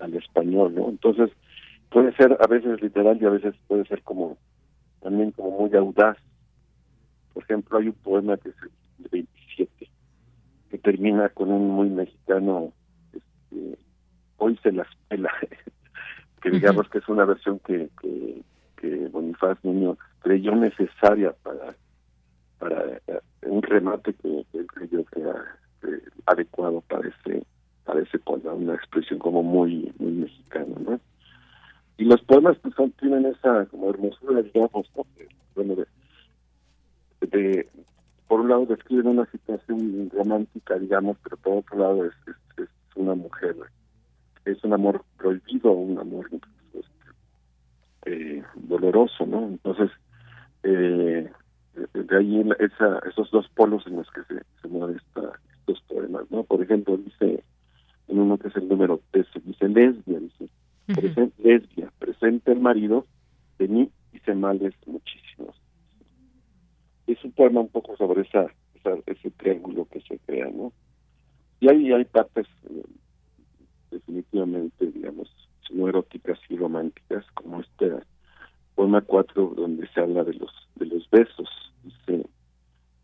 [0.00, 0.88] al español, ¿no?
[0.88, 1.30] Entonces,
[1.90, 4.36] puede ser a veces literal y a veces puede ser como,
[5.00, 6.16] también como muy audaz.
[7.32, 8.56] Por ejemplo, hay un poema que es
[9.04, 9.90] el 27,
[10.70, 12.72] que termina con un muy mexicano,
[13.12, 13.78] este,
[14.38, 15.30] hoy se las pela,
[16.46, 18.40] que digamos que es una versión que, que,
[18.76, 21.74] que Bonifaz Niño creyó necesaria para
[22.60, 27.44] para eh, un remate que, que creyó que era eh, adecuado para ese
[27.84, 31.00] para ese poema, una expresión como muy muy mexicana, ¿no?
[31.96, 35.04] Y los poemas pues son, tienen esa como hermosura, digamos, ¿no?
[35.56, 37.68] bueno, de, de,
[38.28, 42.12] por un lado describen una situación romántica, digamos, pero por otro lado es,
[42.58, 43.56] es, una mujer,
[44.46, 46.88] es un amor prohibido, un amor este,
[48.06, 49.48] eh, doloroso, ¿no?
[49.48, 49.90] Entonces,
[50.62, 51.30] eh,
[51.92, 56.44] de ahí esa, esos dos polos en los que se, se mueven estos poemas, ¿no?
[56.44, 57.42] Por ejemplo, dice
[58.08, 60.48] en uno que es el número 13, dice lesbia, dice,
[61.38, 63.04] lesbia, presente el marido
[63.58, 65.56] de mí hice males muchísimos.
[67.08, 68.46] Es un poema un poco sobre esa,
[69.06, 70.72] ese triángulo que se crea, ¿no?
[71.58, 72.82] Y hay, hay partes eh,
[73.96, 75.28] definitivamente, digamos,
[75.70, 77.92] no eróticas y románticas, como este
[78.74, 81.48] poema 4, donde se habla de los, de los besos.
[81.82, 82.26] Dice,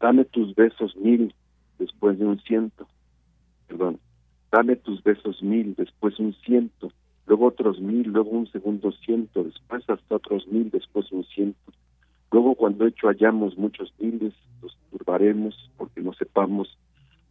[0.00, 1.34] dame tus besos mil
[1.78, 2.86] después de un ciento.
[3.68, 3.98] Perdón,
[4.50, 6.92] dame tus besos mil después un ciento.
[7.26, 11.72] Luego otros mil, luego un segundo ciento, después hasta otros mil, después un ciento.
[12.30, 16.76] Luego cuando hecho hallamos muchos miles, los turbaremos porque no sepamos,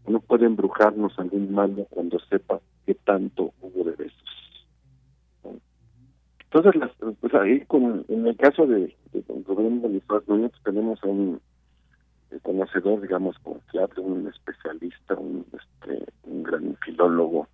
[0.07, 4.17] no puede embrujarnos algún mal cuando sepa que tanto hubo de besos.
[6.53, 6.91] Entonces, las,
[7.21, 11.39] pues ahí, con, en el caso de, de don Rubén Bonifaz Núñez, tenemos a un
[12.29, 17.47] eh, conocedor, digamos, confiable, un especialista, un, este, un gran filólogo.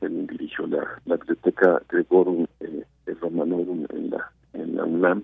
[0.00, 2.84] Él dirigió la, la biblioteca Gregorum eh,
[3.20, 5.22] Romanorum en la, en la UNAM.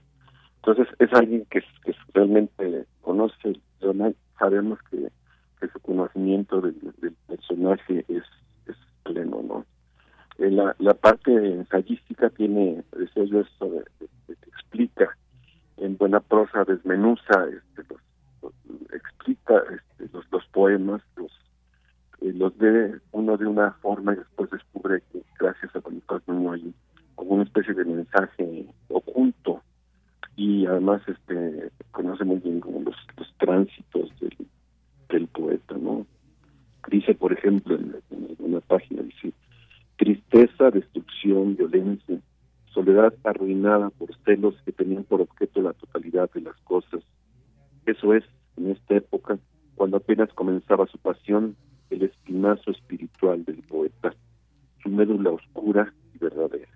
[0.58, 3.60] Entonces, es alguien que, que realmente conoce,
[4.38, 5.08] sabemos que,
[5.66, 6.76] que su conocimiento del,
[7.26, 8.22] personaje es,
[9.02, 9.64] pleno, ¿no?
[10.38, 13.84] Eh, la, parte ensayística tiene, decía yo, esto de,
[14.48, 15.16] explica
[15.76, 17.94] en buena prosa, desmenuza, este,
[18.92, 21.30] explica este, los, los poemas, los
[22.20, 26.74] eh, ve uno de una forma y después descubre que gracias a Bonifaz no hay
[27.14, 29.62] como una especie de mensaje oculto
[30.36, 34.36] y además este conoce muy bien como los, los tránsitos del,
[35.16, 36.06] del poeta, ¿no?
[36.88, 37.96] Dice, por ejemplo, en,
[38.38, 39.32] una página, dice,
[39.96, 42.20] tristeza, destrucción, violencia,
[42.66, 47.00] soledad arruinada por celos que tenían por objeto la totalidad de las cosas.
[47.86, 48.24] Eso es,
[48.58, 49.38] en esta época,
[49.74, 51.56] cuando apenas comenzaba su pasión,
[51.88, 54.14] el espinazo espiritual del poeta,
[54.82, 56.68] su médula oscura y verdadera.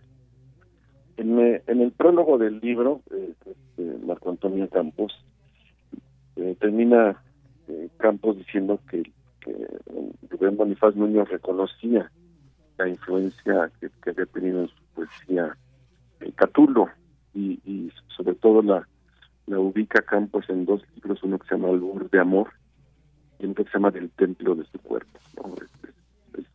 [1.19, 1.39] En,
[1.81, 5.13] el prólogo del libro, eh, este, Marco Antonio Campos,
[6.37, 7.23] eh, termina
[7.99, 9.03] Campos diciendo que,
[9.41, 9.67] que
[10.29, 12.11] Rubén Bonifaz Núñez reconocía
[12.79, 15.57] la influencia que, había tenido en su poesía
[16.21, 16.89] eh, Catulo
[17.35, 18.87] y, sobre todo la,
[19.59, 22.51] ubica Campos en dos libros, uno que se llama Albur de Amor
[23.39, 25.19] y otro que se llama Del Templo de su Cuerpo.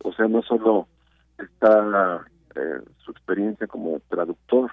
[0.02, 0.86] o sea, no solo
[1.38, 2.24] está
[2.54, 4.70] eh, su experiencia como traductor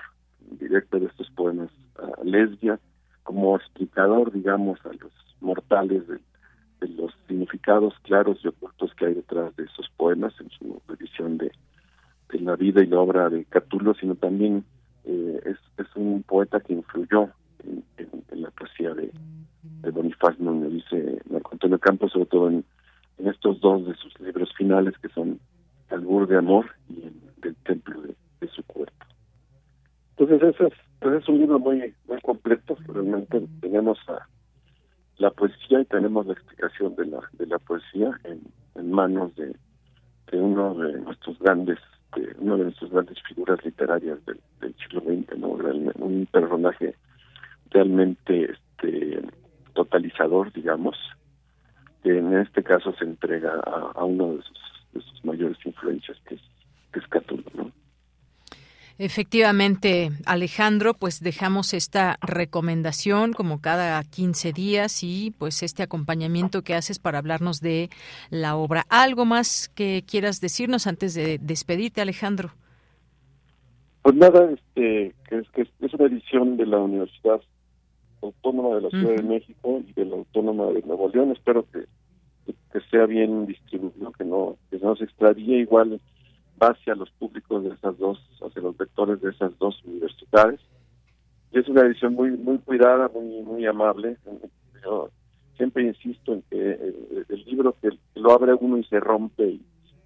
[0.60, 2.80] directo de estos poemas a lesbia,
[3.24, 5.12] como explicador, digamos, a los
[5.42, 6.22] mortales del
[6.88, 11.52] los significados claros y ocultos que hay detrás de esos poemas en su edición de,
[12.40, 14.66] la vida y la obra de Catulo, sino también
[15.06, 17.30] eh, es, es un poeta que influyó
[17.64, 17.84] en,
[18.32, 19.12] la poesía de,
[19.62, 22.66] de Bonifaz Núñez, dice Marco Antonio Campos, sobre todo en,
[23.20, 25.40] estos dos de sus libros finales que son
[25.90, 29.06] Albur de Amor y el, Del Templo de, su Cuerpo.
[30.18, 34.28] Entonces, es, pues es un libro muy, muy completo, realmente tenemos a
[35.24, 38.42] la poesía y tenemos la explicación de la de la poesía en,
[38.92, 39.56] manos de,
[40.34, 41.80] uno de nuestros grandes
[42.14, 46.96] de una de nuestras grandes figuras literarias del, siglo XX no un personaje
[47.70, 49.22] realmente este
[49.74, 50.98] totalizador digamos
[52.04, 54.60] que en este caso se entrega a, a uno de sus,
[54.94, 56.42] de sus mayores influencias que es
[56.92, 57.72] que es Catulo no
[59.00, 66.76] Efectivamente, Alejandro, pues dejamos esta recomendación como cada 15 días y pues este acompañamiento que
[66.76, 67.90] haces para hablarnos de
[68.30, 68.86] la obra.
[68.90, 72.52] ¿Algo más que quieras decirnos antes de despedirte, Alejandro?
[74.04, 77.42] Pues nada, este, que es, que es una edición de la Universidad
[78.22, 81.32] Autónoma de la Ciudad de México y de la Autónoma de Nuevo León.
[81.32, 81.86] Espero que,
[82.46, 86.00] que sea bien distribuido, que no, que no se extravíe igual
[86.60, 90.60] hacia los públicos de esas dos, hacia los vectores de esas dos universidades.
[91.52, 94.18] es una edición muy muy cuidada, muy muy amable.
[94.84, 95.10] Yo
[95.58, 96.72] siempre insisto en que
[97.30, 99.62] el, libro que lo abre uno y se rompe y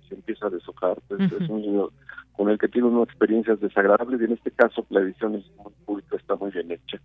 [0.08, 1.92] se empieza a deshojar, pues es un libro
[2.34, 5.74] con el que tiene unas experiencias desagradables y en este caso la edición es muy
[5.86, 7.02] pública, está muy bien hecha,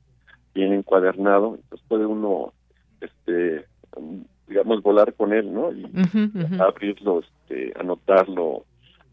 [0.55, 2.52] bien encuadernado, entonces puede uno,
[3.01, 3.66] este,
[4.47, 5.73] digamos, volar con él, ¿no?
[5.73, 5.86] Y
[6.60, 8.64] abrirlo, este, anotarlo,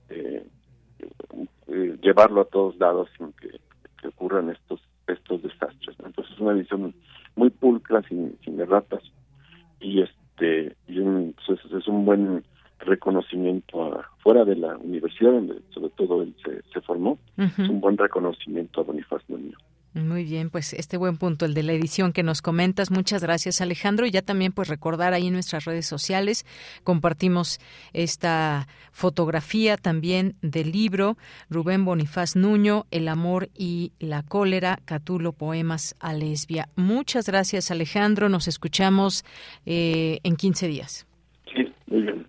[0.09, 0.45] eh,
[1.67, 3.59] eh, llevarlo a todos lados sin que,
[4.07, 5.95] ocurran estos estos desastres.
[6.05, 6.93] Entonces es una edición
[7.35, 9.01] muy pulcra, sin, sin erratas,
[9.79, 11.01] y este y
[11.45, 12.43] pues, es un buen
[12.79, 17.97] reconocimiento fuera de la universidad donde sobre todo él se, se formó es un buen
[17.97, 19.57] reconocimiento a Bonifaz Nuño.
[19.93, 22.91] Muy bien, pues este buen punto, el de la edición que nos comentas.
[22.91, 24.05] Muchas gracias, Alejandro.
[24.05, 26.45] Y ya también, pues recordar ahí en nuestras redes sociales,
[26.83, 27.59] compartimos
[27.91, 31.17] esta fotografía también del libro
[31.49, 36.69] Rubén Bonifaz Nuño, El amor y la cólera, Catulo Poemas a Lesbia.
[36.75, 38.29] Muchas gracias, Alejandro.
[38.29, 39.25] Nos escuchamos
[39.65, 41.07] eh, en 15 días.
[41.51, 42.28] Sí, muy bien.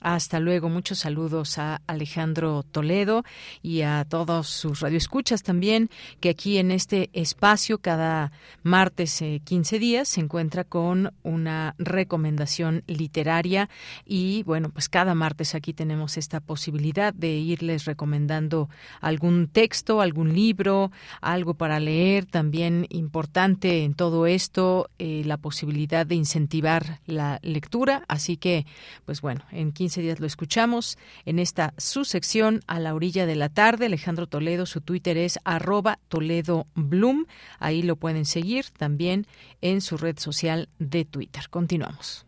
[0.00, 0.68] Hasta luego.
[0.68, 3.24] Muchos saludos a Alejandro Toledo
[3.62, 8.30] y a todos sus radioescuchas también, que aquí en este espacio cada
[8.62, 13.68] martes 15 eh, días se encuentra con una recomendación literaria
[14.04, 18.68] y bueno, pues cada martes aquí tenemos esta posibilidad de irles recomendando
[19.00, 22.26] algún texto, algún libro, algo para leer.
[22.26, 28.04] También importante en todo esto eh, la posibilidad de incentivar la lectura.
[28.08, 28.66] Así que,
[29.04, 33.36] pues bueno, en 15 días lo escuchamos en esta su sección a la orilla de
[33.36, 33.86] la tarde.
[33.86, 37.26] Alejandro Toledo, su Twitter es arroba Toledo Bloom.
[37.58, 39.26] Ahí lo pueden seguir también
[39.60, 41.48] en su red social de Twitter.
[41.48, 42.26] Continuamos.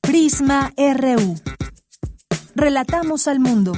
[0.00, 1.36] Prisma RU.
[2.54, 3.72] Relatamos al mundo.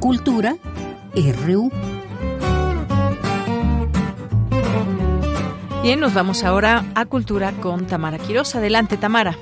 [0.00, 0.56] Cultura
[1.14, 1.93] RU.
[5.84, 8.54] Bien, nos vamos ahora a Cultura con Tamara Quiroz.
[8.54, 9.36] Adelante, Tamara.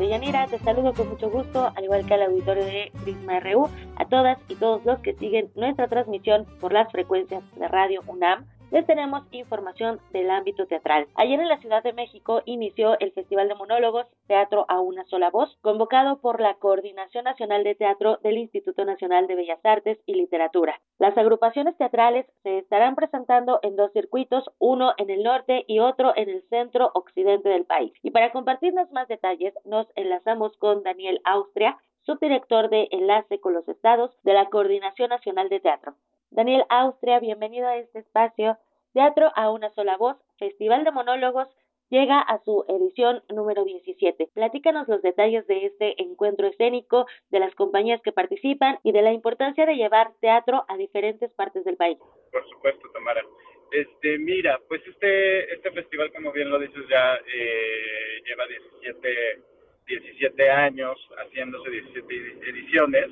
[0.00, 4.04] Yanira, te saludo con mucho gusto, al igual que al auditorio de Prisma RU, a
[4.06, 8.86] todas y todos los que siguen nuestra transmisión por las frecuencias de Radio UNAM les
[8.86, 11.06] tenemos información del ámbito teatral.
[11.14, 15.30] Ayer en la Ciudad de México inició el Festival de Monólogos Teatro a una sola
[15.30, 20.14] voz, convocado por la Coordinación Nacional de Teatro del Instituto Nacional de Bellas Artes y
[20.14, 20.80] Literatura.
[20.98, 26.12] Las agrupaciones teatrales se estarán presentando en dos circuitos, uno en el norte y otro
[26.16, 27.92] en el centro occidente del país.
[28.02, 31.78] Y para compartirnos más detalles, nos enlazamos con Daniel Austria,
[32.08, 35.94] subdirector de Enlace con los Estados de la Coordinación Nacional de Teatro.
[36.30, 38.56] Daniel Austria, bienvenido a este espacio.
[38.94, 41.48] Teatro a una sola voz, Festival de Monólogos,
[41.90, 44.30] llega a su edición número 17.
[44.32, 49.12] Platícanos los detalles de este encuentro escénico, de las compañías que participan y de la
[49.12, 51.98] importancia de llevar teatro a diferentes partes del país.
[52.32, 53.22] Por supuesto, Tamara.
[53.70, 59.57] Este, mira, pues este, este festival, como bien lo dices, ya eh, lleva 17,
[59.88, 62.14] 17 años, haciéndose 17
[62.50, 63.08] ediciones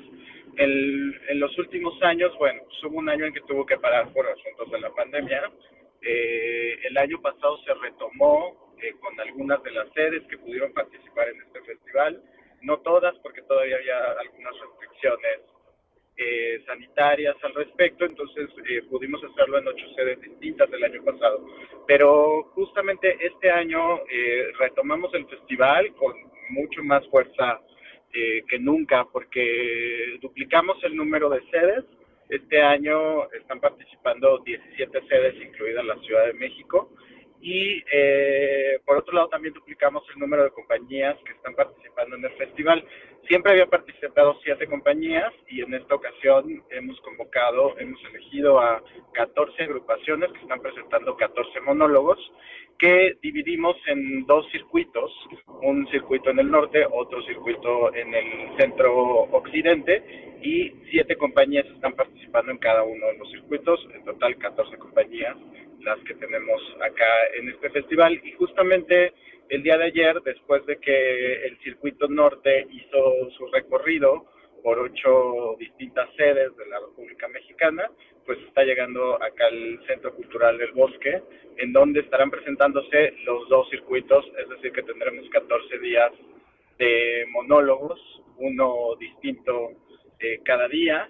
[0.57, 4.25] en los últimos años, bueno, pues hubo un año en que tuvo que parar por
[4.27, 5.51] asuntos de la pandemia.
[6.01, 11.29] Eh, el año pasado se retomó eh, con algunas de las sedes que pudieron participar
[11.29, 12.23] en este festival,
[12.61, 15.39] no todas porque todavía había algunas restricciones
[16.17, 18.49] eh, sanitarias al respecto, entonces
[18.89, 21.45] pudimos hacerlo en ocho sedes distintas del año pasado.
[21.85, 24.01] Pero justamente este año
[24.57, 26.15] retomamos el festival con
[26.49, 27.61] mucho más fuerza
[28.13, 31.85] eh, que nunca porque duplicamos el número de sedes.
[32.29, 36.91] Este año están participando 17 sedes, incluida la Ciudad de México.
[37.41, 42.25] Y eh, por otro lado también duplicamos el número de compañías que están participando en
[42.25, 42.83] el festival.
[43.27, 48.81] Siempre había participado siete compañías y en esta ocasión hemos convocado, hemos elegido a
[49.13, 52.17] 14 agrupaciones que están presentando 14 monólogos
[52.79, 55.11] que dividimos en dos circuitos,
[55.63, 58.93] un circuito en el norte, otro circuito en el centro
[59.31, 64.77] occidente y siete compañías están participando en cada uno de los circuitos, en total 14
[64.77, 65.35] compañías
[65.81, 68.19] las que tenemos acá en este festival.
[68.23, 69.13] Y justamente
[69.49, 74.25] el día de ayer, después de que el circuito norte hizo su recorrido
[74.63, 77.89] por ocho distintas sedes de la República Mexicana,
[78.25, 81.21] pues está llegando acá al Centro Cultural del Bosque,
[81.57, 86.11] en donde estarán presentándose los dos circuitos, es decir, que tendremos 14 días
[86.77, 87.99] de monólogos,
[88.37, 89.71] uno distinto
[90.19, 91.07] eh, cada día,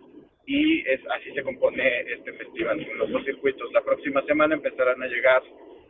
[0.47, 3.71] y es así se compone este festival, los dos circuitos.
[3.73, 5.43] La próxima semana empezarán a llegar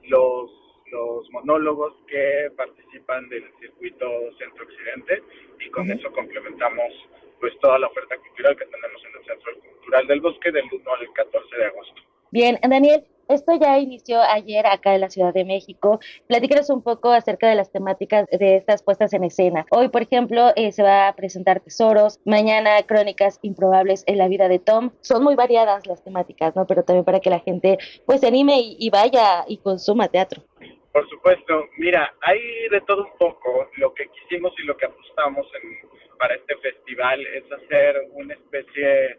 [0.08, 0.52] los,
[0.92, 4.06] los monólogos que participan del circuito
[4.40, 5.22] centro-occidente
[5.60, 6.92] y con eso complementamos
[7.40, 10.92] pues toda la oferta cultural que tenemos en el Centro Cultural del Bosque del 1
[10.92, 12.02] al 14 de agosto.
[12.38, 16.00] Bien, Daniel, esto ya inició ayer acá en la Ciudad de México.
[16.28, 19.66] Platícanos un poco acerca de las temáticas de estas puestas en escena.
[19.72, 24.50] Hoy, por ejemplo, eh, se va a presentar Tesoros, mañana Crónicas Improbables en la vida
[24.50, 24.92] de Tom.
[25.02, 26.68] Son muy variadas las temáticas, ¿no?
[26.68, 30.44] Pero también para que la gente pues se anime y, vaya y consuma teatro.
[30.92, 32.40] Por supuesto, mira, hay
[32.70, 33.68] de todo un poco.
[33.78, 35.48] Lo que quisimos y lo que apostamos
[36.20, 39.18] para este festival es hacer una especie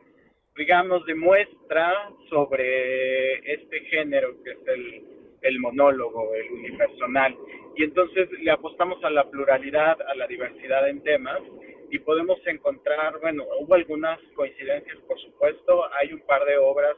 [0.58, 5.04] digamos, demuestra sobre este género que es el,
[5.42, 7.36] el monólogo, el unipersonal.
[7.76, 11.40] Y entonces le apostamos a la pluralidad, a la diversidad en temas
[11.90, 16.96] y podemos encontrar, bueno, hubo algunas coincidencias, por supuesto, hay un par de obras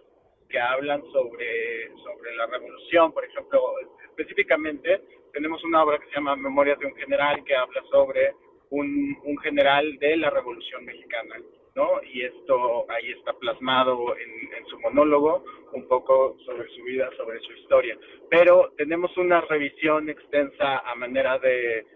[0.49, 3.61] que hablan sobre, sobre la revolución, por ejemplo,
[4.09, 8.33] específicamente tenemos una obra que se llama Memorias de un general que habla sobre
[8.71, 11.37] un, un general de la revolución mexicana
[11.75, 12.01] ¿no?
[12.03, 17.53] Y esto ahí está plasmado en, su monólogo, un poco sobre su vida, sobre su
[17.53, 17.99] historia.
[18.29, 21.87] Pero tenemos una revisión extensa a manera de,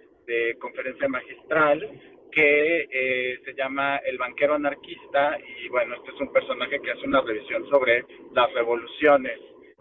[0.58, 2.00] conferencia magistral
[2.32, 7.06] que eh, se llama El banquero anarquista y bueno, este es un personaje que hace
[7.06, 9.38] una revisión sobre las revoluciones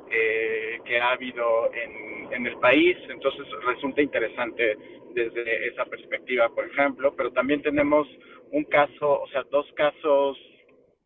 [0.09, 4.75] eh, que ha habido en, el país, entonces resulta interesante
[5.13, 8.07] desde esa perspectiva, por ejemplo, pero también tenemos
[8.51, 10.37] un caso, o sea, dos casos,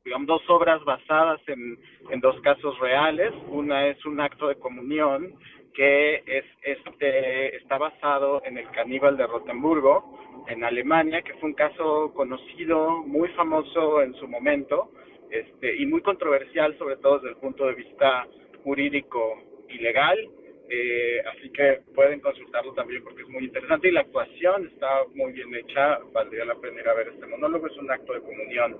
[0.05, 1.77] digamos, dos obras basadas en,
[2.21, 3.33] dos casos reales.
[3.49, 5.35] Una es un acto de comunión
[5.73, 11.55] que es este está basado en el caníbal de Rotenburgo en Alemania, que fue un
[11.55, 14.91] caso conocido, muy famoso en su momento,
[15.29, 18.25] este, y muy controversial, sobre todo desde el punto de vista
[18.67, 20.17] jurídico y legal.
[20.69, 25.31] Eh, así que pueden consultarlo también porque es muy interesante y la actuación está muy
[25.31, 28.77] bien hecha, valdría la pena ir a ver este monólogo, es un acto de comunión.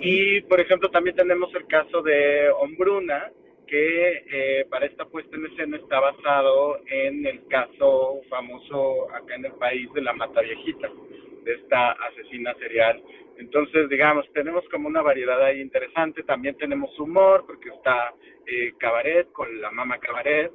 [0.00, 3.32] Y por ejemplo también tenemos el caso de Hombruna,
[3.72, 9.46] que eh, para esta puesta en escena está basado en el caso famoso acá en
[9.46, 10.90] el país de la Mata Viejita,
[11.42, 13.02] de esta asesina serial.
[13.38, 18.12] Entonces, digamos, tenemos como una variedad ahí interesante, también tenemos humor, porque está
[18.46, 20.52] eh, Cabaret con la Mama Cabaret,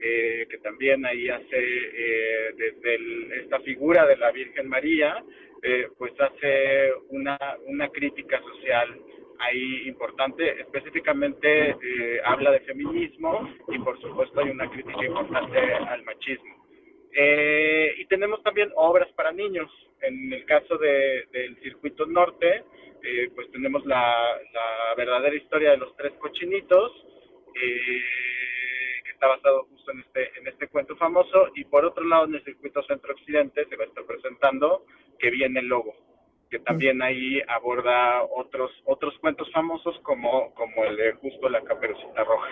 [0.00, 5.24] eh, que también ahí hace eh, desde esta figura de la Virgen María,
[5.60, 7.36] eh, pues hace una,
[7.66, 8.96] una crítica social
[9.40, 11.76] ahí importante, específicamente
[12.24, 16.56] habla de feminismo y por supuesto hay una crítica importante al machismo.
[17.96, 19.70] y tenemos también obras para niños.
[20.02, 22.64] En el caso de, del Circuito Norte,
[23.34, 24.38] pues tenemos la,
[24.96, 26.92] verdadera historia de los tres cochinitos,
[27.54, 31.48] que está basado en este, en este cuento famoso.
[31.54, 34.84] Y por otro lado, en el circuito centro-occidente se va a estar presentando
[35.18, 35.94] que viene el lobo,
[36.50, 42.24] que también ahí aborda otros, otros cuentos famosos como, como el de justo la caperucita
[42.24, 42.50] roja.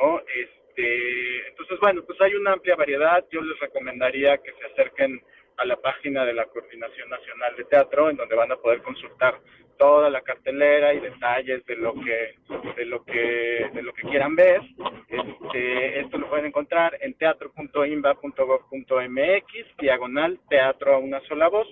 [0.00, 0.20] ¿no?
[0.20, 3.22] Este, entonces, bueno, pues hay una amplia variedad.
[3.30, 5.20] Yo les recomendaría que se acerquen
[5.58, 9.38] a la página de la Coordinación Nacional de Teatro, en donde van a poder consultar
[9.76, 12.36] toda la cartelera y detalles de lo que
[12.76, 14.62] de lo que de lo que quieran ver.
[15.08, 21.66] Este, esto lo pueden encontrar en teatro.inba.gov.mx, diagonal teatro a una sola voz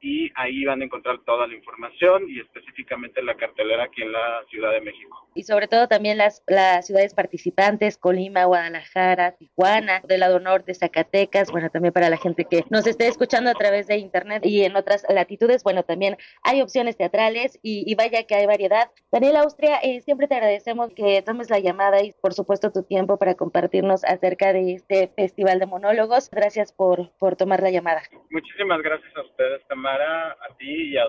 [0.00, 4.44] y ahí van a encontrar toda la información y específicamente la cartelera aquí en la
[4.50, 5.28] Ciudad de México.
[5.34, 11.50] Y sobre todo también las, las ciudades participantes, Colima, Guadalajara, Tijuana, del lado norte, Zacatecas,
[11.50, 14.76] bueno, también para la gente que nos esté escuchando a través de internet y en
[14.76, 18.90] otras latitudes, bueno, también hay opciones teatrales y, vaya que hay variedad.
[19.10, 23.18] Daniel Austria, eh, siempre te agradecemos que tomes la llamada y por supuesto tu tiempo
[23.18, 26.30] para compartirnos acerca de este festival de monólogos.
[26.30, 28.02] Gracias por, por tomar la llamada.
[28.30, 31.06] Muchísimas gracias a ustedes, también a ti y a,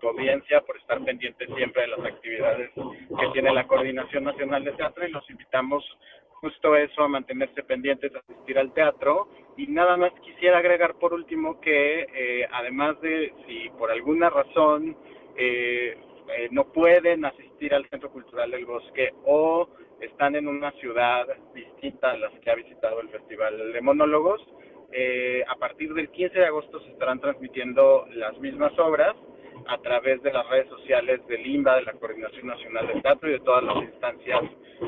[0.00, 4.72] tu audiencia por estar pendientes siempre de las actividades que tiene la Coordinación Nacional de
[4.72, 5.84] Teatro y los invitamos
[6.40, 9.28] justo eso, a mantenerse pendientes, a asistir al teatro.
[9.56, 14.96] Y nada más quisiera agregar por último que eh, además de si por alguna razón
[15.36, 15.98] eh,
[16.36, 19.68] eh, no pueden asistir al Centro Cultural del Bosque o
[20.00, 24.40] están en una ciudad distinta a las que ha visitado el Festival de Monólogos,
[24.92, 29.14] eh, a partir del 15 de agosto se estarán transmitiendo las mismas obras
[29.66, 33.32] a través de las redes sociales del IMBA, de la Coordinación Nacional del Teatro y
[33.32, 34.40] de todas las instancias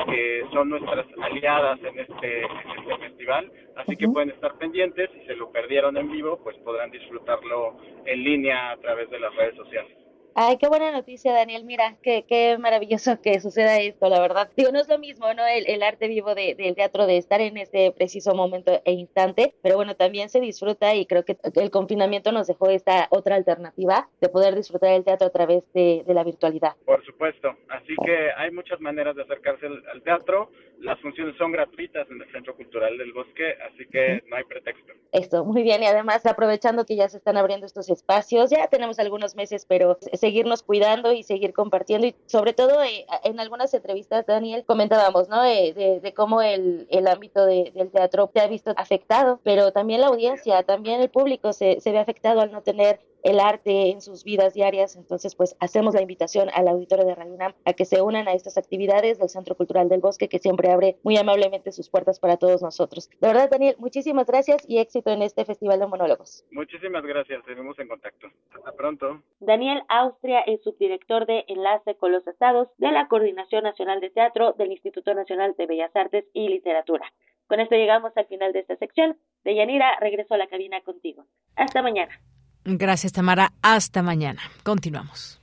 [0.06, 3.52] que son nuestras aliadas en este, este festival.
[3.76, 7.76] Así que pueden estar pendientes, si se lo perdieron en vivo, pues podrán disfrutarlo
[8.06, 10.01] en línea a través de las redes sociales.
[10.34, 11.64] Ay, qué buena noticia, Daniel.
[11.64, 14.50] Mira, qué, qué maravilloso que suceda esto, la verdad.
[14.56, 15.46] Digo, no es lo mismo, ¿no?
[15.46, 19.54] El, el arte vivo de, del teatro, de estar en este preciso momento e instante,
[19.62, 24.08] pero bueno, también se disfruta y creo que el confinamiento nos dejó esta otra alternativa
[24.20, 26.76] de poder disfrutar el teatro a través de, de la virtualidad.
[26.84, 27.54] Por supuesto.
[27.68, 30.50] Así que hay muchas maneras de acercarse al, al teatro.
[30.78, 34.92] Las funciones son gratuitas en el Centro Cultural del Bosque, así que no hay pretexto.
[35.12, 35.82] Esto, muy bien.
[35.82, 39.98] Y además, aprovechando que ya se están abriendo estos espacios, ya tenemos algunos meses, pero
[40.22, 42.06] seguirnos cuidando y seguir compartiendo.
[42.06, 45.42] Y sobre todo, eh, en algunas entrevistas, Daniel, comentábamos, ¿no?
[45.42, 50.06] De, cómo el, el ámbito de, del teatro se ha visto afectado, pero también la
[50.06, 54.24] audiencia, también el público se, se ve afectado al no tener el arte en sus
[54.24, 54.96] vidas diarias.
[54.96, 58.32] Entonces, pues hacemos la invitación al auditorio de Radio UNAM a que se unan a
[58.32, 62.36] estas actividades del Centro Cultural del Bosque, que siempre abre muy amablemente sus puertas para
[62.36, 63.08] todos nosotros.
[63.20, 66.44] De verdad, Daniel, muchísimas gracias y éxito en este Festival de Monólogos.
[66.50, 68.28] Muchísimas gracias, seguimos en contacto.
[68.54, 69.22] Hasta pronto.
[69.40, 74.52] Daniel Austria es subdirector de Enlace con los Estados de la Coordinación Nacional de Teatro
[74.52, 77.12] del Instituto Nacional de Bellas Artes y Literatura.
[77.46, 79.18] Con esto llegamos al final de esta sección.
[79.44, 81.26] Deyanira, regreso a la cabina contigo.
[81.56, 82.18] Hasta mañana.
[82.64, 83.52] Gracias, Tamara.
[83.62, 84.40] Hasta mañana.
[84.62, 85.40] Continuamos.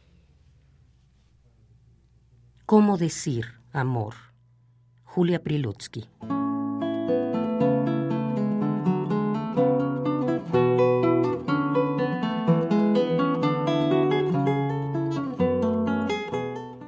[2.65, 4.13] ¿Cómo decir amor?
[5.03, 6.07] Julia Prilutsky.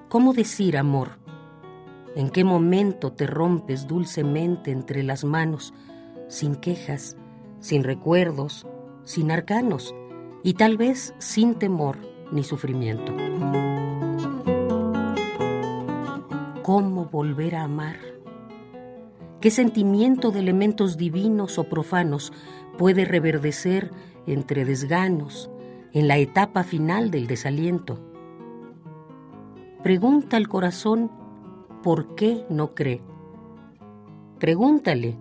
[0.08, 1.20] ¿Cómo decir amor?
[2.16, 5.74] ¿En qué momento te rompes dulcemente entre las manos,
[6.28, 7.18] sin quejas,
[7.60, 8.68] sin recuerdos,
[9.03, 9.95] sin arcanos?
[10.43, 11.97] Y tal vez sin temor
[12.31, 13.13] ni sufrimiento.
[16.63, 17.97] ¿Cómo volver a amar?
[19.41, 22.31] ¿Qué sentimiento de elementos divinos o profanos
[22.77, 23.91] puede reverdecer
[24.27, 25.49] entre desganos
[25.93, 27.99] en la etapa final del desaliento?
[29.84, 31.11] Pregunta al corazón
[31.81, 33.01] por qué no cree.
[34.38, 35.18] Pregúntale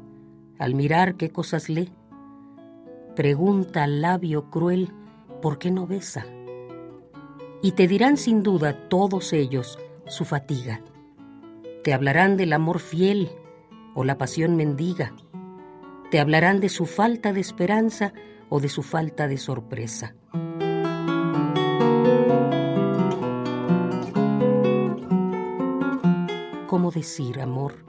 [0.59, 1.90] al mirar qué cosas lee.
[3.16, 4.92] Pregunta al labio cruel
[5.40, 6.26] ¿por qué no besa?
[7.62, 10.80] Y te dirán sin duda todos ellos su fatiga.
[11.84, 13.30] Te hablarán del amor fiel
[13.94, 15.14] o la pasión mendiga.
[16.10, 18.12] Te hablarán de su falta de esperanza
[18.48, 20.14] o de su falta de sorpresa.
[26.66, 27.84] ¿Cómo decir, amor?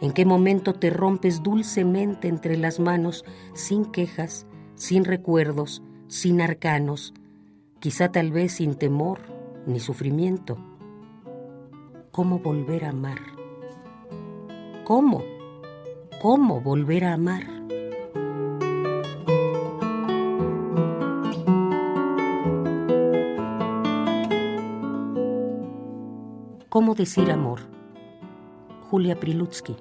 [0.00, 3.24] ¿En qué momento te rompes dulcemente entre las manos
[3.54, 5.82] sin quejas, sin recuerdos,
[6.12, 7.14] sin arcanos,
[7.80, 9.20] quizá tal vez sin temor
[9.66, 10.58] ni sufrimiento.
[12.10, 13.18] ¿Cómo volver a amar?
[14.84, 15.22] ¿Cómo?
[16.20, 17.44] ¿Cómo volver a amar?
[26.68, 27.60] ¿Cómo decir amor?
[28.90, 29.76] Julia Prilutsky.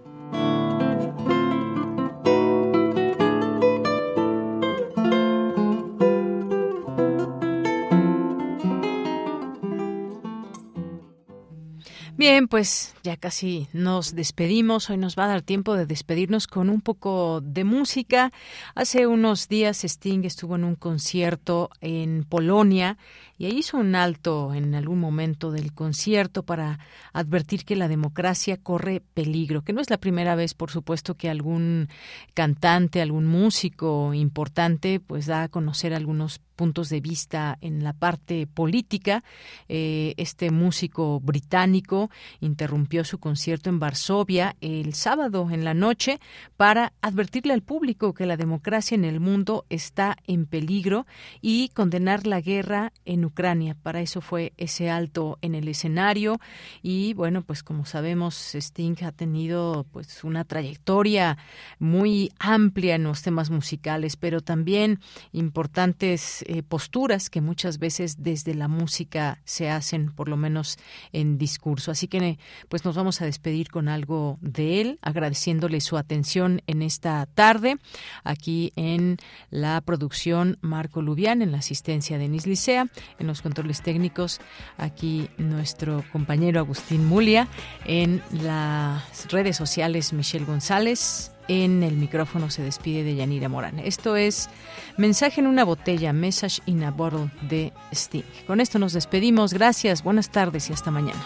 [12.52, 14.90] Pues ya casi nos despedimos.
[14.90, 18.32] Hoy nos va a dar tiempo de despedirnos con un poco de música.
[18.76, 22.98] Hace unos días Sting estuvo en un concierto en Polonia
[23.38, 26.78] y hizo un alto en algún momento del concierto para
[27.12, 31.28] advertir que la democracia corre peligro, que no es la primera vez, por supuesto, que
[31.28, 31.90] algún
[32.36, 38.46] cantante, algún músico importante, pues da a conocer algunos puntos de vista en la parte
[38.46, 39.24] política.
[39.68, 46.20] Eh, este músico británico interrumpió su concierto en Varsovia el sábado en la noche
[46.58, 51.08] para advertirle al público que la democracia en el mundo está en peligro
[51.42, 53.76] y condenar la guerra en Ucrania.
[53.82, 56.40] Para eso fue ese alto en el escenario
[56.82, 61.38] y bueno, pues como sabemos Sting ha tenido pues una trayectoria
[61.80, 65.00] muy amplia en los temas musicales, pero también
[65.32, 70.78] importantes eh, posturas que muchas veces desde la música se hacen, por lo menos
[71.14, 71.92] en discurso.
[71.92, 72.38] Así que
[72.68, 77.78] pues nos vamos a despedir con algo de él, agradeciéndole su atención en esta tarde,
[78.24, 79.18] aquí en
[79.50, 82.88] la producción Marco Lubián, en la asistencia de Denis Licea,
[83.20, 84.40] en los controles técnicos,
[84.78, 87.48] aquí nuestro compañero Agustín Mulia,
[87.86, 93.80] en las redes sociales Michelle González, en el micrófono se despide de Yanira Morán.
[93.80, 94.50] Esto es
[94.98, 98.24] Mensaje en una botella, Message in a Bottle de Sting.
[98.48, 99.54] Con esto nos despedimos.
[99.54, 101.26] Gracias, buenas tardes y hasta mañana.